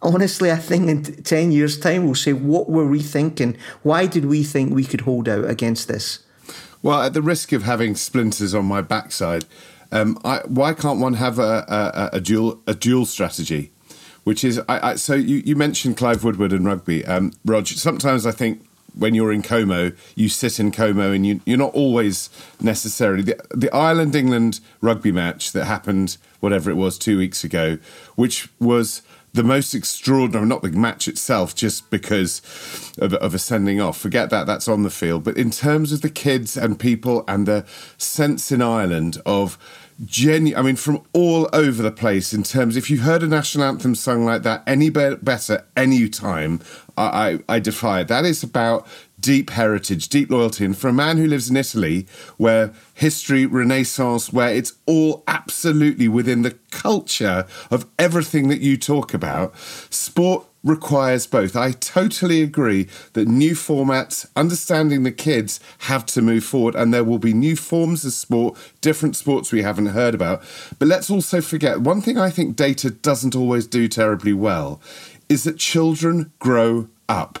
Honestly, 0.01 0.51
I 0.51 0.57
think 0.57 0.89
in 0.89 1.03
10 1.03 1.51
years' 1.51 1.77
time, 1.77 2.05
we'll 2.05 2.15
say, 2.15 2.33
what 2.33 2.69
were 2.69 2.87
we 2.87 3.01
thinking? 3.01 3.57
Why 3.83 4.05
did 4.05 4.25
we 4.25 4.43
think 4.43 4.73
we 4.73 4.83
could 4.85 5.01
hold 5.01 5.27
out 5.29 5.49
against 5.49 5.87
this? 5.87 6.19
Well, 6.81 7.01
at 7.01 7.13
the 7.13 7.21
risk 7.21 7.53
of 7.53 7.63
having 7.63 7.95
splinters 7.95 8.53
on 8.53 8.65
my 8.65 8.81
backside, 8.81 9.45
um, 9.91 10.19
I, 10.25 10.39
why 10.45 10.73
can't 10.73 10.99
one 10.99 11.13
have 11.13 11.39
a, 11.39 12.11
a, 12.11 12.17
a, 12.17 12.21
dual 12.21 12.61
a 12.67 12.73
dual 12.73 13.05
strategy? 13.05 13.71
Which 14.25 14.43
is, 14.43 14.59
I, 14.67 14.91
I, 14.91 14.95
so 14.95 15.13
you, 15.13 15.37
you 15.45 15.55
mentioned 15.55 15.97
Clive 15.97 16.23
Woodward 16.23 16.51
and 16.51 16.65
rugby, 16.65 17.05
um, 17.05 17.33
Roger. 17.45 17.75
Sometimes 17.75 18.25
I 18.25 18.31
think 18.31 18.65
when 18.95 19.15
you're 19.15 19.31
in 19.31 19.41
Como, 19.41 19.91
you 20.15 20.29
sit 20.29 20.59
in 20.59 20.71
Como, 20.71 21.11
and 21.11 21.25
you, 21.25 21.41
you're 21.45 21.57
not 21.57 21.73
always 21.73 22.29
necessarily 22.61 23.23
the, 23.23 23.39
the 23.51 23.73
Ireland 23.73 24.15
England 24.15 24.59
rugby 24.81 25.11
match 25.11 25.51
that 25.51 25.65
happened, 25.65 26.17
whatever 26.39 26.69
it 26.69 26.75
was, 26.75 26.97
two 26.97 27.17
weeks 27.17 27.43
ago, 27.43 27.77
which 28.15 28.49
was 28.59 29.01
the 29.33 29.43
most 29.43 29.73
extraordinary, 29.73 30.45
not 30.45 30.61
the 30.61 30.69
match 30.69 31.07
itself, 31.07 31.55
just 31.55 31.89
because 31.89 32.41
of, 32.99 33.15
of, 33.15 33.33
a 33.33 33.39
sending 33.39 33.81
off. 33.81 33.97
Forget 33.97 34.29
that, 34.29 34.45
that's 34.45 34.67
on 34.67 34.83
the 34.83 34.91
field. 34.91 35.23
But 35.23 35.37
in 35.37 35.49
terms 35.49 35.91
of 35.91 36.01
the 36.01 36.09
kids 36.09 36.55
and 36.55 36.79
people 36.79 37.23
and 37.27 37.47
the 37.47 37.65
sense 37.97 38.51
in 38.51 38.61
Ireland 38.61 39.19
of 39.25 39.57
genuine, 40.05 40.59
I 40.59 40.65
mean, 40.65 40.75
from 40.75 41.03
all 41.13 41.49
over 41.53 41.81
the 41.81 41.91
place 41.91 42.33
in 42.33 42.43
terms, 42.43 42.75
if 42.75 42.89
you 42.89 42.99
heard 42.99 43.23
a 43.23 43.27
national 43.27 43.65
anthem 43.65 43.95
sung 43.95 44.25
like 44.25 44.43
that 44.43 44.63
any 44.67 44.89
be- 44.89 45.15
better 45.15 45.65
any 45.75 46.07
time, 46.09 46.59
I, 46.97 47.39
I, 47.47 47.55
I 47.55 47.59
defy 47.59 48.01
it. 48.01 48.07
That 48.07 48.25
is 48.25 48.43
about 48.43 48.87
deep 49.19 49.51
heritage, 49.51 50.09
deep 50.09 50.29
loyalty. 50.29 50.65
And 50.65 50.77
for 50.77 50.89
a 50.89 50.93
man 50.93 51.17
who 51.17 51.25
lives 51.25 51.49
in 51.49 51.57
Italy, 51.57 52.05
where 52.37 52.73
history, 52.93 53.45
Renaissance, 53.45 54.33
where 54.33 54.53
it's 54.53 54.73
all 54.85 55.23
absolutely 55.27 56.07
within 56.07 56.41
the 56.41 56.57
culture 56.71 57.45
of 57.71 57.87
everything 57.97 58.49
that 58.49 58.59
you 58.59 58.77
talk 58.77 59.13
about, 59.13 59.57
sport 59.89 60.45
requires 60.63 61.27
both. 61.27 61.55
I 61.55 61.71
totally 61.71 62.41
agree 62.41 62.87
that 63.13 63.27
new 63.27 63.53
formats, 63.53 64.27
understanding 64.35 65.03
the 65.03 65.11
kids, 65.11 65.59
have 65.79 66.05
to 66.07 66.21
move 66.21 66.43
forward, 66.43 66.75
and 66.75 66.93
there 66.93 67.03
will 67.03 67.19
be 67.19 67.33
new 67.33 67.55
forms 67.55 68.05
of 68.05 68.13
sport, 68.13 68.57
different 68.81 69.15
sports 69.15 69.51
we 69.51 69.61
haven't 69.61 69.87
heard 69.87 70.15
about. 70.15 70.41
But 70.79 70.87
let's 70.87 71.09
also 71.09 71.41
forget 71.41 71.81
one 71.81 72.01
thing 72.01 72.17
I 72.17 72.29
think 72.29 72.55
data 72.55 72.89
doesn't 72.89 73.35
always 73.35 73.67
do 73.67 73.87
terribly 73.87 74.33
well 74.33 74.81
is 75.29 75.43
that 75.43 75.57
children 75.57 76.31
grow 76.39 76.87
up 77.09 77.39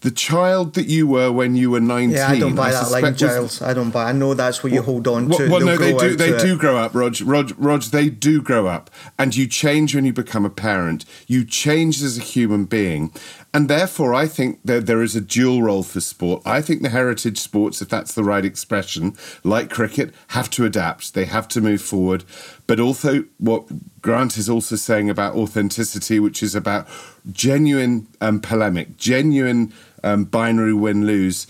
the 0.00 0.10
child 0.10 0.74
that 0.74 0.86
you 0.86 1.06
were 1.06 1.32
when 1.32 1.56
you 1.56 1.70
were 1.70 1.80
19. 1.80 2.10
Yeah, 2.10 2.28
I 2.28 2.38
don't 2.38 2.54
buy 2.54 2.68
I 2.68 2.72
that 2.72 2.90
like 2.90 3.16
Giles. 3.16 3.62
I 3.62 3.74
don't 3.74 3.90
buy 3.90 4.10
I 4.10 4.12
know 4.12 4.34
that's 4.34 4.62
what 4.62 4.72
you 4.72 4.82
hold 4.82 5.08
on 5.08 5.28
to. 5.30 5.48
Well, 5.48 5.60
no, 5.60 5.76
they 5.76 5.96
do 5.96 6.16
they 6.16 6.36
do 6.36 6.56
grow 6.56 6.76
up, 6.76 6.94
Rog. 6.94 7.20
Rog, 7.22 7.52
Rog, 7.56 7.82
they 7.84 8.10
do 8.10 8.42
grow 8.42 8.66
up. 8.66 8.90
And 9.18 9.34
you 9.34 9.46
change 9.46 9.94
when 9.94 10.04
you 10.04 10.12
become 10.12 10.44
a 10.44 10.50
parent. 10.50 11.04
You 11.26 11.44
change 11.44 12.02
as 12.02 12.18
a 12.18 12.22
human 12.22 12.64
being. 12.66 13.12
And 13.54 13.70
therefore, 13.70 14.12
I 14.12 14.26
think 14.26 14.60
that 14.64 14.86
there 14.86 15.02
is 15.02 15.16
a 15.16 15.20
dual 15.20 15.62
role 15.62 15.82
for 15.82 16.00
sport. 16.00 16.42
I 16.44 16.60
think 16.60 16.82
the 16.82 16.90
heritage 16.90 17.38
sports, 17.38 17.80
if 17.80 17.88
that's 17.88 18.12
the 18.12 18.24
right 18.24 18.44
expression, 18.44 19.16
like 19.44 19.70
cricket, 19.70 20.14
have 20.28 20.50
to 20.50 20.66
adapt. 20.66 21.14
They 21.14 21.24
have 21.24 21.48
to 21.48 21.60
move 21.60 21.80
forward. 21.80 22.24
But 22.66 22.80
also, 22.80 23.24
what 23.38 23.66
Grant 24.02 24.36
is 24.36 24.50
also 24.50 24.76
saying 24.76 25.08
about 25.08 25.36
authenticity, 25.36 26.20
which 26.20 26.42
is 26.42 26.54
about 26.54 26.86
genuine 27.32 28.08
um, 28.20 28.40
polemic, 28.40 28.98
genuine 28.98 29.72
um, 30.04 30.24
binary 30.24 30.74
win 30.74 31.06
lose. 31.06 31.46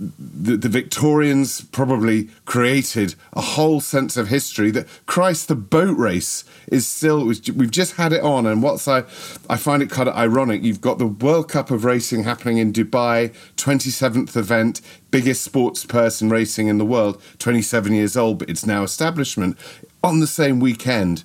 The, 0.00 0.56
the, 0.56 0.70
Victorians 0.70 1.60
probably 1.60 2.30
created 2.46 3.16
a 3.34 3.42
whole 3.42 3.80
sense 3.80 4.16
of 4.16 4.28
history 4.28 4.70
that 4.70 4.86
Christ, 5.04 5.48
the 5.48 5.54
boat 5.54 5.98
race 5.98 6.42
is 6.68 6.86
still. 6.86 7.26
We've 7.26 7.70
just 7.70 7.96
had 7.96 8.14
it 8.14 8.22
on, 8.22 8.46
and 8.46 8.62
what's 8.62 8.88
I, 8.88 9.00
I 9.50 9.58
find 9.58 9.82
it 9.82 9.90
kind 9.90 10.08
of 10.08 10.16
ironic. 10.16 10.62
You've 10.62 10.80
got 10.80 10.96
the 10.96 11.06
World 11.06 11.50
Cup 11.50 11.70
of 11.70 11.84
racing 11.84 12.24
happening 12.24 12.56
in 12.56 12.72
Dubai, 12.72 13.34
27th 13.56 14.34
event, 14.36 14.80
biggest 15.10 15.44
sports 15.44 15.84
person 15.84 16.30
racing 16.30 16.68
in 16.68 16.78
the 16.78 16.86
world, 16.86 17.20
27 17.38 17.92
years 17.92 18.16
old, 18.16 18.38
but 18.38 18.48
it's 18.48 18.64
now 18.64 18.82
establishment. 18.82 19.58
On 20.02 20.20
the 20.20 20.26
same 20.26 20.60
weekend, 20.60 21.24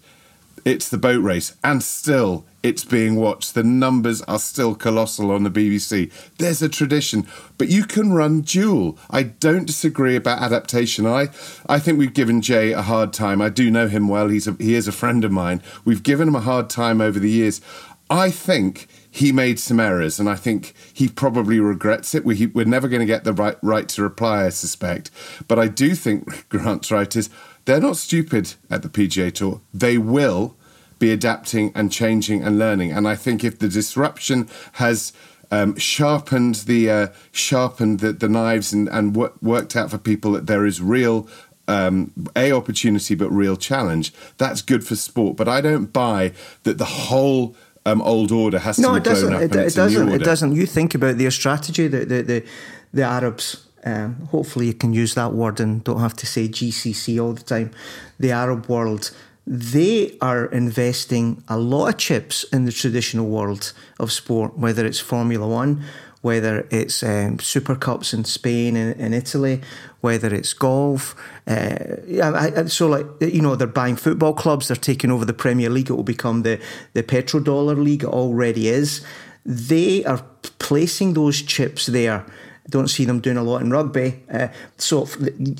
it's 0.65 0.89
the 0.89 0.97
boat 0.97 1.21
race, 1.21 1.55
and 1.63 1.81
still 1.83 2.43
it's 2.63 2.83
being 2.83 3.15
watched. 3.15 3.53
The 3.53 3.63
numbers 3.63 4.23
are 4.23 4.39
still 4.39 4.73
colossal 4.73 5.29
on 5.29 5.43
the 5.43 5.51
BBC. 5.51 6.11
There's 6.39 6.63
a 6.63 6.67
tradition, 6.67 7.27
but 7.59 7.67
you 7.69 7.83
can 7.83 8.13
run 8.13 8.41
dual. 8.41 8.97
I 9.11 9.21
don't 9.21 9.67
disagree 9.67 10.15
about 10.15 10.41
adaptation. 10.41 11.05
I, 11.05 11.29
I 11.69 11.77
think 11.77 11.99
we've 11.99 12.15
given 12.15 12.41
Jay 12.41 12.71
a 12.71 12.81
hard 12.81 13.13
time. 13.13 13.43
I 13.43 13.49
do 13.49 13.69
know 13.69 13.87
him 13.87 14.07
well. 14.07 14.29
He's 14.29 14.47
a, 14.47 14.53
he 14.53 14.73
is 14.73 14.87
a 14.87 14.91
friend 14.91 15.23
of 15.23 15.31
mine. 15.31 15.61
We've 15.85 16.01
given 16.01 16.27
him 16.27 16.35
a 16.35 16.41
hard 16.41 16.67
time 16.71 16.99
over 16.99 17.19
the 17.19 17.29
years. 17.29 17.61
I 18.09 18.31
think 18.31 18.87
he 19.09 19.31
made 19.31 19.59
some 19.59 19.79
errors, 19.79 20.19
and 20.19 20.27
I 20.27 20.35
think 20.35 20.73
he 20.93 21.07
probably 21.07 21.59
regrets 21.59 22.13
it. 22.13 22.25
We, 22.25 22.51
are 22.55 22.65
never 22.65 22.87
going 22.87 22.99
to 22.99 23.05
get 23.05 23.23
the 23.23 23.33
right 23.33 23.57
right 23.61 23.87
to 23.89 24.01
reply, 24.01 24.45
I 24.45 24.49
suspect. 24.49 25.11
But 25.47 25.59
I 25.59 25.67
do 25.67 25.95
think 25.95 26.49
Grant's 26.49 26.91
right 26.91 27.15
is 27.15 27.29
they're 27.65 27.81
not 27.81 27.97
stupid 27.97 28.53
at 28.69 28.81
the 28.81 28.89
PGA 28.89 29.33
Tour. 29.33 29.61
They 29.73 29.97
will 29.97 30.55
be 30.99 31.11
adapting 31.11 31.71
and 31.75 31.91
changing 31.91 32.43
and 32.43 32.57
learning. 32.57 32.91
And 32.91 33.07
I 33.07 33.15
think 33.15 33.43
if 33.43 33.59
the 33.59 33.67
disruption 33.67 34.47
has 34.73 35.13
um, 35.51 35.75
sharpened 35.77 36.55
the 36.55 36.89
uh, 36.89 37.07
sharpened 37.31 37.99
the, 37.99 38.13
the 38.13 38.29
knives 38.29 38.73
and, 38.73 38.87
and 38.89 39.15
worked 39.15 39.75
out 39.75 39.91
for 39.91 39.97
people 39.97 40.31
that 40.33 40.47
there 40.47 40.65
is 40.65 40.81
real 40.81 41.27
um, 41.67 42.11
a 42.35 42.51
opportunity 42.51 43.15
but 43.15 43.29
real 43.29 43.55
challenge, 43.55 44.13
that's 44.37 44.61
good 44.61 44.85
for 44.85 44.95
sport. 44.95 45.35
But 45.35 45.47
I 45.47 45.61
don't 45.61 45.91
buy 45.91 46.33
that 46.63 46.77
the 46.77 46.85
whole 46.85 47.55
um, 47.85 48.01
old 48.01 48.31
order 48.31 48.59
has 48.59 48.79
no, 48.79 48.95
to 48.95 49.01
be 49.01 49.09
blown 49.09 49.33
up. 49.33 49.41
It, 49.41 49.55
it 49.55 49.75
doesn't. 49.75 50.09
It 50.09 50.23
doesn't. 50.23 50.55
You 50.55 50.65
think 50.65 50.95
about 50.95 51.17
their 51.17 51.31
strategy. 51.31 51.87
The 51.87 52.05
the 52.05 52.21
the, 52.21 52.45
the 52.93 53.03
Arabs. 53.03 53.64
Um, 53.85 54.27
hopefully, 54.31 54.67
you 54.67 54.73
can 54.73 54.93
use 54.93 55.13
that 55.13 55.33
word 55.33 55.59
and 55.59 55.83
don't 55.83 55.99
have 55.99 56.15
to 56.17 56.25
say 56.25 56.47
GCC 56.47 57.21
all 57.21 57.33
the 57.33 57.43
time. 57.43 57.71
The 58.19 58.31
Arab 58.31 58.67
world 58.67 59.11
they 59.47 60.17
are 60.21 60.45
investing 60.45 61.43
a 61.47 61.57
lot 61.57 61.87
of 61.87 61.97
chips 61.97 62.43
in 62.45 62.65
the 62.65 62.71
traditional 62.71 63.27
world 63.27 63.73
of 63.99 64.11
sport, 64.11 64.57
whether 64.57 64.85
it's 64.85 64.99
Formula 64.99 65.47
One, 65.47 65.83
whether 66.21 66.67
it's 66.71 67.03
um, 67.03 67.37
Super 67.37 67.75
Cups 67.75 68.11
in 68.11 68.23
Spain 68.23 68.75
and 68.75 68.99
in 68.99 69.13
Italy, 69.13 69.61
whether 70.01 70.33
it's 70.33 70.53
golf. 70.53 71.15
Uh, 71.45 71.97
I, 72.23 72.65
so, 72.65 72.87
like, 72.87 73.05
you 73.21 73.43
know, 73.43 73.55
they're 73.55 73.67
buying 73.67 73.95
football 73.95 74.33
clubs, 74.33 74.67
they're 74.67 74.75
taking 74.75 75.11
over 75.11 75.25
the 75.25 75.33
Premier 75.33 75.69
League, 75.69 75.91
it 75.91 75.93
will 75.93 76.03
become 76.03 76.41
the, 76.41 76.59
the 76.93 77.03
petrodollar 77.03 77.77
league, 77.77 78.03
it 78.03 78.09
already 78.09 78.67
is. 78.67 79.05
They 79.45 80.03
are 80.05 80.25
placing 80.57 81.13
those 81.13 81.43
chips 81.43 81.85
there. 81.85 82.25
Don't 82.69 82.87
see 82.87 83.05
them 83.05 83.19
doing 83.19 83.37
a 83.37 83.43
lot 83.43 83.61
in 83.61 83.69
rugby. 83.69 84.23
Uh, 84.31 84.47
so 84.77 85.05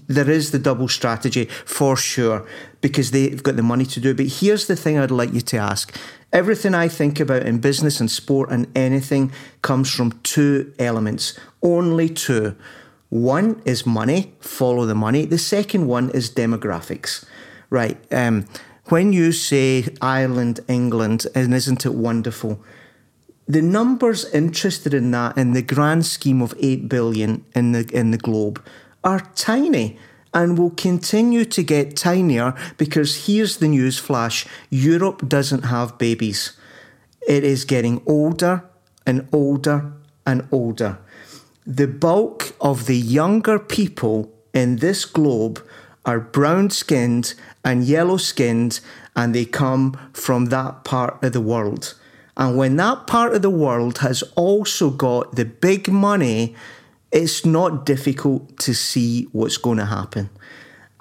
there 0.07 0.29
is 0.29 0.51
the 0.51 0.59
double 0.59 0.87
strategy 0.87 1.45
for 1.45 1.95
sure 1.95 2.47
because 2.81 3.11
they've 3.11 3.43
got 3.43 3.55
the 3.55 3.63
money 3.63 3.85
to 3.85 3.99
do 3.99 4.11
it. 4.11 4.17
But 4.17 4.27
here's 4.27 4.67
the 4.67 4.75
thing 4.75 4.97
I'd 4.97 5.11
like 5.11 5.33
you 5.33 5.41
to 5.41 5.57
ask. 5.57 5.95
Everything 6.33 6.73
I 6.73 6.87
think 6.87 7.19
about 7.19 7.43
in 7.43 7.59
business 7.59 7.99
and 7.99 8.09
sport 8.09 8.49
and 8.49 8.67
anything 8.75 9.31
comes 9.61 9.93
from 9.93 10.19
two 10.23 10.73
elements, 10.79 11.37
only 11.61 12.09
two. 12.09 12.55
One 13.09 13.61
is 13.65 13.85
money, 13.85 14.33
follow 14.39 14.85
the 14.85 14.95
money. 14.95 15.25
The 15.25 15.37
second 15.37 15.87
one 15.87 16.09
is 16.09 16.29
demographics, 16.29 17.23
right? 17.69 17.97
Um, 18.11 18.45
when 18.85 19.13
you 19.13 19.31
say 19.31 19.87
Ireland, 20.01 20.59
England, 20.67 21.25
and 21.33 21.53
isn't 21.53 21.85
it 21.85 21.93
wonderful? 21.93 22.59
The 23.47 23.61
numbers 23.61 24.25
interested 24.33 24.93
in 24.93 25.11
that 25.11 25.37
in 25.37 25.53
the 25.53 25.61
grand 25.61 26.05
scheme 26.05 26.41
of 26.41 26.55
8 26.59 26.89
billion 26.89 27.45
in 27.53 27.71
the 27.73 27.87
in 27.93 28.11
the 28.11 28.17
globe 28.17 28.63
are 29.03 29.21
tiny 29.35 29.99
and 30.33 30.57
will 30.57 30.71
continue 30.71 31.45
to 31.45 31.63
get 31.63 31.95
tinier 31.95 32.53
because 32.77 33.25
here's 33.25 33.57
the 33.57 33.67
news 33.67 33.97
flash. 33.97 34.45
Europe 34.69 35.27
doesn't 35.27 35.63
have 35.63 35.97
babies. 35.97 36.57
It 37.27 37.43
is 37.43 37.63
getting 37.63 38.01
older 38.05 38.63
and 39.05 39.27
older 39.31 39.93
and 40.25 40.47
older. 40.51 40.97
The 41.65 41.87
bulk 41.87 42.53
of 42.59 42.85
the 42.85 42.97
younger 42.97 43.57
people 43.59 44.31
in 44.53 44.77
this 44.77 45.05
globe 45.05 45.65
are 46.05 46.19
brown 46.19 46.69
skinned 46.69 47.33
and 47.63 47.83
yellow 47.83 48.17
skinned 48.17 48.81
and 49.15 49.33
they 49.33 49.45
come 49.45 49.97
from 50.13 50.45
that 50.47 50.83
part 50.83 51.23
of 51.23 51.31
the 51.31 51.41
world 51.41 51.95
and 52.37 52.57
when 52.57 52.75
that 52.77 53.07
part 53.07 53.33
of 53.33 53.41
the 53.41 53.49
world 53.49 53.99
has 53.99 54.23
also 54.35 54.89
got 54.89 55.35
the 55.35 55.45
big 55.45 55.89
money, 55.89 56.55
it's 57.11 57.45
not 57.45 57.85
difficult 57.85 58.57
to 58.59 58.73
see 58.73 59.23
what's 59.31 59.57
going 59.57 59.77
to 59.77 59.85
happen. 59.85 60.29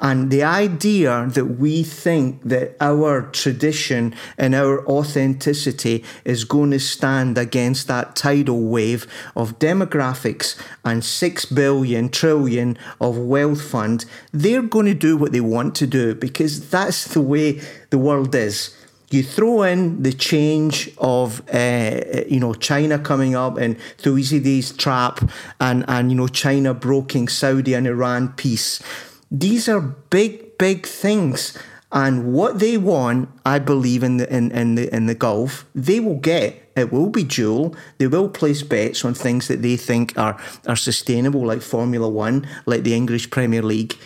And 0.00 0.30
the 0.30 0.42
idea 0.42 1.26
that 1.30 1.44
we 1.44 1.82
think 1.84 2.42
that 2.42 2.76
our 2.80 3.22
tradition 3.22 4.14
and 4.36 4.54
our 4.54 4.86
authenticity 4.88 6.04
is 6.24 6.44
going 6.44 6.72
to 6.72 6.80
stand 6.80 7.38
against 7.38 7.86
that 7.88 8.16
tidal 8.16 8.60
wave 8.60 9.06
of 9.36 9.58
demographics 9.60 10.60
and 10.84 11.04
six 11.04 11.44
billion 11.44 12.08
trillion 12.08 12.76
of 13.00 13.16
wealth 13.16 13.62
fund, 13.62 14.04
they're 14.32 14.62
going 14.62 14.86
to 14.86 14.94
do 14.94 15.16
what 15.16 15.32
they 15.32 15.40
want 15.40 15.76
to 15.76 15.86
do 15.86 16.14
because 16.14 16.70
that's 16.70 17.06
the 17.14 17.20
way 17.20 17.60
the 17.90 17.98
world 17.98 18.34
is 18.34 18.76
you 19.14 19.22
throw 19.22 19.62
in 19.62 20.02
the 20.02 20.12
change 20.12 20.90
of 20.98 21.42
uh, 21.54 22.24
you 22.28 22.40
know 22.40 22.54
China 22.54 22.98
coming 22.98 23.34
up 23.34 23.56
and 23.56 23.78
Thucydides 23.98 24.76
trap 24.76 25.30
and 25.60 25.84
and 25.88 26.10
you 26.10 26.16
know 26.16 26.28
China 26.28 26.74
broking 26.74 27.28
Saudi 27.28 27.74
and 27.74 27.86
Iran 27.86 28.32
peace. 28.32 28.82
These 29.30 29.68
are 29.68 29.80
big 29.80 30.58
big 30.58 30.86
things. 30.86 31.56
And 31.92 32.32
what 32.32 32.58
they 32.58 32.76
want, 32.76 33.28
I 33.46 33.60
believe 33.60 34.02
in 34.02 34.16
the 34.16 34.26
in, 34.36 34.50
in 34.50 34.74
the 34.74 34.92
in 34.92 35.06
the 35.06 35.14
Gulf, 35.14 35.64
they 35.74 36.00
will 36.00 36.18
get. 36.18 36.60
It 36.76 36.92
will 36.92 37.08
be 37.08 37.22
dual. 37.22 37.76
They 37.98 38.08
will 38.08 38.28
place 38.28 38.64
bets 38.64 39.04
on 39.04 39.14
things 39.14 39.46
that 39.46 39.62
they 39.62 39.76
think 39.76 40.18
are 40.18 40.36
are 40.66 40.76
sustainable, 40.76 41.46
like 41.46 41.62
Formula 41.62 42.08
One, 42.08 42.48
like 42.66 42.82
the 42.82 42.94
English 42.94 43.30
Premier 43.30 43.62
League 43.62 43.96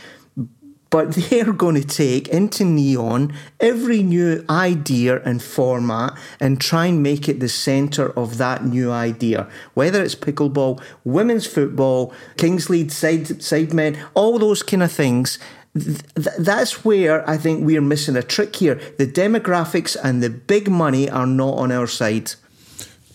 but 0.90 1.12
they're 1.14 1.52
going 1.52 1.74
to 1.74 1.86
take 1.86 2.28
into 2.28 2.64
Neom 2.64 3.34
every 3.60 4.02
new 4.02 4.44
idea 4.48 5.22
and 5.22 5.42
format 5.42 6.16
and 6.40 6.60
try 6.60 6.86
and 6.86 7.02
make 7.02 7.28
it 7.28 7.40
the 7.40 7.48
centre 7.48 8.10
of 8.18 8.38
that 8.38 8.64
new 8.64 8.90
idea. 8.90 9.48
Whether 9.74 10.02
it's 10.02 10.14
pickleball, 10.14 10.80
women's 11.04 11.46
football, 11.46 12.12
Kings 12.36 12.70
League 12.70 12.90
side, 12.90 13.42
side 13.42 13.72
men, 13.72 13.98
all 14.14 14.38
those 14.38 14.62
kind 14.62 14.82
of 14.82 14.92
things. 14.92 15.38
Th- 15.74 16.00
that's 16.38 16.84
where 16.84 17.28
I 17.28 17.36
think 17.36 17.64
we're 17.64 17.80
missing 17.80 18.16
a 18.16 18.22
trick 18.22 18.56
here. 18.56 18.76
The 18.98 19.06
demographics 19.06 19.96
and 20.02 20.22
the 20.22 20.30
big 20.30 20.68
money 20.70 21.08
are 21.10 21.26
not 21.26 21.54
on 21.58 21.70
our 21.70 21.86
side. 21.86 22.32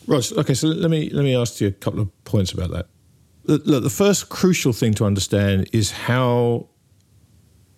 Ross, 0.06 0.32
okay, 0.34 0.54
so 0.54 0.68
let 0.68 0.92
me 0.92 1.10
let 1.10 1.24
me 1.24 1.36
ask 1.36 1.62
you 1.62 1.68
a 1.68 1.72
couple 1.72 2.02
of 2.02 2.24
points 2.26 2.52
about 2.52 2.72
that. 2.72 2.88
Look, 3.46 3.84
the 3.84 3.90
first 3.90 4.30
crucial 4.30 4.72
thing 4.74 4.94
to 4.96 5.06
understand 5.06 5.70
is 5.74 5.92
how 5.92 6.68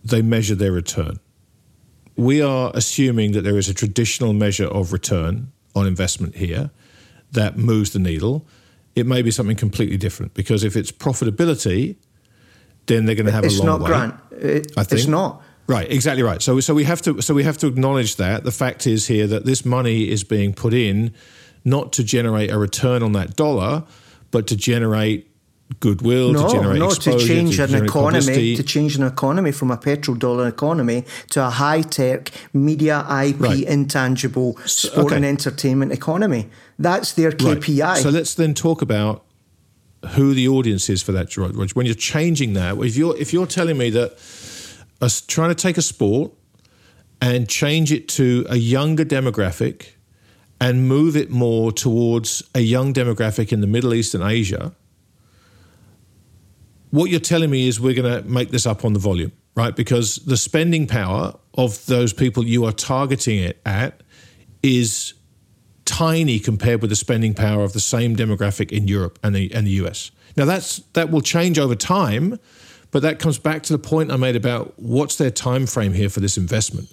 they 0.06 0.22
measure 0.22 0.56
their 0.56 0.72
return. 0.72 1.20
We 2.16 2.42
are 2.42 2.72
assuming 2.74 3.34
that 3.34 3.42
there 3.42 3.58
is 3.58 3.68
a 3.68 3.74
traditional 3.74 4.32
measure 4.32 4.68
of 4.68 4.94
return 4.94 5.52
on 5.76 5.86
investment 5.86 6.36
here 6.36 6.70
that 7.32 7.58
moves 7.58 7.92
the 7.92 8.00
needle. 8.00 8.48
It 8.96 9.06
may 9.06 9.22
be 9.22 9.32
something 9.32 9.58
completely 9.58 9.98
different 9.98 10.34
because 10.34 10.64
if 10.64 10.78
it's 10.78 10.92
profitability, 10.92 11.98
then 12.86 13.06
they're 13.06 13.16
going 13.16 13.26
to 13.26 13.32
have 13.32 13.44
it's 13.44 13.60
a 13.60 13.64
long 13.64 13.82
way. 13.82 13.90
It's 13.90 13.90
not. 13.90 14.30
Grant. 14.30 14.44
It, 14.44 14.72
I 14.78 14.84
think. 14.84 15.00
It's 15.00 15.10
not. 15.10 15.42
Right, 15.68 15.92
exactly 15.92 16.22
right. 16.22 16.42
So, 16.42 16.60
so 16.60 16.76
we 16.76 16.84
have 16.84 17.02
to, 17.02 17.22
so 17.22 17.34
we 17.34 17.44
have 17.44 17.58
to 17.58 17.68
acknowledge 17.68 18.18
that 18.18 18.44
the 18.44 18.52
fact 18.52 18.86
is 18.86 19.08
here 19.08 19.26
that 19.26 19.46
this 19.46 19.66
money 19.66 20.10
is 20.10 20.24
being 20.24 20.54
put 20.54 20.76
in 20.76 21.12
not 21.66 21.92
to 21.94 22.04
generate 22.04 22.52
a 22.52 22.60
return 22.60 23.02
on 23.02 23.14
that 23.14 23.36
dollar, 23.36 23.84
but 24.30 24.46
to 24.48 24.56
generate 24.56 25.28
goodwill 25.80 26.32
no, 26.32 26.48
to 26.48 26.54
generate 26.54 26.80
no, 26.80 26.88
exposure, 26.88 27.20
to 27.20 27.28
change 27.28 27.58
to 27.58 27.64
an 27.64 27.76
economy, 27.76 28.20
publicity. 28.20 28.56
to 28.56 28.64
change 28.64 28.96
an 28.96 29.04
economy 29.04 29.52
from 29.52 29.72
a 29.72 29.78
petrodollar 29.78 30.48
economy 30.48 31.04
to 31.32 31.46
a 31.46 31.50
high 31.50 31.82
tech 31.82 32.32
media 32.54 33.00
IP 33.02 33.40
right. 33.40 33.64
intangible 33.64 34.58
sport 34.66 35.08
okay. 35.08 35.16
and 35.16 35.26
entertainment 35.26 35.92
economy. 35.92 36.50
That's 36.78 37.14
their 37.14 37.32
KPI. 37.32 37.84
Right. 37.84 37.98
So 37.98 38.10
let's 38.10 38.36
then 38.36 38.54
talk 38.54 38.82
about 38.82 39.24
who 40.12 40.34
the 40.34 40.48
audience 40.48 40.90
is 40.90 41.02
for 41.02 41.12
that, 41.14 41.36
When 41.74 41.86
you're 41.86 41.96
changing 41.96 42.54
that, 42.54 42.78
if 42.78 42.96
you're 42.96 43.18
if 43.18 43.34
you're 43.34 43.48
telling 43.48 43.78
me 43.78 43.90
that 43.92 44.12
us 45.02 45.22
trying 45.22 45.50
to 45.50 45.56
take 45.56 45.78
a 45.78 45.82
sport 45.82 46.32
and 47.22 47.50
change 47.50 47.92
it 47.92 48.08
to 48.10 48.46
a 48.50 48.58
younger 48.58 49.04
demographic 49.04 49.94
and 50.62 50.88
move 50.88 51.16
it 51.16 51.30
more 51.30 51.72
towards 51.72 52.44
a 52.54 52.62
young 52.62 52.94
demographic 52.94 53.52
in 53.52 53.62
the 53.62 53.68
Middle 53.68 53.94
East 53.94 54.14
and 54.14 54.24
Asia 54.24 54.74
what 56.96 57.10
you're 57.12 57.20
telling 57.20 57.50
me 57.50 57.68
is 57.68 57.80
we're 57.80 57.94
going 57.94 58.24
to 58.24 58.28
make 58.28 58.52
this 58.52 58.66
up 58.66 58.86
on 58.86 58.94
the 58.94 59.00
volume, 59.00 59.34
right? 59.54 59.76
Because 59.76 60.16
the 60.18 60.38
spending 60.38 60.88
power 60.88 61.34
of 61.56 61.86
those 61.88 62.14
people 62.14 62.46
you 62.46 62.64
are 62.64 62.72
targeting 62.72 63.40
it 63.40 63.60
at 63.66 64.02
is 64.64 65.14
tiny 65.84 66.40
compared 66.40 66.82
with 66.82 66.90
the 66.90 66.96
spending 66.96 67.34
power 67.34 67.64
of 67.64 67.74
the 67.74 67.80
same 67.82 68.16
demographic 68.16 68.72
in 68.72 68.88
Europe 68.88 69.20
and 69.24 69.36
the, 69.36 69.54
and 69.54 69.68
the 69.68 69.72
US. 69.72 70.12
Now 70.38 70.46
that's 70.46 70.78
that 70.94 71.12
will 71.12 71.22
change 71.22 71.60
over 71.60 71.76
time, 71.76 72.40
but 72.92 73.02
that 73.02 73.20
comes 73.20 73.38
back 73.40 73.64
to 73.64 73.74
the 73.74 73.80
point 73.80 74.12
I 74.12 74.16
made 74.16 74.36
about 74.36 74.74
what's 74.78 75.18
their 75.18 75.32
time 75.32 75.66
frame 75.66 75.94
here 75.94 76.10
for 76.10 76.22
this 76.22 76.38
investment. 76.38 76.92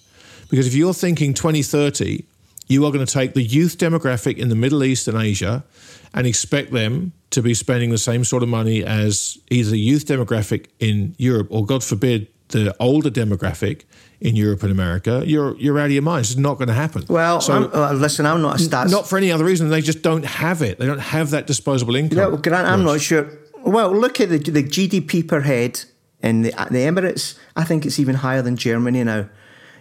Because 0.50 0.66
if 0.66 0.74
you're 0.74 0.94
thinking 0.94 1.32
2030, 1.32 2.24
you 2.68 2.84
are 2.84 2.90
going 2.92 3.04
to 3.04 3.12
take 3.12 3.34
the 3.34 3.42
youth 3.42 3.78
demographic 3.78 4.36
in 4.36 4.48
the 4.48 4.54
Middle 4.56 4.82
East 4.82 5.06
and 5.06 5.16
Asia 5.16 5.64
and 6.12 6.26
expect 6.26 6.72
them 6.72 7.12
to 7.32 7.42
be 7.42 7.54
spending 7.54 7.90
the 7.90 7.98
same 7.98 8.24
sort 8.24 8.42
of 8.42 8.48
money 8.48 8.84
as 8.84 9.38
either 9.50 9.70
the 9.70 9.78
youth 9.80 10.06
demographic 10.06 10.66
in 10.78 11.14
Europe 11.18 11.48
or, 11.50 11.66
God 11.66 11.82
forbid, 11.82 12.28
the 12.48 12.74
older 12.78 13.10
demographic 13.10 13.84
in 14.20 14.36
Europe 14.36 14.62
and 14.62 14.70
America, 14.70 15.22
you're 15.26 15.56
you're 15.56 15.78
out 15.78 15.86
of 15.86 15.92
your 15.92 16.02
mind. 16.02 16.20
It's 16.20 16.36
not 16.36 16.56
going 16.56 16.68
to 16.68 16.74
happen. 16.74 17.04
Well, 17.08 17.40
so, 17.40 17.52
I'm, 17.54 17.74
uh, 17.74 17.92
listen, 17.92 18.24
I'm 18.24 18.40
not 18.40 18.60
a 18.60 18.62
stats. 18.62 18.90
Not 18.90 19.08
for 19.08 19.18
any 19.18 19.32
other 19.32 19.44
reason. 19.44 19.68
They 19.68 19.80
just 19.80 20.02
don't 20.02 20.24
have 20.24 20.62
it. 20.62 20.78
They 20.78 20.86
don't 20.86 21.00
have 21.00 21.30
that 21.30 21.46
disposable 21.48 21.96
income. 21.96 22.18
Yeah, 22.18 22.26
well, 22.26 22.36
Grant, 22.36 22.68
I'm 22.68 22.84
not 22.84 23.00
sure. 23.00 23.28
Well, 23.64 23.90
look 23.90 24.20
at 24.20 24.28
the, 24.28 24.38
the 24.38 24.62
GDP 24.62 25.26
per 25.26 25.40
head 25.40 25.84
in 26.22 26.42
the, 26.42 26.50
the 26.50 26.78
Emirates. 26.78 27.38
I 27.56 27.64
think 27.64 27.84
it's 27.84 27.98
even 27.98 28.16
higher 28.16 28.42
than 28.42 28.56
Germany 28.56 29.02
now. 29.02 29.28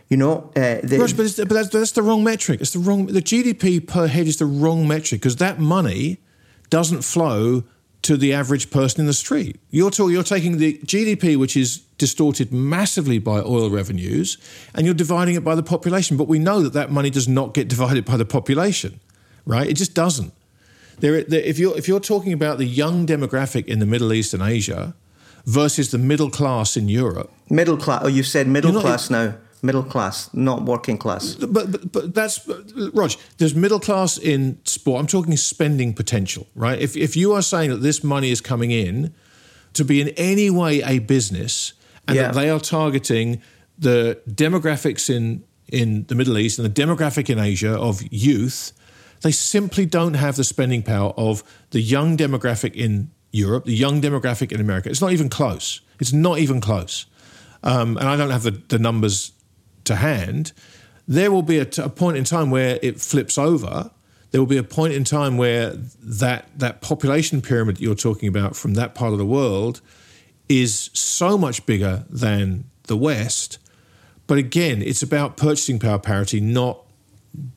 You 0.09 0.17
know, 0.17 0.51
uh, 0.55 0.79
the, 0.83 0.97
Gosh, 0.97 1.13
but, 1.13 1.33
but 1.37 1.49
that's, 1.49 1.69
that's, 1.69 1.91
the 1.91 2.01
wrong 2.01 2.23
metric. 2.23 2.59
It's 2.61 2.71
the 2.71 2.79
wrong. 2.79 3.05
The 3.05 3.21
GDP 3.21 3.85
per 3.85 4.07
head 4.07 4.27
is 4.27 4.37
the 4.37 4.45
wrong 4.45 4.87
metric 4.87 5.21
because 5.21 5.37
that 5.37 5.59
money 5.59 6.17
doesn't 6.71 7.03
flow 7.03 7.63
to 8.01 8.17
the 8.17 8.33
average 8.33 8.71
person 8.71 9.01
in 9.01 9.05
the 9.05 9.13
street. 9.13 9.59
You're, 9.69 9.91
talk, 9.91 10.09
you're 10.09 10.23
taking 10.23 10.57
the 10.57 10.79
GDP, 10.79 11.37
which 11.37 11.55
is 11.55 11.77
distorted 11.99 12.51
massively 12.51 13.19
by 13.19 13.41
oil 13.41 13.69
revenues, 13.69 14.39
and 14.73 14.85
you're 14.85 14.95
dividing 14.95 15.35
it 15.35 15.43
by 15.43 15.53
the 15.53 15.61
population. 15.61 16.17
But 16.17 16.27
we 16.27 16.39
know 16.39 16.61
that 16.61 16.73
that 16.73 16.89
money 16.89 17.11
does 17.11 17.27
not 17.27 17.53
get 17.53 17.67
divided 17.75 18.05
by 18.05 18.17
the 18.17 18.25
population, 18.25 18.99
right? 19.45 19.67
It 19.69 19.75
just 19.75 19.93
doesn't. 19.93 20.33
There, 20.99 21.23
there, 21.23 21.41
if 21.41 21.57
you're 21.57 21.75
if 21.77 21.87
you're 21.87 21.99
talking 21.99 22.31
about 22.33 22.57
the 22.57 22.65
young 22.65 23.07
demographic 23.07 23.65
in 23.65 23.79
the 23.79 23.87
Middle 23.87 24.13
East 24.13 24.33
and 24.35 24.43
Asia 24.43 24.93
versus 25.45 25.89
the 25.89 25.97
middle 25.97 26.29
class 26.29 26.77
in 26.77 26.89
Europe, 26.89 27.31
middle 27.49 27.77
class. 27.77 28.01
Oh, 28.03 28.07
you 28.07 28.23
said 28.23 28.47
middle 28.47 28.79
class 28.79 29.09
now 29.09 29.35
middle 29.61 29.83
class, 29.83 30.29
not 30.33 30.63
working 30.63 30.97
class. 30.97 31.35
But 31.35 31.71
but, 31.71 31.91
but 31.91 32.13
that's 32.13 32.47
Rog. 32.93 33.11
There's 33.37 33.55
middle 33.55 33.79
class 33.79 34.17
in 34.17 34.59
sport. 34.65 34.99
I'm 35.01 35.07
talking 35.07 35.37
spending 35.37 35.93
potential, 35.93 36.47
right? 36.55 36.79
If 36.79 36.95
if 36.95 37.15
you 37.15 37.33
are 37.33 37.41
saying 37.41 37.69
that 37.69 37.81
this 37.81 38.03
money 38.03 38.31
is 38.31 38.41
coming 38.41 38.71
in 38.71 39.13
to 39.73 39.85
be 39.85 40.01
in 40.01 40.09
any 40.17 40.49
way 40.49 40.81
a 40.83 40.99
business, 40.99 41.73
and 42.07 42.15
yeah. 42.15 42.23
that 42.23 42.33
they 42.33 42.49
are 42.49 42.59
targeting 42.59 43.41
the 43.79 44.19
demographics 44.27 45.09
in 45.09 45.43
in 45.67 46.05
the 46.07 46.15
Middle 46.15 46.37
East 46.37 46.59
and 46.59 46.65
the 46.65 46.83
demographic 46.83 47.29
in 47.29 47.39
Asia 47.39 47.79
of 47.79 48.01
youth, 48.11 48.73
They 49.21 49.31
simply 49.31 49.85
don't 49.85 50.15
have 50.15 50.35
the 50.35 50.43
spending 50.43 50.83
power 50.83 51.13
of 51.15 51.43
the 51.69 51.79
young 51.79 52.17
demographic 52.17 52.73
in 52.75 53.11
Europe, 53.31 53.65
the 53.65 53.75
young 53.75 54.01
demographic 54.01 54.51
in 54.51 54.59
America. 54.59 54.89
It's 54.89 55.01
not 55.01 55.11
even 55.13 55.29
close. 55.29 55.81
It's 55.99 56.11
not 56.11 56.39
even 56.39 56.59
close. 56.59 57.05
Um, 57.63 57.97
and 57.97 58.07
I 58.07 58.17
don't 58.17 58.31
have 58.31 58.43
the, 58.43 58.59
the 58.67 58.79
numbers 58.79 59.31
to 59.85 59.95
hand. 59.95 60.51
There 61.07 61.31
will 61.31 61.41
be 61.41 61.57
a, 61.57 61.65
t- 61.65 61.81
a 61.81 61.89
point 61.89 62.17
in 62.17 62.23
time 62.23 62.51
where 62.51 62.79
it 62.81 62.99
flips 62.99 63.37
over. 63.37 63.91
There 64.31 64.39
will 64.39 64.47
be 64.47 64.57
a 64.57 64.63
point 64.63 64.93
in 64.93 65.03
time 65.03 65.37
where 65.37 65.71
that 66.01 66.47
that 66.57 66.81
population 66.81 67.41
pyramid 67.41 67.77
that 67.77 67.83
you're 67.83 67.95
talking 67.95 68.29
about 68.29 68.55
from 68.55 68.75
that 68.75 68.95
part 68.95 69.11
of 69.11 69.19
the 69.19 69.25
world 69.25 69.81
is 70.47 70.89
so 70.93 71.37
much 71.37 71.65
bigger 71.65 72.05
than 72.09 72.65
the 72.83 72.95
West. 72.95 73.57
But 74.27 74.37
again, 74.37 74.81
it's 74.81 75.03
about 75.03 75.35
purchasing 75.35 75.79
power 75.79 75.99
parity, 75.99 76.39
not 76.39 76.85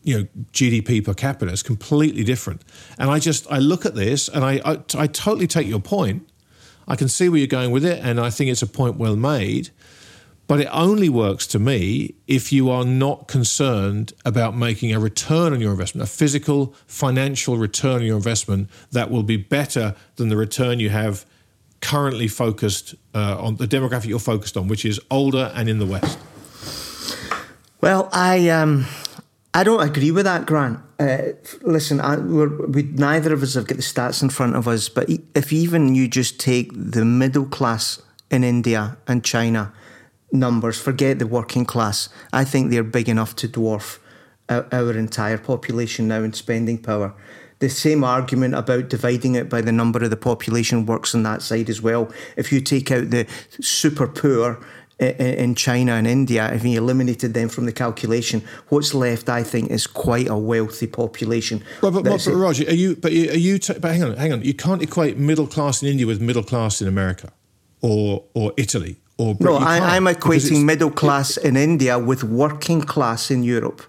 you 0.03 0.18
know 0.18 0.29
GDP 0.53 1.05
per 1.05 1.14
capita 1.14 1.53
It's 1.53 1.62
completely 1.62 2.25
different. 2.25 2.62
And 2.99 3.11
I 3.11 3.18
just 3.18 3.51
I 3.51 3.59
look 3.59 3.87
at 3.87 3.95
this 3.95 4.29
and 4.29 4.45
I, 4.45 4.61
I, 4.64 4.72
I 4.97 5.07
totally 5.07 5.47
take 5.47 5.66
your 5.66 5.81
point. 5.81 6.29
I 6.87 6.97
can 6.97 7.09
see 7.09 7.29
where 7.29 7.39
you're 7.39 7.47
going 7.47 7.70
with 7.70 7.85
it, 7.85 8.05
and 8.05 8.20
I 8.20 8.31
think 8.31 8.51
it's 8.51 8.62
a 8.62 8.66
point 8.66 8.97
well 8.97 9.16
made. 9.16 9.70
But 10.47 10.61
it 10.61 10.68
only 10.70 11.09
works 11.09 11.47
to 11.49 11.59
me 11.59 12.14
if 12.26 12.53
you 12.53 12.70
are 12.70 12.84
not 12.84 13.28
concerned 13.28 14.12
about 14.24 14.57
making 14.57 14.92
a 14.92 15.01
return 15.01 15.53
on 15.55 15.61
your 15.61 15.72
investment, 15.72 16.07
a 16.07 16.11
physical, 16.11 16.74
financial 16.86 17.57
return 17.57 17.97
on 17.97 18.03
your 18.03 18.16
investment 18.16 18.68
that 18.92 19.11
will 19.11 19.22
be 19.22 19.38
better 19.38 19.95
than 20.16 20.28
the 20.28 20.36
return 20.36 20.80
you 20.80 20.90
have 20.90 21.24
currently 21.80 22.28
focused 22.28 22.95
uh, 23.14 23.36
on 23.38 23.57
the 23.57 23.66
demographic 23.66 24.07
you're 24.07 24.18
focused 24.18 24.57
on, 24.57 24.68
which 24.68 24.84
is 24.84 25.01
older 25.11 25.51
and 25.55 25.68
in 25.68 25.78
the 25.78 25.86
West. 25.86 26.18
Well, 27.80 28.09
I 28.12 28.49
um, 28.49 28.86
I 29.53 29.64
don't 29.64 29.86
agree 29.86 30.11
with 30.11 30.24
that, 30.24 30.47
Grant. 30.47 30.80
Uh, 30.99 31.18
listen, 31.62 32.01
I, 32.01 32.16
we 32.16 32.82
neither 32.82 33.32
of 33.32 33.42
us 33.42 33.55
have 33.55 33.66
got 33.66 33.76
the 33.76 33.82
stats 33.82 34.22
in 34.22 34.30
front 34.30 34.57
of 34.57 34.66
us, 34.66 34.88
but 34.88 35.09
if 35.34 35.53
even 35.53 35.95
you 35.95 36.09
just 36.09 36.40
take 36.40 36.70
the 36.74 37.05
middle 37.05 37.45
class 37.45 38.01
in 38.30 38.42
India 38.42 38.97
and 39.07 39.22
China 39.22 39.72
numbers, 40.35 40.78
forget 40.78 41.18
the 41.18 41.26
working 41.26 41.64
class, 41.64 42.09
I 42.32 42.45
think 42.45 42.70
they're 42.70 42.82
big 42.82 43.09
enough 43.09 43.35
to 43.37 43.49
dwarf 43.49 43.99
our, 44.49 44.66
our 44.72 44.93
entire 44.93 45.39
population 45.39 46.09
now 46.09 46.22
in 46.22 46.32
spending 46.32 46.78
power. 46.78 47.14
The 47.61 47.70
same 47.70 48.05
argument 48.05 48.55
about 48.55 48.91
dividing 48.91 49.37
it 49.37 49.49
by 49.49 49.62
the 49.62 49.72
number 49.72 50.03
of 50.05 50.11
the 50.11 50.16
population 50.16 50.85
works 50.85 51.14
on 51.14 51.22
that 51.22 51.41
side 51.41 51.70
as 51.70 51.80
well. 51.80 52.12
If 52.37 52.53
you 52.53 52.61
take 52.61 52.91
out 52.91 53.11
the 53.11 53.26
super 53.61 54.07
poor 54.07 54.62
in 54.99 55.55
China 55.55 55.93
and 55.93 56.07
India, 56.07 56.53
if 56.53 56.64
you 56.64 56.78
eliminated 56.78 57.32
them 57.32 57.49
from 57.49 57.66
the 57.66 57.72
calculation, 57.72 58.43
what's 58.68 58.93
left, 58.93 59.28
I 59.28 59.43
think, 59.43 59.70
is 59.70 59.87
quite 59.87 60.28
a 60.28 60.37
wealthy 60.37 60.87
population. 60.87 61.64
Well, 61.80 61.93
but, 61.93 62.05
but, 62.05 62.22
but 62.24 62.35
Roger, 62.35 62.68
are 62.68 62.74
you? 62.74 62.97
But 62.97 63.12
are 63.12 63.39
you? 63.39 63.59
T- 63.59 63.78
but 63.78 63.91
hang 63.93 64.05
on, 64.05 64.16
hang 64.16 64.32
on. 64.32 64.43
You 64.43 64.55
can't 64.55 64.82
equate 64.82 65.16
middle 65.16 65.47
class 65.47 65.82
in 65.82 65.89
India 65.89 66.07
with 66.07 66.20
middle 66.20 66.45
class 66.45 66.82
in 66.82 66.89
America, 66.89 67.32
or 67.80 68.24
or 68.35 68.53
Italy, 68.57 69.01
or 69.19 69.37
no. 69.41 69.57
I, 69.57 69.97
am 69.97 70.05
equating 70.07 70.65
middle 70.65 70.91
class 70.91 71.37
in 71.37 71.57
India 71.57 71.99
with 71.99 72.25
working 72.25 72.81
class 72.83 73.31
in 73.31 73.43
Europe. 73.43 73.83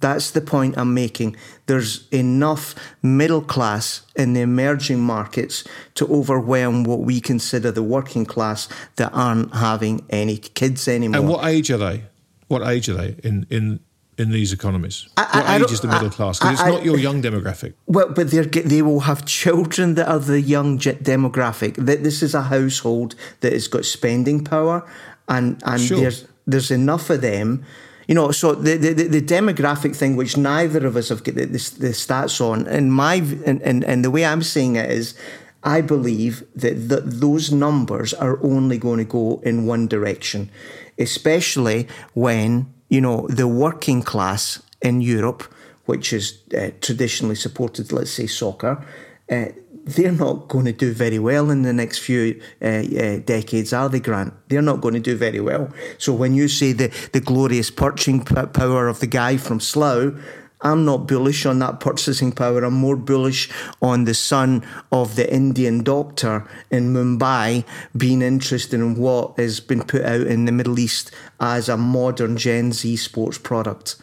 That's 0.00 0.32
the 0.32 0.40
point 0.40 0.76
I'm 0.76 0.94
making. 0.94 1.36
There's 1.66 2.08
enough 2.10 2.74
middle 3.02 3.40
class 3.40 4.02
in 4.16 4.32
the 4.32 4.40
emerging 4.40 4.98
markets 5.00 5.62
to 5.94 6.06
overwhelm 6.08 6.82
what 6.82 7.00
we 7.00 7.20
consider 7.20 7.70
the 7.70 7.84
working 7.84 8.26
class 8.26 8.68
that 8.96 9.12
aren't 9.12 9.54
having 9.54 10.04
any 10.10 10.38
kids 10.38 10.88
anymore. 10.88 11.20
And 11.20 11.28
what 11.28 11.44
age 11.46 11.70
are 11.70 11.78
they? 11.78 12.02
What 12.48 12.66
age 12.66 12.88
are 12.88 12.94
they 12.94 13.16
in 13.22 13.46
in 13.48 13.78
in 14.22 14.30
these 14.30 14.52
economies? 14.52 15.08
I, 15.16 15.22
what 15.22 15.46
I, 15.46 15.56
age 15.56 15.72
is 15.72 15.80
the 15.80 15.88
middle 15.88 16.06
I, 16.06 16.10
class? 16.10 16.38
Because 16.38 16.60
it's 16.60 16.68
not 16.68 16.84
your 16.84 16.98
young 16.98 17.20
demographic. 17.20 17.74
Well, 17.86 18.08
but 18.08 18.30
they 18.30 18.40
they 18.44 18.82
will 18.82 19.00
have 19.00 19.24
children 19.26 19.94
that 19.96 20.08
are 20.08 20.18
the 20.18 20.40
young 20.40 20.78
demographic. 20.78 21.74
That 21.76 22.02
this 22.02 22.22
is 22.22 22.34
a 22.34 22.42
household 22.42 23.14
that 23.40 23.52
has 23.52 23.68
got 23.68 23.84
spending 23.84 24.44
power, 24.44 24.88
and 25.28 25.60
and 25.66 25.80
sure. 25.80 26.00
there's 26.00 26.26
there's 26.46 26.70
enough 26.70 27.10
of 27.10 27.20
them 27.20 27.64
you 28.08 28.14
know, 28.14 28.32
so 28.32 28.54
the, 28.54 28.76
the, 28.76 28.92
the 28.92 29.22
demographic 29.22 29.94
thing, 29.94 30.16
which 30.16 30.36
neither 30.36 30.86
of 30.86 30.96
us 30.96 31.08
have 31.08 31.22
got 31.22 31.36
the, 31.36 31.46
the, 31.46 31.74
the 31.78 31.88
stats 31.94 32.40
on, 32.40 32.66
and 32.66 32.92
my 32.92 33.14
and, 33.46 33.62
and, 33.62 33.84
and 33.84 34.04
the 34.04 34.10
way 34.10 34.24
I'm 34.24 34.42
seeing 34.42 34.76
it 34.76 34.90
is, 34.90 35.14
I 35.62 35.80
believe 35.80 36.44
that 36.56 36.88
the, 36.88 37.00
those 37.00 37.52
numbers 37.52 38.12
are 38.12 38.42
only 38.42 38.78
going 38.78 38.98
to 38.98 39.04
go 39.04 39.40
in 39.44 39.66
one 39.66 39.86
direction, 39.86 40.50
especially 40.98 41.86
when 42.14 42.72
you 42.92 43.00
know 43.00 43.26
the 43.28 43.48
working 43.48 44.02
class 44.02 44.62
in 44.82 45.00
Europe, 45.00 45.42
which 45.86 46.12
is 46.12 46.42
uh, 46.54 46.70
traditionally 46.80 47.34
supported, 47.36 47.90
let's 47.90 48.10
say 48.10 48.26
soccer. 48.26 48.84
Uh, 49.30 49.46
they're 49.84 50.12
not 50.12 50.48
going 50.48 50.66
to 50.66 50.72
do 50.72 50.92
very 50.92 51.18
well 51.18 51.50
in 51.50 51.62
the 51.62 51.72
next 51.72 51.98
few 51.98 52.40
uh, 52.60 52.66
uh, 52.66 53.18
decades, 53.24 53.72
are 53.72 53.88
they, 53.88 53.98
Grant? 53.98 54.32
They're 54.48 54.62
not 54.62 54.80
going 54.80 54.94
to 54.94 55.00
do 55.00 55.16
very 55.16 55.40
well. 55.40 55.70
So 55.98 56.12
when 56.12 56.34
you 56.34 56.48
say 56.48 56.72
the, 56.72 56.88
the 57.12 57.20
glorious 57.20 57.70
purchasing 57.70 58.20
power 58.20 58.86
of 58.88 59.00
the 59.00 59.08
guy 59.08 59.38
from 59.38 59.58
Slough, 59.58 60.14
I'm 60.62 60.84
not 60.84 61.08
bullish 61.08 61.44
on 61.44 61.58
that 61.58 61.80
purchasing 61.80 62.32
power. 62.32 62.64
I'm 62.64 62.74
more 62.74 62.96
bullish 62.96 63.50
on 63.80 64.04
the 64.04 64.14
son 64.14 64.64
of 64.90 65.16
the 65.16 65.32
Indian 65.32 65.82
doctor 65.82 66.48
in 66.70 66.94
Mumbai 66.94 67.64
being 67.96 68.22
interested 68.22 68.80
in 68.80 68.96
what 68.96 69.38
has 69.38 69.60
been 69.60 69.82
put 69.82 70.02
out 70.02 70.26
in 70.26 70.44
the 70.44 70.52
Middle 70.52 70.78
East 70.78 71.10
as 71.40 71.68
a 71.68 71.76
modern 71.76 72.36
Gen 72.36 72.72
Z 72.72 72.96
sports 72.96 73.38
product. 73.38 73.96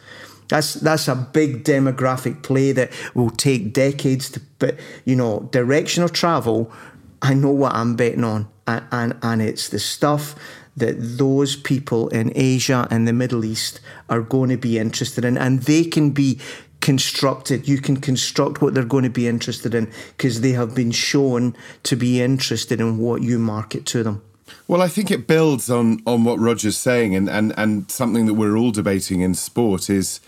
That's 0.48 0.74
that's 0.74 1.08
a 1.08 1.14
big 1.14 1.64
demographic 1.64 2.42
play 2.42 2.72
that 2.72 2.90
will 3.14 3.30
take 3.30 3.72
decades 3.72 4.30
to. 4.30 4.42
But 4.58 4.78
you 5.04 5.16
know, 5.16 5.48
direction 5.52 6.02
of 6.02 6.12
travel. 6.12 6.70
I 7.22 7.34
know 7.34 7.50
what 7.50 7.74
I'm 7.74 7.96
betting 7.96 8.24
on, 8.24 8.48
and 8.66 8.84
and, 8.90 9.16
and 9.22 9.42
it's 9.42 9.68
the 9.68 9.78
stuff 9.78 10.34
that 10.76 10.96
those 10.98 11.56
people 11.56 12.08
in 12.08 12.32
Asia 12.34 12.86
and 12.90 13.06
the 13.06 13.12
Middle 13.12 13.44
East 13.44 13.80
are 14.08 14.20
going 14.20 14.50
to 14.50 14.56
be 14.56 14.78
interested 14.78 15.24
in, 15.24 15.36
and 15.36 15.62
they 15.62 15.84
can 15.84 16.10
be 16.10 16.38
constructed. 16.80 17.68
You 17.68 17.78
can 17.78 17.98
construct 17.98 18.62
what 18.62 18.74
they're 18.74 18.84
going 18.84 19.04
to 19.04 19.10
be 19.10 19.28
interested 19.28 19.74
in 19.74 19.90
because 20.16 20.40
they 20.40 20.52
have 20.52 20.74
been 20.74 20.90
shown 20.90 21.56
to 21.84 21.96
be 21.96 22.22
interested 22.22 22.80
in 22.80 22.98
what 22.98 23.22
you 23.22 23.38
market 23.38 23.84
to 23.86 24.02
them. 24.02 24.22
Well, 24.66 24.82
I 24.82 24.88
think 24.88 25.10
it 25.10 25.26
builds 25.26 25.70
on 25.70 26.00
on 26.06 26.24
what 26.24 26.38
Roger's 26.38 26.76
saying, 26.76 27.14
and 27.14 27.28
and 27.28 27.52
and 27.56 27.90
something 27.90 28.26
that 28.26 28.34
we're 28.34 28.56
all 28.56 28.70
debating 28.70 29.20
in 29.20 29.34
sport 29.34 29.90
is 29.90 30.20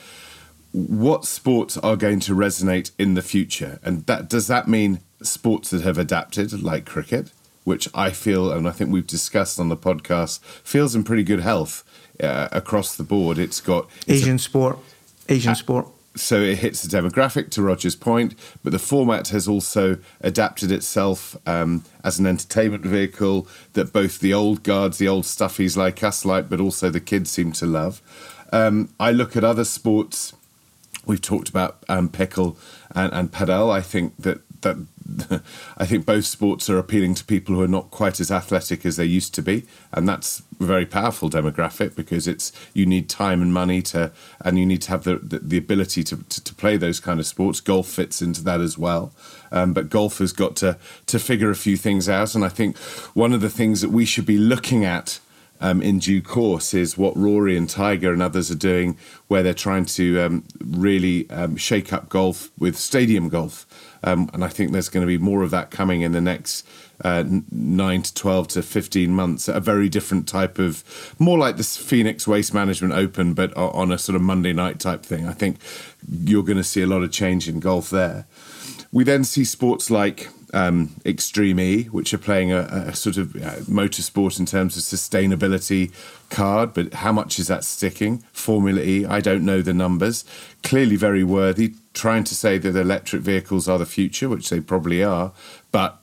what 0.73 1.27
sports 1.27 1.77
are 1.79 1.97
going 1.97 2.21
to 2.21 2.35
resonate 2.35 2.93
in 2.99 3.15
the 3.15 3.23
future, 3.23 3.79
and 3.83 4.07
that 4.07 4.29
does 4.29 4.47
that 4.47 4.69
mean 4.69 5.01
sports 5.23 5.71
that 5.71 5.83
have 5.83 5.99
adapted, 5.99 6.63
like 6.63 6.85
cricket, 6.87 7.33
which 7.65 7.89
I 7.95 8.11
feel, 8.11 8.53
and 8.53 8.67
I 8.67 8.73
think 8.73 8.91
we've 8.91 9.07
discussed 9.07 9.59
on 9.61 9.69
the 9.69 9.77
podcast, 9.77 10.41
feels 10.41 10.95
in 10.95 11.05
pretty 11.05 11.23
good 11.23 11.41
health 11.41 11.85
uh, 12.23 12.49
across 12.53 12.97
the 12.97 13.05
board. 13.05 13.39
It's 13.39 13.61
got 13.61 13.89
it's 14.07 14.23
Asian 14.23 14.37
a, 14.37 14.39
sport, 14.39 14.79
Asian 15.29 15.53
uh, 15.53 15.55
sport 15.55 15.87
so 16.15 16.41
it 16.41 16.59
hits 16.59 16.83
the 16.83 16.97
demographic 16.97 17.51
to 17.51 17.63
Roger's 17.63 17.97
point, 17.97 18.35
but 18.63 18.71
the 18.71 18.79
format 18.79 19.29
has 19.29 19.49
also 19.49 19.99
adapted 20.21 20.71
itself 20.71 21.37
um, 21.47 21.85
as 22.05 22.19
an 22.19 22.27
entertainment 22.27 22.85
vehicle 22.85 23.49
that 23.73 23.93
both 23.93 24.19
the 24.19 24.35
old 24.35 24.63
guards, 24.63 24.99
the 24.99 25.09
old 25.09 25.25
stuffies 25.25 25.77
like 25.77 26.03
us 26.03 26.25
like, 26.25 26.49
but 26.49 26.61
also 26.61 26.91
the 26.91 27.01
kids 27.01 27.31
seem 27.31 27.53
to 27.53 27.67
love. 27.67 28.03
Um, 28.53 28.91
I 29.01 29.11
look 29.11 29.37
at 29.37 29.45
other 29.45 29.65
sports. 29.65 30.35
We've 31.07 31.21
talked 31.21 31.49
about 31.49 31.83
um, 31.89 32.09
pickle 32.09 32.59
and, 32.95 33.13
and 33.13 33.33
padel. 33.33 33.71
I 33.71 33.81
think 33.81 34.17
that 34.19 34.41
that 34.61 34.77
I 35.79 35.87
think 35.87 36.07
both 36.07 36.25
sports 36.25 36.69
are 36.71 36.79
appealing 36.79 37.15
to 37.15 37.25
people 37.25 37.55
who 37.55 37.63
are 37.63 37.69
not 37.69 37.91
quite 37.91 38.21
as 38.21 38.31
athletic 38.31 38.85
as 38.87 38.97
they 38.97 39.05
used 39.05 39.35
to 39.35 39.43
be, 39.43 39.65
and 39.93 40.09
that's 40.09 40.43
a 40.61 40.65
very 40.65 40.87
powerful 40.87 41.29
demographic 41.29 41.95
because 41.97 42.29
it's 42.29 42.53
you 42.73 42.87
need 42.87 43.09
time 43.09 43.43
and 43.43 43.53
money 43.53 43.83
to, 43.83 44.13
and 44.41 44.59
you 44.59 44.67
need 44.67 44.83
to 44.83 44.91
have 44.91 45.05
the 45.05 45.17
the, 45.17 45.39
the 45.39 45.57
ability 45.57 46.05
to, 46.05 46.17
to, 46.25 46.45
to 46.45 46.55
play 46.55 46.77
those 46.77 47.01
kind 47.01 47.21
of 47.21 47.27
sports. 47.27 47.61
Golf 47.61 47.89
fits 47.89 48.23
into 48.23 48.43
that 48.45 48.61
as 48.61 48.79
well, 48.79 49.13
um, 49.51 49.73
but 49.73 49.91
golf 49.91 50.19
has 50.19 50.33
got 50.33 50.57
to 50.57 50.79
to 51.07 51.19
figure 51.19 51.51
a 51.51 51.57
few 51.57 51.77
things 51.77 52.09
out, 52.09 52.35
and 52.35 52.45
I 52.45 52.49
think 52.49 52.77
one 53.15 53.33
of 53.33 53.41
the 53.41 53.51
things 53.51 53.81
that 53.81 53.91
we 53.91 54.05
should 54.05 54.27
be 54.27 54.39
looking 54.39 54.85
at. 54.85 55.21
Um, 55.65 55.81
in 55.81 56.01
due 56.01 56.21
course 56.21 56.75
is 56.75 56.99
what 56.99 57.17
Rory 57.17 57.57
and 57.57 57.71
Tiger 57.71 58.13
and 58.13 58.21
others 58.21 58.51
are 58.51 58.57
doing, 58.57 58.99
where 59.29 59.45
they're 59.45 59.55
trying 59.55 59.85
to 59.85 60.21
um, 60.21 60.45
really 60.59 61.31
um, 61.31 61.57
shake 61.57 61.93
up 61.93 62.09
golf 62.09 62.51
with 62.59 62.77
stadium 62.77 63.29
golf. 63.29 63.65
Um, 64.05 64.31
and 64.33 64.45
I 64.45 64.49
think 64.49 64.73
there's 64.73 64.89
going 64.89 65.03
to 65.03 65.07
be 65.07 65.19
more 65.19 65.43
of 65.43 65.51
that 65.51 65.71
coming 65.71 66.03
in 66.03 66.13
the 66.13 66.21
next 66.21 66.67
uh, 67.05 67.25
nine 67.51 68.03
to 68.03 68.15
12 68.15 68.49
to 68.49 68.63
15 68.63 69.13
months. 69.13 69.49
A 69.49 69.61
very 69.61 69.89
different 69.89 70.29
type 70.29 70.59
of, 70.59 71.15
more 71.19 71.39
like 71.39 71.57
this 71.57 71.77
Phoenix 71.77 72.27
Waste 72.27 72.55
Management 72.55 72.95
Open, 72.95 73.35
but 73.35 73.57
on 73.57 73.93
a 73.93 73.99
sort 73.99 74.17
of 74.17 74.23
Monday 74.23 74.53
night 74.53 74.81
type 74.81 75.05
thing. 75.05 75.27
I 75.27 75.33
think 75.33 75.59
you're 76.09 76.45
going 76.45 76.59
to 76.59 76.65
see 76.65 76.83
a 76.83 76.87
lot 76.87 77.03
of 77.03 77.13
change 77.13 77.49
in 77.49 77.61
golf 77.61 77.91
there. 77.91 78.27
We 78.93 79.05
then 79.05 79.25
see 79.25 79.45
sports 79.45 79.91
like 79.91 80.29
um, 80.53 80.91
Extreme 81.07 81.61
E, 81.61 81.83
which 81.85 82.13
are 82.13 82.19
playing 82.19 82.53
a, 82.53 82.61
a 82.61 82.95
sort 82.95 83.17
of 83.17 83.35
uh, 83.37 83.57
motorsport 83.63 84.39
in 84.39 84.47
terms 84.47 84.77
of 84.77 84.83
sustainability 84.83 85.91
card, 86.29 86.75
but 86.75 86.93
how 86.95 87.13
much 87.13 87.39
is 87.39 87.49
that 87.49 87.65
sticking? 87.65 88.19
Formula 88.33 88.81
E, 88.81 89.07
I 89.07 89.21
don't 89.21 89.45
know 89.45 89.63
the 89.63 89.73
numbers. 89.73 90.25
Clearly 90.63 90.97
very 90.97 91.25
worthy, 91.25 91.75
trying 91.95 92.25
to 92.25 92.35
say 92.35 92.59
that 92.59 92.77
electric 92.77 93.23
vehicles 93.23 93.69
are 93.69 93.79
the 93.79 93.87
future, 93.87 94.29
which 94.29 94.51
they 94.51 94.61
probably 94.61 95.03
are, 95.03 95.33
but 95.71 96.02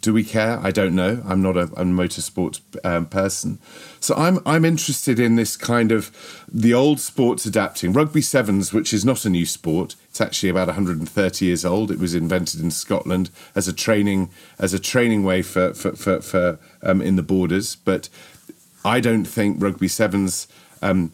do 0.00 0.12
we 0.12 0.24
care? 0.24 0.58
I 0.62 0.70
don't 0.70 0.94
know. 0.94 1.22
I'm 1.26 1.42
not 1.42 1.56
a, 1.56 1.62
a 1.62 1.84
motorsport 1.84 2.60
um, 2.84 3.06
person, 3.06 3.58
so 4.00 4.14
I'm 4.14 4.40
I'm 4.44 4.64
interested 4.64 5.18
in 5.18 5.36
this 5.36 5.56
kind 5.56 5.92
of 5.92 6.10
the 6.52 6.74
old 6.74 7.00
sports 7.00 7.46
adapting. 7.46 7.92
Rugby 7.92 8.20
sevens, 8.20 8.72
which 8.72 8.92
is 8.92 9.04
not 9.04 9.24
a 9.24 9.30
new 9.30 9.46
sport, 9.46 9.96
it's 10.08 10.20
actually 10.20 10.48
about 10.48 10.68
130 10.68 11.44
years 11.44 11.64
old. 11.64 11.90
It 11.90 11.98
was 11.98 12.14
invented 12.14 12.60
in 12.60 12.70
Scotland 12.70 13.30
as 13.54 13.68
a 13.68 13.72
training 13.72 14.30
as 14.58 14.72
a 14.72 14.78
training 14.78 15.24
way 15.24 15.42
for 15.42 15.74
for 15.74 15.92
for, 15.92 16.20
for 16.20 16.58
um, 16.82 17.02
in 17.02 17.16
the 17.16 17.22
borders. 17.22 17.76
But 17.76 18.08
I 18.84 19.00
don't 19.00 19.26
think 19.26 19.62
rugby 19.62 19.88
sevens. 19.88 20.48
Um, 20.82 21.12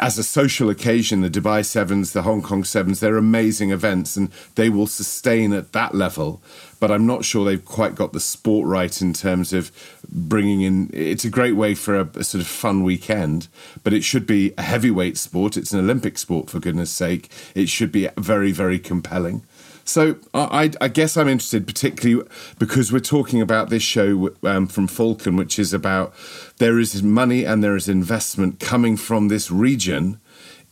as 0.00 0.18
a 0.18 0.24
social 0.24 0.70
occasion, 0.70 1.20
the 1.20 1.30
Dubai 1.30 1.64
Sevens, 1.64 2.12
the 2.12 2.22
Hong 2.22 2.42
Kong 2.42 2.64
Sevens, 2.64 3.00
they're 3.00 3.16
amazing 3.16 3.70
events 3.70 4.16
and 4.16 4.30
they 4.54 4.70
will 4.70 4.86
sustain 4.86 5.52
at 5.52 5.72
that 5.72 5.94
level 5.94 6.42
but 6.80 6.90
I'm 6.90 7.06
not 7.06 7.24
sure 7.24 7.44
they've 7.44 7.64
quite 7.64 7.94
got 7.94 8.12
the 8.12 8.20
sport 8.20 8.66
right 8.66 9.00
in 9.00 9.12
terms 9.12 9.52
of 9.52 9.70
bringing 10.08 10.62
in. 10.62 10.90
It's 10.92 11.26
a 11.26 11.30
great 11.30 11.54
way 11.54 11.74
for 11.74 11.94
a, 11.94 12.08
a, 12.14 12.24
sort 12.24 12.40
of 12.40 12.48
fun 12.48 12.82
weekend, 12.82 13.48
but 13.84 13.92
it 13.92 14.02
should 14.02 14.26
be 14.26 14.54
a 14.56 14.62
heavyweight 14.62 15.18
sport. 15.18 15.58
It's 15.58 15.72
an 15.72 15.78
Olympic 15.78 16.16
sport, 16.16 16.48
for 16.48 16.58
goodness 16.58 16.90
sake. 16.90 17.30
It 17.54 17.68
should 17.68 17.92
be 17.92 18.08
very, 18.16 18.50
very 18.50 18.78
compelling. 18.78 19.44
So 19.90 20.18
I, 20.32 20.70
I, 20.80 20.86
guess 20.86 21.16
I'm 21.16 21.26
interested, 21.26 21.66
particularly 21.66 22.24
because 22.60 22.92
we're 22.92 23.00
talking 23.00 23.40
about 23.40 23.70
this 23.70 23.82
show 23.82 24.30
um, 24.44 24.68
from 24.68 24.86
Falcon, 24.86 25.34
which 25.34 25.58
is 25.58 25.74
about 25.74 26.14
there 26.58 26.78
is 26.78 27.02
money 27.02 27.44
and 27.44 27.62
there 27.64 27.74
is 27.74 27.88
investment 27.88 28.60
coming 28.60 28.96
from 28.96 29.26
this 29.26 29.50
region. 29.50 30.20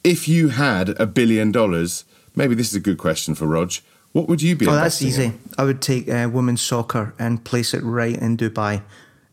If 0.04 0.28
you 0.28 0.50
had 0.50 0.90
a 1.00 1.06
billion 1.06 1.50
dollars, 1.50 2.04
maybe 2.36 2.54
this 2.54 2.68
is 2.68 2.76
a 2.76 2.80
good 2.80 2.98
question 2.98 3.34
for 3.34 3.48
Rog. 3.48 3.72
What 4.12 4.28
would 4.28 4.40
you 4.40 4.54
be? 4.54 4.68
Oh, 4.68 4.74
that's 4.76 5.02
easy. 5.02 5.24
In? 5.24 5.40
I 5.58 5.64
would 5.64 5.82
take 5.82 6.08
uh, 6.08 6.30
women's 6.32 6.62
soccer 6.62 7.12
and 7.18 7.44
place 7.44 7.74
it 7.74 7.82
right 7.82 8.16
in 8.16 8.36
Dubai. 8.36 8.82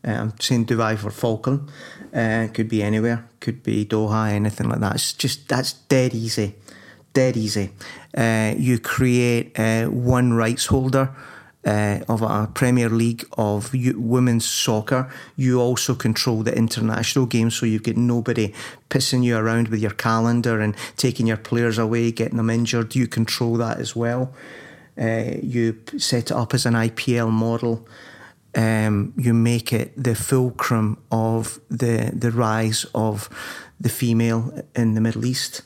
Uh, 0.04 0.10
I'm 0.10 0.40
saying 0.40 0.66
Dubai 0.66 0.98
for 0.98 1.12
Falcon. 1.12 1.68
Uh, 2.12 2.48
could 2.52 2.68
be 2.68 2.82
anywhere. 2.82 3.28
Could 3.38 3.62
be 3.62 3.86
Doha, 3.86 4.32
anything 4.32 4.68
like 4.68 4.80
that. 4.80 4.96
It's 4.96 5.12
just 5.12 5.48
that's 5.48 5.74
dead 5.74 6.12
easy, 6.12 6.56
dead 7.16 7.36
easy. 7.36 7.70
Uh, 8.14 8.52
you 8.58 8.78
create 8.78 9.58
uh, 9.58 9.86
one 9.86 10.34
rights 10.34 10.66
holder 10.66 11.08
uh, 11.64 12.00
of 12.08 12.20
a 12.22 12.48
Premier 12.52 12.90
League 12.90 13.24
of 13.38 13.72
women's 13.96 14.44
soccer, 14.44 15.10
you 15.34 15.60
also 15.60 15.94
control 15.94 16.42
the 16.42 16.56
international 16.56 17.26
game. 17.26 17.50
So 17.50 17.64
you've 17.66 17.82
got 17.82 17.96
nobody 17.96 18.52
pissing 18.90 19.24
you 19.24 19.36
around 19.36 19.68
with 19.68 19.80
your 19.80 19.94
calendar 19.94 20.60
and 20.60 20.76
taking 20.96 21.26
your 21.26 21.38
players 21.38 21.78
away, 21.78 22.12
getting 22.12 22.36
them 22.36 22.50
injured. 22.50 22.94
You 22.94 23.08
control 23.08 23.56
that 23.56 23.80
as 23.80 23.96
well. 23.96 24.32
Uh, 25.00 25.38
you 25.42 25.82
set 25.96 26.30
it 26.30 26.32
up 26.32 26.54
as 26.54 26.66
an 26.66 26.74
IPL 26.74 27.30
model. 27.30 27.88
Um, 28.54 29.14
you 29.16 29.34
make 29.34 29.72
it 29.72 29.92
the 30.02 30.14
fulcrum 30.14 30.98
of 31.10 31.60
the 31.68 32.10
the 32.14 32.30
rise 32.30 32.86
of 32.94 33.28
the 33.78 33.90
female 33.90 34.62
in 34.74 34.94
the 34.94 35.00
Middle 35.00 35.26
East, 35.26 35.62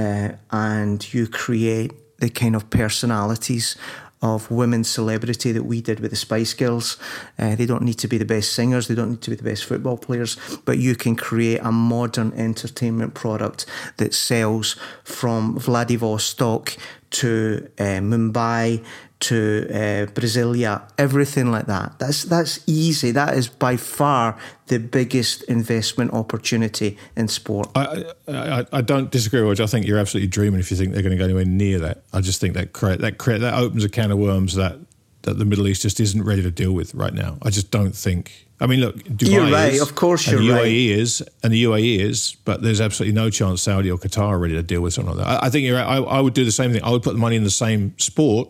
uh, 0.00 0.28
and 0.50 1.12
you 1.12 1.26
create 1.26 1.92
the 2.20 2.30
kind 2.30 2.54
of 2.56 2.70
personalities 2.70 3.76
of 4.22 4.50
women's 4.50 4.88
celebrity 4.88 5.50
that 5.52 5.64
we 5.64 5.80
did 5.80 6.00
with 6.00 6.10
the 6.10 6.16
Spice 6.16 6.52
Girls. 6.52 6.98
Uh, 7.38 7.54
they 7.54 7.64
don't 7.64 7.82
need 7.82 7.98
to 7.98 8.08
be 8.08 8.18
the 8.18 8.24
best 8.26 8.52
singers, 8.52 8.86
they 8.86 8.94
don't 8.94 9.10
need 9.10 9.22
to 9.22 9.30
be 9.30 9.36
the 9.36 9.50
best 9.50 9.64
football 9.64 9.96
players, 9.96 10.36
but 10.66 10.78
you 10.78 10.94
can 10.94 11.16
create 11.16 11.60
a 11.62 11.72
modern 11.72 12.32
entertainment 12.34 13.14
product 13.14 13.64
that 13.96 14.12
sells 14.12 14.76
from 15.04 15.58
Vladivostok 15.58 16.76
to 17.10 17.68
uh, 17.78 18.00
Mumbai 18.10 18.84
to 19.20 19.66
uh, 19.68 20.06
Brasilia, 20.12 20.82
everything 20.96 21.50
like 21.50 21.66
that. 21.66 21.98
That's 21.98 22.24
that's 22.24 22.60
easy. 22.66 23.10
That 23.10 23.36
is 23.36 23.48
by 23.48 23.76
far 23.76 24.38
the 24.66 24.78
biggest 24.78 25.42
investment 25.42 26.12
opportunity 26.12 26.96
in 27.16 27.28
sport. 27.28 27.68
I, 27.74 28.04
I, 28.28 28.66
I 28.72 28.80
don't 28.80 29.10
disagree, 29.10 29.40
Roger. 29.40 29.62
I 29.62 29.66
think 29.66 29.86
you're 29.86 29.98
absolutely 29.98 30.28
dreaming 30.28 30.60
if 30.60 30.70
you 30.70 30.76
think 30.76 30.92
they're 30.92 31.02
going 31.02 31.12
to 31.12 31.18
go 31.18 31.24
anywhere 31.24 31.44
near 31.44 31.78
that. 31.80 32.02
I 32.12 32.20
just 32.22 32.40
think 32.40 32.54
that 32.54 32.72
create 32.72 33.00
that 33.00 33.18
create 33.18 33.42
that 33.42 33.54
opens 33.54 33.84
a 33.84 33.90
can 33.90 34.10
of 34.10 34.18
worms 34.18 34.54
that 34.54 34.78
that 35.22 35.38
the 35.38 35.44
Middle 35.44 35.68
East 35.68 35.82
just 35.82 36.00
isn't 36.00 36.22
ready 36.22 36.42
to 36.42 36.50
deal 36.50 36.72
with 36.72 36.94
right 36.94 37.12
now. 37.12 37.36
I 37.42 37.50
just 37.50 37.70
don't 37.70 37.94
think. 37.94 38.46
I 38.62 38.66
mean, 38.66 38.80
look, 38.80 38.96
Dubai 39.04 39.30
you're 39.30 39.50
right. 39.50 39.72
Is, 39.74 39.82
of 39.82 39.94
course, 39.94 40.26
you're 40.26 40.40
and 40.40 40.48
the 40.48 40.52
UAE 40.52 40.56
right. 40.56 40.98
is, 40.98 41.22
and 41.42 41.52
the 41.52 41.64
UAE 41.64 41.98
is, 41.98 42.36
but 42.46 42.62
there's 42.62 42.80
absolutely 42.80 43.14
no 43.14 43.28
chance 43.28 43.62
Saudi 43.62 43.90
or 43.90 43.98
Qatar 43.98 44.28
are 44.28 44.38
ready 44.38 44.54
to 44.54 44.62
deal 44.62 44.80
with 44.80 44.94
something 44.94 45.14
like 45.16 45.26
that. 45.26 45.42
I, 45.42 45.46
I 45.46 45.50
think 45.50 45.66
you're. 45.66 45.78
I, 45.78 45.96
I 45.96 46.20
would 46.20 46.34
do 46.34 46.46
the 46.46 46.52
same 46.52 46.72
thing. 46.72 46.82
I 46.82 46.90
would 46.90 47.02
put 47.02 47.12
the 47.12 47.18
money 47.18 47.36
in 47.36 47.44
the 47.44 47.50
same 47.50 47.98
sport 47.98 48.48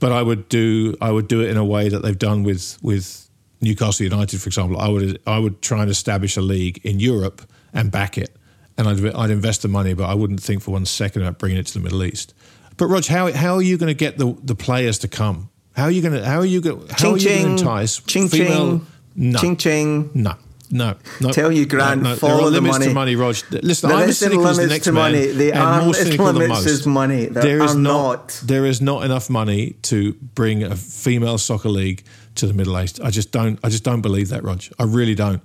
but 0.00 0.12
I 0.12 0.22
would 0.22 0.48
do 0.48 0.96
I 1.00 1.10
would 1.10 1.28
do 1.28 1.42
it 1.42 1.50
in 1.50 1.56
a 1.56 1.64
way 1.64 1.88
that 1.88 2.00
they've 2.02 2.18
done 2.18 2.42
with 2.42 2.78
with 2.82 3.28
Newcastle 3.60 4.04
United, 4.04 4.40
for 4.40 4.48
example. 4.48 4.80
I 4.80 4.88
would 4.88 5.20
I 5.26 5.38
would 5.38 5.62
try 5.62 5.82
and 5.82 5.90
establish 5.90 6.36
a 6.36 6.40
league 6.40 6.80
in 6.84 6.98
Europe 6.98 7.42
and 7.72 7.92
back 7.92 8.18
it, 8.18 8.34
and 8.76 8.88
I'd, 8.88 9.14
I'd 9.14 9.30
invest 9.30 9.62
the 9.62 9.68
money, 9.68 9.94
but 9.94 10.04
I 10.04 10.14
wouldn't 10.14 10.42
think 10.42 10.62
for 10.62 10.72
one 10.72 10.86
second 10.86 11.22
about 11.22 11.38
bringing 11.38 11.58
it 11.58 11.66
to 11.66 11.74
the 11.74 11.80
Middle 11.80 12.02
East. 12.02 12.34
But 12.76 12.86
Rog, 12.86 13.04
how 13.06 13.30
how 13.32 13.54
are 13.54 13.62
you 13.62 13.76
going 13.76 13.88
to 13.88 13.94
get 13.94 14.18
the 14.18 14.36
the 14.42 14.54
players 14.54 14.98
to 15.00 15.08
come? 15.08 15.50
How 15.76 15.84
are 15.84 15.90
you 15.90 16.02
going 16.02 16.14
to 16.14 16.24
how 16.24 16.38
are 16.38 16.46
you 16.46 16.60
going 16.60 16.88
how 16.88 16.96
ching, 16.96 17.14
are 17.14 17.18
you 17.18 17.28
going 17.28 17.56
to 17.56 17.62
entice 17.62 18.00
ching, 18.00 18.28
female? 18.28 18.78
Ching, 18.78 18.86
no, 19.16 19.38
ching 19.38 19.56
ching. 19.56 20.10
No, 20.14 20.34
no, 20.70 20.96
no. 21.20 21.32
Tell 21.32 21.50
you, 21.50 21.66
Grant, 21.66 22.02
no, 22.02 22.10
no. 22.10 22.16
follow 22.16 22.36
there 22.36 22.42
are 22.42 22.50
the 22.50 22.50
limits 22.52 22.78
money. 22.78 22.86
to 22.86 22.94
money, 22.94 23.16
Rog. 23.16 23.36
Listen, 23.50 23.88
there 23.88 23.98
I'm 23.98 24.08
as 24.08 24.18
cynical 24.18 24.46
as 24.46 24.56
the 24.56 24.66
next 24.66 24.84
to 24.84 24.92
man, 24.92 25.12
money. 25.12 25.26
They 25.26 25.52
and 25.52 25.84
more 25.84 25.94
cynical 25.94 26.32
than 26.32 26.48
most. 26.48 26.66
Is 26.66 26.86
money. 26.86 27.26
There, 27.26 27.42
there 27.42 27.62
is 27.62 27.74
not, 27.74 28.02
not. 28.02 28.40
There 28.44 28.66
is 28.66 28.80
not 28.80 29.04
enough 29.04 29.28
money 29.28 29.70
to 29.82 30.12
bring 30.12 30.62
a 30.62 30.76
female 30.76 31.38
soccer 31.38 31.68
league 31.68 32.04
to 32.36 32.46
the 32.46 32.54
Middle 32.54 32.80
East. 32.80 33.00
I 33.02 33.10
just 33.10 33.32
don't. 33.32 33.58
I 33.64 33.68
just 33.68 33.84
don't 33.84 34.00
believe 34.00 34.28
that, 34.28 34.44
Rog. 34.44 34.62
I 34.78 34.84
really 34.84 35.14
don't. 35.14 35.44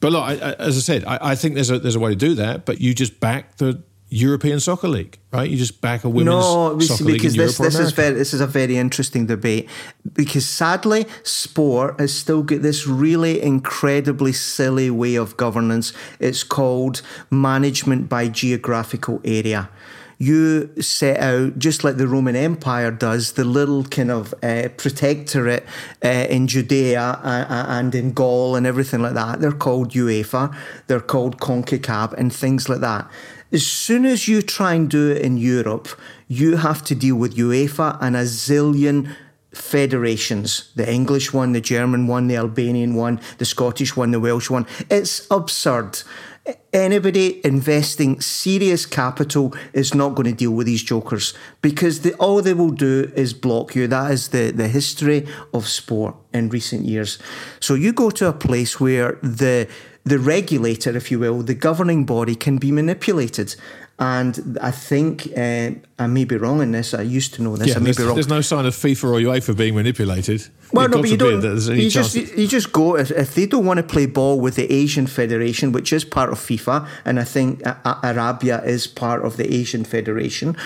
But 0.00 0.12
look, 0.12 0.22
I, 0.22 0.32
I, 0.34 0.52
as 0.54 0.76
I 0.76 0.80
said, 0.80 1.04
I, 1.04 1.18
I, 1.20 1.34
think 1.34 1.54
there's 1.54 1.70
a 1.70 1.78
there's 1.78 1.96
a 1.96 2.00
way 2.00 2.10
to 2.10 2.16
do 2.16 2.34
that. 2.34 2.64
But 2.66 2.80
you 2.80 2.94
just 2.94 3.20
back 3.20 3.56
the 3.56 3.82
European 4.10 4.58
Soccer 4.58 4.88
League, 4.88 5.18
right? 5.32 5.48
You 5.50 5.56
just 5.56 5.80
back 5.80 6.04
a 6.04 6.08
women's 6.08 6.26
no, 6.26 6.78
soccer 6.80 7.04
league 7.04 7.16
because 7.16 7.34
this, 7.34 7.58
this 7.58 7.78
is 7.78 7.92
very 7.92 8.14
this 8.14 8.32
is 8.32 8.40
a 8.40 8.46
very 8.46 8.76
interesting 8.76 9.26
debate 9.26 9.68
because 10.14 10.48
sadly, 10.48 11.06
sport 11.22 12.00
has 12.00 12.14
still 12.14 12.42
got 12.42 12.62
this 12.62 12.86
really 12.86 13.40
incredibly 13.42 14.32
silly 14.32 14.90
way 14.90 15.14
of 15.14 15.36
governance. 15.36 15.92
It's 16.20 16.42
called 16.42 17.02
management 17.30 18.08
by 18.08 18.28
geographical 18.28 19.20
area 19.24 19.68
you 20.18 20.70
set 20.82 21.20
out, 21.20 21.58
just 21.58 21.84
like 21.84 21.96
the 21.96 22.08
Roman 22.08 22.34
Empire 22.34 22.90
does, 22.90 23.32
the 23.32 23.44
little 23.44 23.84
kind 23.84 24.10
of 24.10 24.34
uh, 24.42 24.68
protectorate 24.76 25.64
uh, 26.04 26.26
in 26.28 26.48
Judea 26.48 27.20
and 27.22 27.94
in 27.94 28.12
Gaul 28.12 28.56
and 28.56 28.66
everything 28.66 29.00
like 29.00 29.14
that. 29.14 29.40
They're 29.40 29.52
called 29.52 29.92
UEFA, 29.92 30.54
they're 30.88 31.00
called 31.00 31.38
CONCACAF, 31.38 32.14
and 32.14 32.34
things 32.34 32.68
like 32.68 32.80
that. 32.80 33.08
As 33.50 33.66
soon 33.66 34.04
as 34.04 34.28
you 34.28 34.42
try 34.42 34.74
and 34.74 34.90
do 34.90 35.10
it 35.10 35.22
in 35.22 35.38
Europe, 35.38 35.88
you 36.26 36.56
have 36.56 36.84
to 36.84 36.94
deal 36.94 37.16
with 37.16 37.36
UEFA 37.36 37.96
and 38.00 38.14
a 38.14 38.24
zillion 38.24 39.14
federations 39.52 40.70
the 40.76 40.90
English 40.90 41.32
one, 41.32 41.52
the 41.52 41.60
German 41.60 42.06
one, 42.06 42.28
the 42.28 42.36
Albanian 42.36 42.94
one, 42.94 43.20
the 43.38 43.44
Scottish 43.44 43.96
one, 43.96 44.10
the 44.10 44.20
Welsh 44.20 44.50
one. 44.50 44.66
It's 44.90 45.26
absurd. 45.30 46.02
Anybody 46.72 47.44
investing 47.44 48.20
serious 48.20 48.86
capital 48.86 49.54
is 49.72 49.94
not 49.94 50.14
going 50.14 50.30
to 50.30 50.34
deal 50.34 50.52
with 50.52 50.66
these 50.66 50.82
jokers 50.82 51.34
because 51.60 52.06
all 52.14 52.40
they 52.40 52.54
will 52.54 52.70
do 52.70 53.10
is 53.14 53.34
block 53.34 53.74
you. 53.74 53.86
That 53.86 54.10
is 54.12 54.28
the, 54.28 54.50
the 54.50 54.68
history 54.68 55.26
of 55.52 55.66
sport 55.66 56.14
in 56.32 56.48
recent 56.48 56.84
years. 56.84 57.18
So 57.60 57.74
you 57.74 57.92
go 57.92 58.10
to 58.10 58.28
a 58.28 58.32
place 58.32 58.80
where 58.80 59.18
the 59.22 59.68
the 60.08 60.18
regulator, 60.18 60.96
if 60.96 61.10
you 61.10 61.18
will, 61.18 61.42
the 61.42 61.54
governing 61.54 62.04
body 62.04 62.34
can 62.34 62.58
be 62.58 62.72
manipulated. 62.72 63.54
And 64.00 64.56
I 64.62 64.70
think 64.70 65.26
uh, 65.36 65.70
I 65.98 66.06
may 66.06 66.24
be 66.24 66.36
wrong 66.36 66.62
in 66.62 66.70
this. 66.70 66.94
I 66.94 67.02
used 67.02 67.34
to 67.34 67.42
know 67.42 67.56
this. 67.56 67.68
Yeah, 67.68 67.76
I 67.76 67.78
may 67.80 67.92
be 67.92 68.04
wrong. 68.04 68.14
There's 68.14 68.28
no 68.28 68.42
sign 68.42 68.64
of 68.64 68.74
FIFA 68.74 69.04
or 69.04 69.20
UEFA 69.20 69.56
being 69.56 69.74
manipulated. 69.74 70.48
Well, 70.72 70.88
no, 70.88 71.00
but 71.00 71.10
you 71.10 71.16
don't. 71.16 71.42
You 71.42 71.90
just, 71.90 72.14
you 72.14 72.46
just 72.46 72.72
go 72.72 72.96
if, 72.96 73.10
if 73.10 73.34
they 73.34 73.46
don't 73.46 73.66
want 73.66 73.78
to 73.78 73.82
play 73.82 74.06
ball 74.06 74.38
with 74.38 74.54
the 74.54 74.70
Asian 74.72 75.08
Federation, 75.08 75.72
which 75.72 75.92
is 75.92 76.04
part 76.04 76.30
of 76.30 76.38
FIFA, 76.38 76.86
and 77.04 77.18
I 77.18 77.24
think 77.24 77.62
Arabia 78.04 78.62
is 78.62 78.86
part 78.86 79.24
of 79.24 79.36
the 79.36 79.52
Asian 79.52 79.84
Federation. 79.84 80.56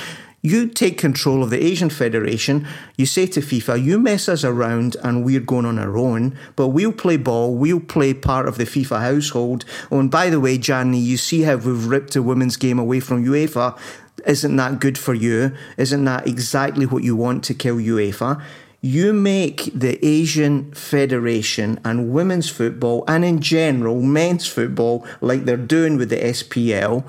You 0.44 0.66
take 0.66 0.98
control 0.98 1.44
of 1.44 1.50
the 1.50 1.64
Asian 1.64 1.88
Federation. 1.88 2.66
You 2.96 3.06
say 3.06 3.26
to 3.26 3.40
FIFA, 3.40 3.82
you 3.82 4.00
mess 4.00 4.28
us 4.28 4.42
around 4.42 4.96
and 5.04 5.24
we're 5.24 5.38
going 5.38 5.64
on 5.64 5.78
our 5.78 5.96
own, 5.96 6.36
but 6.56 6.68
we'll 6.68 6.92
play 6.92 7.16
ball. 7.16 7.54
We'll 7.54 7.78
play 7.78 8.12
part 8.12 8.48
of 8.48 8.58
the 8.58 8.64
FIFA 8.64 9.00
household. 9.02 9.64
Oh, 9.92 10.00
and 10.00 10.10
by 10.10 10.30
the 10.30 10.40
way, 10.40 10.58
Gianni, 10.58 10.98
you 10.98 11.16
see 11.16 11.42
how 11.42 11.54
we've 11.54 11.86
ripped 11.86 12.16
a 12.16 12.22
women's 12.24 12.56
game 12.56 12.80
away 12.80 12.98
from 12.98 13.24
UEFA. 13.24 13.78
Isn't 14.26 14.56
that 14.56 14.80
good 14.80 14.98
for 14.98 15.14
you? 15.14 15.54
Isn't 15.76 16.04
that 16.06 16.26
exactly 16.26 16.86
what 16.86 17.04
you 17.04 17.14
want 17.14 17.44
to 17.44 17.54
kill 17.54 17.76
UEFA? 17.76 18.42
you 18.84 19.12
make 19.12 19.70
the 19.72 20.04
Asian 20.04 20.72
Federation 20.72 21.78
and 21.84 22.12
women's 22.12 22.48
football, 22.48 23.04
and 23.06 23.24
in 23.24 23.40
general, 23.40 24.02
men's 24.02 24.44
football, 24.48 25.06
like 25.20 25.44
they're 25.44 25.56
doing 25.56 25.96
with 25.96 26.08
the 26.08 26.16
SPL, 26.16 27.08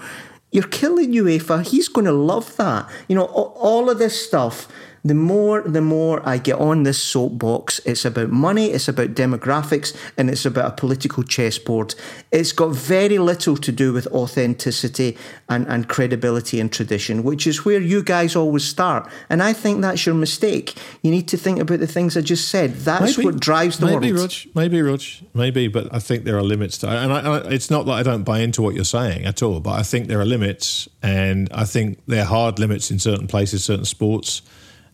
you're 0.53 0.67
killing 0.67 1.11
UEFA. 1.11 1.67
He's 1.67 1.89
going 1.89 2.05
to 2.05 2.13
love 2.13 2.55
that. 2.57 2.89
You 3.07 3.15
know, 3.15 3.25
all 3.25 3.89
of 3.89 3.97
this 3.99 4.25
stuff 4.25 4.67
the 5.05 5.13
more 5.13 5.61
the 5.61 5.81
more 5.81 6.21
I 6.27 6.37
get 6.37 6.57
on 6.59 6.83
this 6.83 7.01
soapbox, 7.01 7.79
it's 7.79 8.05
about 8.05 8.29
money, 8.29 8.67
it's 8.67 8.87
about 8.87 9.15
demographics, 9.15 9.95
and 10.17 10.29
it's 10.29 10.45
about 10.45 10.65
a 10.65 10.75
political 10.75 11.23
chessboard. 11.23 11.93
It's 12.31 12.53
got 12.53 12.69
very 12.69 13.19
little 13.19 13.57
to 13.57 13.71
do 13.71 13.91
with 13.91 14.07
authenticity 14.07 15.17
and, 15.49 15.67
and 15.67 15.89
credibility 15.89 16.59
and 16.59 16.71
tradition, 16.71 17.23
which 17.23 17.45
is 17.45 17.65
where 17.65 17.81
you 17.81 18.01
guys 18.01 18.35
always 18.35 18.63
start. 18.63 19.09
And 19.29 19.43
I 19.43 19.51
think 19.51 19.81
that's 19.81 20.05
your 20.05 20.15
mistake. 20.15 20.77
You 21.01 21.11
need 21.11 21.27
to 21.29 21.37
think 21.37 21.59
about 21.59 21.79
the 21.79 21.87
things 21.87 22.15
I 22.15 22.21
just 22.21 22.47
said. 22.47 22.73
That's 22.73 23.17
maybe, 23.17 23.25
what 23.25 23.39
drives 23.41 23.79
the 23.79 23.87
maybe, 23.87 24.13
world. 24.13 24.21
Rog, 24.21 24.55
maybe, 24.55 24.81
Rog, 24.81 25.01
maybe, 25.33 25.67
but 25.67 25.93
I 25.93 25.99
think 25.99 26.23
there 26.23 26.37
are 26.37 26.43
limits 26.43 26.77
to 26.79 26.89
and 26.89 27.11
I, 27.11 27.19
I, 27.19 27.37
it's 27.49 27.69
not 27.69 27.85
that 27.87 27.93
I 27.93 28.03
don't 28.03 28.23
buy 28.23 28.39
into 28.39 28.61
what 28.61 28.73
you're 28.73 28.85
saying 28.85 29.25
at 29.25 29.43
all, 29.43 29.59
but 29.59 29.71
I 29.71 29.83
think 29.83 30.07
there 30.07 30.21
are 30.21 30.25
limits, 30.25 30.87
and 31.01 31.49
I 31.51 31.65
think 31.65 31.99
they're 32.07 32.23
hard 32.23 32.57
limits 32.57 32.89
in 32.89 32.99
certain 32.99 33.27
places, 33.27 33.65
certain 33.65 33.85
sports 33.85 34.41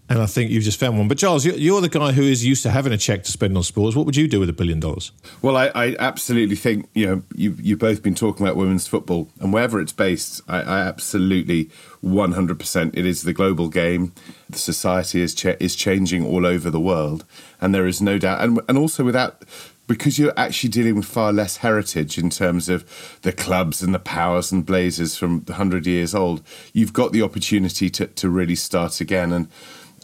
and 0.10 0.20
I 0.20 0.26
think 0.26 0.50
you've 0.50 0.64
just 0.64 0.80
found 0.80 0.98
one. 0.98 1.08
But 1.08 1.20
Charles, 1.20 1.46
you're 1.46 1.82
the 1.82 1.90
guy 1.90 2.12
who 2.12 2.24
is 2.24 2.44
used 2.44 2.64
to 2.64 2.72
having 2.72 2.92
a 2.92 2.98
check 2.98 3.24
to 3.26 3.32
spend 3.32 3.56
on 3.56 3.64
sports. 3.64 3.96
What 3.96 4.08
would 4.08 4.16
you 4.16 4.28
do 4.28 4.40
with 4.40 4.50
a 4.50 4.54
billion 4.54 4.80
dollars? 4.80 5.12
Well, 5.44 5.56
I, 5.56 5.68
I, 5.76 5.96
absolutely 6.00 6.56
think 6.56 6.90
you 6.96 7.06
know 7.06 7.24
you 7.36 7.56
you've 7.60 7.80
both 7.80 8.02
been 8.02 8.16
talking 8.16 8.46
about 8.46 8.58
women's 8.58 8.88
football, 8.88 9.30
and 9.40 9.54
wherever 9.54 9.80
it's 9.80 9.94
based, 9.94 10.42
I, 10.48 10.62
I 10.62 10.80
absolutely 10.82 11.70
100 12.02 12.60
percent 12.60 12.98
it 12.98 13.06
is 13.06 13.22
the 13.22 13.34
global 13.34 13.70
game. 13.70 14.14
The 14.50 14.58
society 14.58 15.22
is 15.22 15.46
is 15.46 15.76
changing 15.76 16.26
all 16.26 16.46
over 16.46 16.72
the 16.72 16.80
world, 16.80 17.24
and 17.62 17.74
there 17.74 17.86
is 17.86 18.02
no 18.02 18.18
doubt, 18.18 18.42
and 18.42 18.60
and 18.68 18.78
also 18.78 19.04
without 19.04 19.44
because 19.90 20.20
you're 20.20 20.34
actually 20.38 20.70
dealing 20.70 20.96
with 20.96 21.06
far 21.06 21.34
less 21.34 21.58
heritage 21.58 22.20
in 22.20 22.30
terms 22.30 22.70
of 22.70 23.18
the 23.24 23.34
clubs 23.34 23.82
and 23.82 23.94
the 23.94 24.00
powers 24.00 24.52
and 24.52 24.64
blazers 24.64 25.18
from 25.18 25.40
100 25.46 25.88
years 25.88 26.14
old, 26.14 26.44
you've 26.74 26.94
got 26.94 27.12
the 27.12 27.24
opportunity 27.24 27.90
to, 27.90 28.06
to 28.06 28.30
really 28.30 28.54
start 28.54 29.02
again. 29.02 29.34
And 29.34 29.48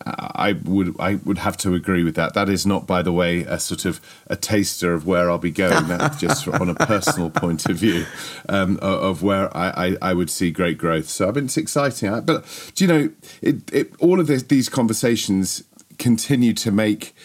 I 0.05 0.53
would 0.63 0.95
I 0.99 1.15
would 1.15 1.37
have 1.39 1.57
to 1.57 1.73
agree 1.73 2.03
with 2.03 2.15
that. 2.15 2.33
That 2.33 2.49
is 2.49 2.65
not, 2.65 2.85
by 2.85 3.01
the 3.01 3.11
way, 3.11 3.41
a 3.41 3.59
sort 3.59 3.85
of 3.85 4.01
a 4.27 4.35
taster 4.35 4.93
of 4.93 5.05
where 5.05 5.29
I'll 5.29 5.37
be 5.37 5.51
going. 5.51 5.87
That's 5.87 6.17
just 6.19 6.47
on 6.47 6.69
a 6.69 6.75
personal 6.75 7.29
point 7.29 7.65
of 7.67 7.77
view 7.77 8.05
um, 8.49 8.77
of 8.81 9.23
where 9.23 9.55
I, 9.55 9.69
I, 9.69 9.97
I, 10.01 10.13
would 10.13 10.29
see 10.29 10.51
great 10.51 10.77
growth. 10.77 11.07
So 11.07 11.29
I 11.29 11.31
mean, 11.31 11.45
it's 11.45 11.57
exciting. 11.57 12.21
But 12.21 12.45
do 12.75 12.83
you 12.83 12.87
know, 12.87 13.09
it, 13.41 13.73
it, 13.73 13.93
all 13.99 14.19
of 14.19 14.27
this, 14.27 14.43
these 14.43 14.69
conversations 14.69 15.63
continue 15.97 16.53
to 16.53 16.71
make 16.71 17.15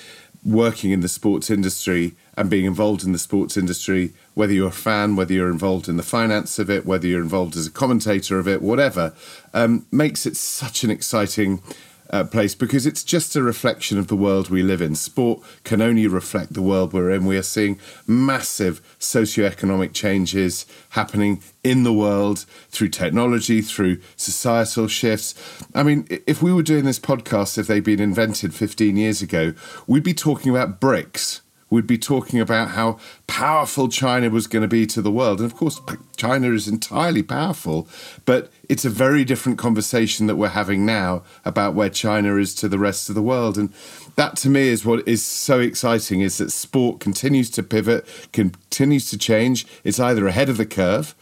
working 0.44 0.90
in 0.90 1.00
the 1.00 1.08
sports 1.08 1.50
industry 1.50 2.14
and 2.36 2.48
being 2.48 2.64
involved 2.64 3.04
in 3.04 3.12
the 3.12 3.18
sports 3.18 3.56
industry, 3.56 4.12
whether 4.34 4.52
you're 4.52 4.68
a 4.68 4.72
fan, 4.72 5.16
whether 5.16 5.34
you're 5.34 5.50
involved 5.50 5.88
in 5.88 5.98
the 5.98 6.02
finance 6.02 6.58
of 6.58 6.70
it, 6.70 6.86
whether 6.86 7.06
you're 7.06 7.20
involved 7.20 7.56
as 7.56 7.66
a 7.66 7.70
commentator 7.70 8.38
of 8.38 8.48
it, 8.48 8.62
whatever, 8.62 9.12
um, 9.52 9.84
makes 9.90 10.24
it 10.24 10.36
such 10.36 10.82
an 10.82 10.90
exciting 10.90 11.62
uh, 12.11 12.24
place 12.24 12.54
because 12.54 12.86
it's 12.86 13.04
just 13.04 13.36
a 13.36 13.42
reflection 13.42 13.98
of 13.98 14.08
the 14.08 14.16
world 14.16 14.50
we 14.50 14.62
live 14.62 14.82
in. 14.82 14.94
Sport 14.94 15.40
can 15.64 15.80
only 15.80 16.06
reflect 16.06 16.52
the 16.52 16.62
world 16.62 16.92
we're 16.92 17.11
in. 17.11 17.24
We 17.24 17.36
are 17.36 17.42
seeing 17.42 17.78
massive 18.06 18.82
socioeconomic 18.98 19.92
changes 19.92 20.66
happening 20.90 21.42
in 21.62 21.82
the 21.82 21.92
world 21.92 22.46
through 22.70 22.88
technology, 22.88 23.62
through 23.62 24.00
societal 24.16 24.88
shifts. 24.88 25.34
I 25.74 25.82
mean, 25.82 26.06
if 26.26 26.42
we 26.42 26.52
were 26.52 26.62
doing 26.62 26.84
this 26.84 26.98
podcast, 26.98 27.58
if 27.58 27.66
they'd 27.66 27.84
been 27.84 28.00
invented 28.00 28.54
15 28.54 28.96
years 28.96 29.22
ago, 29.22 29.54
we'd 29.86 30.02
be 30.02 30.14
talking 30.14 30.50
about 30.50 30.80
BRICS 30.80 31.40
we'd 31.70 31.86
be 31.86 31.96
talking 31.96 32.40
about 32.40 32.70
how 32.70 32.98
powerful 33.26 33.88
China 33.88 34.28
was 34.28 34.46
going 34.46 34.62
to 34.62 34.68
be 34.68 34.86
to 34.86 35.00
the 35.00 35.10
world. 35.10 35.40
And 35.40 35.50
of 35.50 35.56
course, 35.56 35.80
China 36.16 36.50
is 36.50 36.68
entirely 36.68 37.22
powerful, 37.22 37.88
but 38.24 38.50
it's 38.68 38.84
a 38.84 38.90
very 38.90 39.24
different 39.24 39.56
conversation 39.56 40.26
that 40.26 40.36
we're 40.36 40.48
having 40.48 40.84
now 40.84 41.22
about 41.44 41.74
where 41.74 41.88
China 41.88 42.36
is 42.36 42.54
to 42.56 42.68
the 42.68 42.78
rest 42.78 43.08
of 43.08 43.14
the 43.14 43.22
world. 43.22 43.56
And 43.56 43.72
that 44.16 44.36
to 44.38 44.48
me 44.48 44.68
is 44.68 44.84
what 44.84 45.06
is 45.06 45.24
so 45.24 45.60
exciting 45.60 46.20
is 46.20 46.38
that 46.38 46.50
sport 46.50 47.00
continues 47.00 47.48
to 47.50 47.62
pivot, 47.62 48.06
continues 48.32 49.08
to 49.10 49.16
change. 49.16 49.66
It's 49.84 50.00
either 50.00 50.26
ahead 50.26 50.48
of 50.48 50.56
the 50.56 50.66
curve 50.66 51.14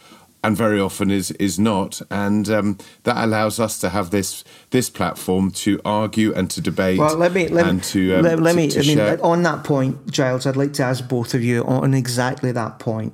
and 0.43 0.55
very 0.55 0.79
often 0.79 1.11
is 1.11 1.31
is 1.31 1.59
not, 1.59 2.01
and 2.09 2.49
um, 2.49 2.77
that 3.03 3.23
allows 3.23 3.59
us 3.59 3.79
to 3.79 3.89
have 3.89 4.11
this 4.11 4.43
this 4.69 4.89
platform 4.89 5.51
to 5.51 5.79
argue 5.83 6.33
and 6.33 6.49
to 6.51 6.61
debate. 6.61 6.97
Well, 6.97 7.17
let 7.17 7.33
me 7.33 7.47
let 7.49 7.73
me 7.73 7.81
to, 7.81 8.15
um, 8.15 8.21
let, 8.23 8.39
let 8.39 8.51
to, 8.51 8.57
me. 8.57 8.67
To 8.69 8.79
I 8.79 8.83
mean, 8.83 9.19
on 9.21 9.43
that 9.43 9.63
point, 9.63 10.09
Giles, 10.09 10.45
I'd 10.45 10.55
like 10.55 10.73
to 10.73 10.83
ask 10.83 11.07
both 11.07 11.33
of 11.33 11.43
you 11.43 11.63
on 11.65 11.93
exactly 11.93 12.51
that 12.53 12.79
point. 12.79 13.13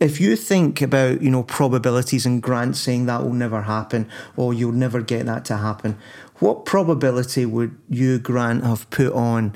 If 0.00 0.20
you 0.20 0.34
think 0.34 0.80
about 0.80 1.20
you 1.20 1.30
know 1.30 1.42
probabilities 1.42 2.24
and 2.24 2.42
Grant 2.42 2.76
saying 2.76 3.06
that 3.06 3.22
will 3.22 3.34
never 3.34 3.62
happen 3.62 4.08
or 4.36 4.54
you'll 4.54 4.72
never 4.72 5.02
get 5.02 5.26
that 5.26 5.44
to 5.46 5.58
happen, 5.58 5.98
what 6.38 6.64
probability 6.64 7.44
would 7.44 7.76
you 7.88 8.18
Grant 8.18 8.64
have 8.64 8.88
put 8.90 9.12
on 9.12 9.54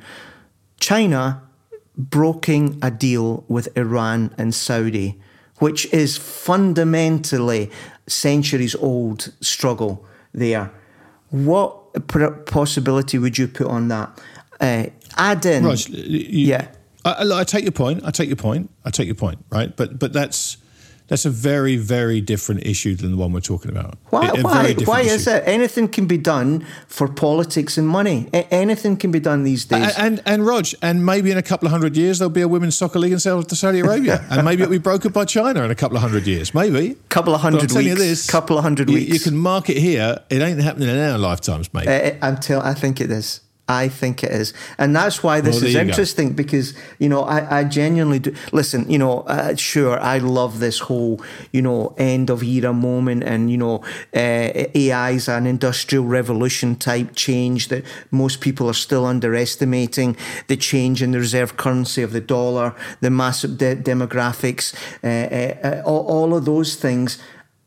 China 0.80 1.42
broking 1.96 2.78
a 2.82 2.90
deal 2.90 3.44
with 3.48 3.74
Iran 3.76 4.34
and 4.36 4.54
Saudi? 4.54 5.18
Which 5.58 5.86
is 5.92 6.16
fundamentally 6.16 7.70
centuries 8.06 8.74
old 8.76 9.32
struggle 9.40 10.04
there. 10.32 10.70
What 11.30 12.06
possibility 12.46 13.18
would 13.18 13.38
you 13.38 13.48
put 13.48 13.66
on 13.66 13.88
that? 13.88 14.20
Uh, 14.60 14.86
add 15.16 15.44
in, 15.44 15.64
you, 15.88 16.46
yeah. 16.46 16.68
I, 17.04 17.24
I, 17.40 17.44
take 17.44 17.64
your 17.64 17.72
point. 17.72 18.02
I 18.04 18.10
take 18.10 18.28
your 18.28 18.36
point. 18.36 18.70
I 18.84 18.90
take 18.90 19.06
your 19.06 19.14
point. 19.14 19.38
Right, 19.50 19.74
but 19.76 19.98
but 19.98 20.12
that's 20.12 20.56
that's 21.08 21.24
a 21.24 21.30
very, 21.30 21.76
very 21.76 22.20
different 22.20 22.66
issue 22.66 22.94
than 22.94 23.12
the 23.12 23.16
one 23.16 23.32
we're 23.32 23.40
talking 23.40 23.70
about. 23.70 23.96
Why? 24.10 24.28
A, 24.28 24.42
why? 24.42 24.74
Why 24.84 25.00
issue. 25.02 25.10
is 25.10 25.26
it? 25.26 25.42
Anything 25.46 25.88
can 25.88 26.06
be 26.06 26.18
done 26.18 26.66
for 26.88 27.06
politics 27.06 27.78
and 27.78 27.86
money. 27.86 28.28
A- 28.32 28.52
anything 28.52 28.96
can 28.96 29.12
be 29.12 29.20
done 29.20 29.44
these 29.44 29.64
days. 29.64 29.96
And, 29.96 30.18
and 30.18 30.22
and 30.26 30.46
Rog, 30.46 30.66
and 30.82 31.06
maybe 31.06 31.30
in 31.30 31.38
a 31.38 31.42
couple 31.42 31.66
of 31.66 31.72
hundred 31.72 31.96
years 31.96 32.18
there'll 32.18 32.30
be 32.30 32.40
a 32.40 32.48
women's 32.48 32.76
soccer 32.76 32.98
league 32.98 33.12
in 33.12 33.20
Saudi 33.20 33.80
Arabia, 33.80 34.24
and 34.30 34.44
maybe 34.44 34.62
it'll 34.62 34.72
be 34.72 34.78
brokered 34.78 35.12
by 35.12 35.24
China 35.24 35.62
in 35.62 35.70
a 35.70 35.74
couple 35.76 35.96
of 35.96 36.02
hundred 36.02 36.26
years. 36.26 36.54
Maybe. 36.54 36.96
Couple 37.08 37.34
of 37.34 37.40
hundred 37.40 37.70
weeks. 37.72 37.84
You 37.84 37.94
this, 37.94 38.28
couple 38.28 38.58
of 38.58 38.64
hundred 38.64 38.88
you, 38.88 38.96
weeks. 38.96 39.12
You 39.12 39.20
can 39.20 39.36
mark 39.36 39.70
it 39.70 39.76
here. 39.76 40.18
It 40.28 40.42
ain't 40.42 40.60
happening 40.60 40.88
in 40.88 40.98
our 40.98 41.18
lifetimes, 41.18 41.72
mate. 41.72 41.86
Uh, 41.86 42.16
until 42.22 42.60
I 42.60 42.74
think 42.74 43.00
it 43.00 43.10
is. 43.10 43.40
I 43.68 43.88
think 43.88 44.22
it 44.22 44.30
is. 44.30 44.54
And 44.78 44.94
that's 44.94 45.24
why 45.24 45.40
this 45.40 45.56
well, 45.56 45.64
is 45.64 45.74
interesting 45.74 46.28
go. 46.28 46.34
because, 46.34 46.74
you 47.00 47.08
know, 47.08 47.22
I, 47.22 47.60
I 47.60 47.64
genuinely 47.64 48.20
do. 48.20 48.34
Listen, 48.52 48.88
you 48.88 48.98
know, 48.98 49.20
uh, 49.22 49.56
sure, 49.56 49.98
I 49.98 50.18
love 50.18 50.60
this 50.60 50.78
whole, 50.78 51.20
you 51.50 51.62
know, 51.62 51.92
end 51.98 52.30
of 52.30 52.44
era 52.44 52.72
moment 52.72 53.24
and, 53.24 53.50
you 53.50 53.56
know, 53.56 53.82
uh, 54.14 54.70
AI 54.74 55.10
is 55.10 55.28
an 55.28 55.46
industrial 55.46 56.04
revolution 56.04 56.76
type 56.76 57.16
change 57.16 57.66
that 57.68 57.84
most 58.12 58.40
people 58.40 58.68
are 58.68 58.74
still 58.74 59.04
underestimating. 59.04 60.16
The 60.46 60.56
change 60.56 61.02
in 61.02 61.10
the 61.10 61.18
reserve 61.18 61.56
currency 61.56 62.02
of 62.02 62.12
the 62.12 62.20
dollar, 62.20 62.72
the 63.00 63.10
massive 63.10 63.58
de- 63.58 63.74
demographics, 63.74 64.74
uh, 65.02 65.08
uh, 65.08 65.68
uh 65.68 65.82
all, 65.84 66.06
all 66.06 66.36
of 66.36 66.44
those 66.44 66.76
things. 66.76 67.18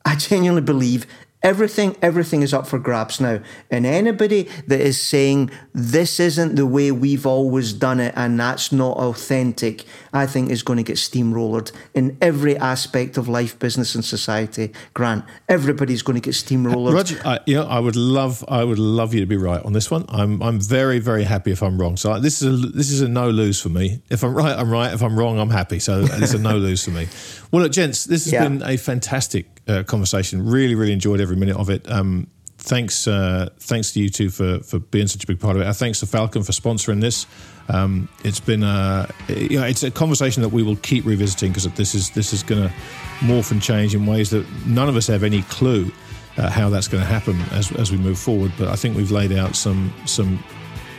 I 0.05 0.15
genuinely 0.15 0.61
believe 0.61 1.05
Everything, 1.41 1.95
everything 2.01 2.41
is 2.41 2.53
up 2.53 2.67
for 2.67 2.77
grabs 2.77 3.21
now. 3.21 3.39
And 3.71 3.85
anybody 3.85 4.49
that 4.67 4.81
is 4.81 5.01
saying 5.01 5.51
this 5.73 6.19
isn't 6.19 6.55
the 6.55 6.65
way 6.65 6.91
we've 6.91 7.25
always 7.25 7.71
done 7.71 8.01
it 8.01 8.13
and 8.17 8.37
that's 8.37 8.73
not 8.73 8.97
authentic, 8.97 9.85
I 10.11 10.25
think 10.25 10.49
is 10.49 10.63
going 10.63 10.77
to 10.77 10.83
get 10.83 10.97
steamrolled 10.97 11.71
in 11.93 12.17
every 12.21 12.57
aspect 12.57 13.15
of 13.15 13.29
life, 13.29 13.57
business, 13.57 13.95
and 13.95 14.03
society. 14.03 14.73
Grant, 14.93 15.23
everybody's 15.47 16.01
going 16.01 16.15
to 16.15 16.21
get 16.21 16.33
steamrolled. 16.33 16.93
Roger, 16.93 17.21
I, 17.23 17.39
you 17.45 17.55
know, 17.55 17.67
I 17.67 17.79
would 17.79 17.95
love, 17.95 18.43
I 18.49 18.65
would 18.65 18.79
love 18.79 19.13
you 19.13 19.21
to 19.21 19.25
be 19.25 19.37
right 19.37 19.63
on 19.63 19.71
this 19.71 19.89
one. 19.89 20.05
I'm, 20.09 20.43
I'm 20.43 20.59
very, 20.59 20.99
very 20.99 21.23
happy 21.23 21.51
if 21.51 21.63
I'm 21.63 21.79
wrong. 21.79 21.95
So 21.95 22.19
this 22.19 22.41
is 22.41 22.65
a, 22.65 22.67
this 22.67 22.91
is 22.91 22.99
a 22.99 23.07
no 23.07 23.29
lose 23.29 23.61
for 23.61 23.69
me. 23.69 24.01
If 24.09 24.23
I'm 24.25 24.35
right, 24.35 24.57
I'm 24.57 24.69
right. 24.69 24.93
If 24.93 25.01
I'm 25.01 25.17
wrong, 25.17 25.39
I'm 25.39 25.51
happy. 25.51 25.79
So 25.79 26.05
it's 26.05 26.33
a 26.33 26.37
no 26.37 26.57
lose 26.57 26.83
for 26.83 26.91
me. 26.91 27.07
Well, 27.51 27.63
look, 27.63 27.71
gents, 27.71 28.03
this 28.03 28.25
has 28.25 28.33
yeah. 28.33 28.43
been 28.43 28.61
a 28.61 28.75
fantastic 28.75 29.58
uh, 29.69 29.83
conversation. 29.83 30.45
Really, 30.45 30.75
really 30.75 30.93
enjoyed 30.93 31.21
every 31.21 31.35
minute 31.35 31.57
of 31.57 31.69
it. 31.69 31.89
Um, 31.89 32.27
thanks, 32.57 33.07
uh, 33.07 33.49
thanks 33.59 33.91
to 33.93 33.99
you 33.99 34.09
two 34.09 34.29
for 34.29 34.59
for 34.59 34.79
being 34.79 35.07
such 35.07 35.23
a 35.23 35.27
big 35.27 35.39
part 35.39 35.55
of 35.55 35.61
it. 35.61 35.67
Uh, 35.67 35.73
thanks 35.73 35.99
to 36.01 36.05
Falcon 36.05 36.43
for 36.43 36.51
sponsoring 36.51 37.01
this. 37.01 37.25
Um, 37.69 38.09
it's 38.23 38.39
been 38.39 38.63
a, 38.63 39.07
you 39.27 39.59
know, 39.59 39.65
it's 39.65 39.83
a 39.83 39.91
conversation 39.91 40.41
that 40.41 40.49
we 40.49 40.63
will 40.63 40.77
keep 40.77 41.05
revisiting 41.05 41.51
because 41.51 41.69
this 41.73 41.93
is 41.93 42.09
this 42.11 42.33
is 42.33 42.43
going 42.43 42.67
to 42.67 42.73
morph 43.19 43.51
and 43.51 43.61
change 43.61 43.93
in 43.93 44.05
ways 44.05 44.31
that 44.31 44.45
none 44.65 44.89
of 44.89 44.95
us 44.95 45.07
have 45.07 45.23
any 45.23 45.43
clue 45.43 45.91
uh, 46.37 46.49
how 46.49 46.69
that's 46.69 46.87
going 46.87 47.03
to 47.03 47.09
happen 47.09 47.39
as 47.51 47.71
as 47.73 47.91
we 47.91 47.97
move 47.97 48.17
forward. 48.17 48.51
But 48.57 48.69
I 48.69 48.75
think 48.75 48.97
we've 48.97 49.11
laid 49.11 49.31
out 49.31 49.55
some 49.55 49.93
some 50.05 50.43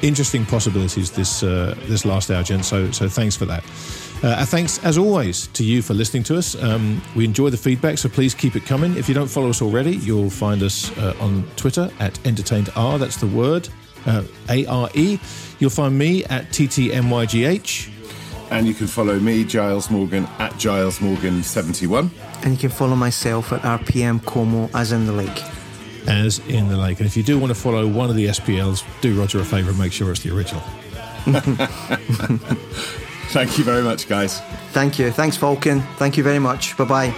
interesting 0.02 0.46
possibilities 0.46 1.10
this 1.10 1.42
uh, 1.42 1.74
this 1.88 2.04
last 2.04 2.30
hour, 2.30 2.42
Jen. 2.42 2.62
So 2.62 2.90
so 2.90 3.08
thanks 3.08 3.36
for 3.36 3.46
that. 3.46 3.64
Uh, 4.22 4.44
thanks, 4.44 4.78
as 4.84 4.98
always, 4.98 5.46
to 5.48 5.64
you 5.64 5.80
for 5.80 5.94
listening 5.94 6.22
to 6.22 6.36
us. 6.36 6.60
Um, 6.62 7.00
we 7.16 7.24
enjoy 7.24 7.48
the 7.48 7.56
feedback, 7.56 7.96
so 7.96 8.08
please 8.08 8.34
keep 8.34 8.54
it 8.54 8.66
coming. 8.66 8.94
If 8.96 9.08
you 9.08 9.14
don't 9.14 9.28
follow 9.28 9.48
us 9.48 9.62
already, 9.62 9.96
you'll 9.96 10.28
find 10.28 10.62
us 10.62 10.94
uh, 10.98 11.16
on 11.20 11.44
Twitter 11.56 11.90
at 12.00 12.14
entertainedr. 12.24 12.98
That's 12.98 13.16
the 13.16 13.28
word 13.28 13.68
uh, 14.06 14.24
A 14.50 14.66
R 14.66 14.90
E. 14.94 15.18
You'll 15.58 15.70
find 15.70 15.98
me 15.98 16.24
at 16.24 16.50
TTMYGH. 16.50 17.90
And 18.50 18.66
you 18.66 18.74
can 18.74 18.88
follow 18.88 19.18
me, 19.18 19.44
Giles 19.44 19.90
Morgan, 19.90 20.26
at 20.38 20.58
Giles 20.58 21.00
Morgan 21.00 21.42
71. 21.42 22.10
And 22.42 22.52
you 22.52 22.58
can 22.58 22.70
follow 22.70 22.96
myself 22.96 23.52
at 23.52 23.62
RPM 23.62 24.24
Como, 24.26 24.68
as 24.74 24.92
in 24.92 25.06
the 25.06 25.12
lake. 25.12 25.42
As 26.08 26.40
in 26.40 26.68
the 26.68 26.76
lake. 26.76 26.98
And 26.98 27.06
if 27.06 27.16
you 27.16 27.22
do 27.22 27.38
want 27.38 27.54
to 27.54 27.54
follow 27.54 27.86
one 27.86 28.10
of 28.10 28.16
the 28.16 28.26
SPLs, 28.26 28.84
do 29.00 29.18
Roger 29.18 29.38
a 29.38 29.44
favour 29.44 29.70
and 29.70 29.78
make 29.78 29.92
sure 29.92 30.10
it's 30.10 30.20
the 30.20 30.34
original. 30.34 30.62
Thank 33.30 33.58
you 33.58 33.64
very 33.64 33.82
much, 33.82 34.08
guys. 34.08 34.40
Thank 34.72 34.98
you. 34.98 35.12
Thanks, 35.12 35.36
Falcon. 35.36 35.82
Thank 35.96 36.16
you 36.16 36.24
very 36.24 36.40
much. 36.40 36.76
Bye 36.76 36.84
bye. 36.84 37.14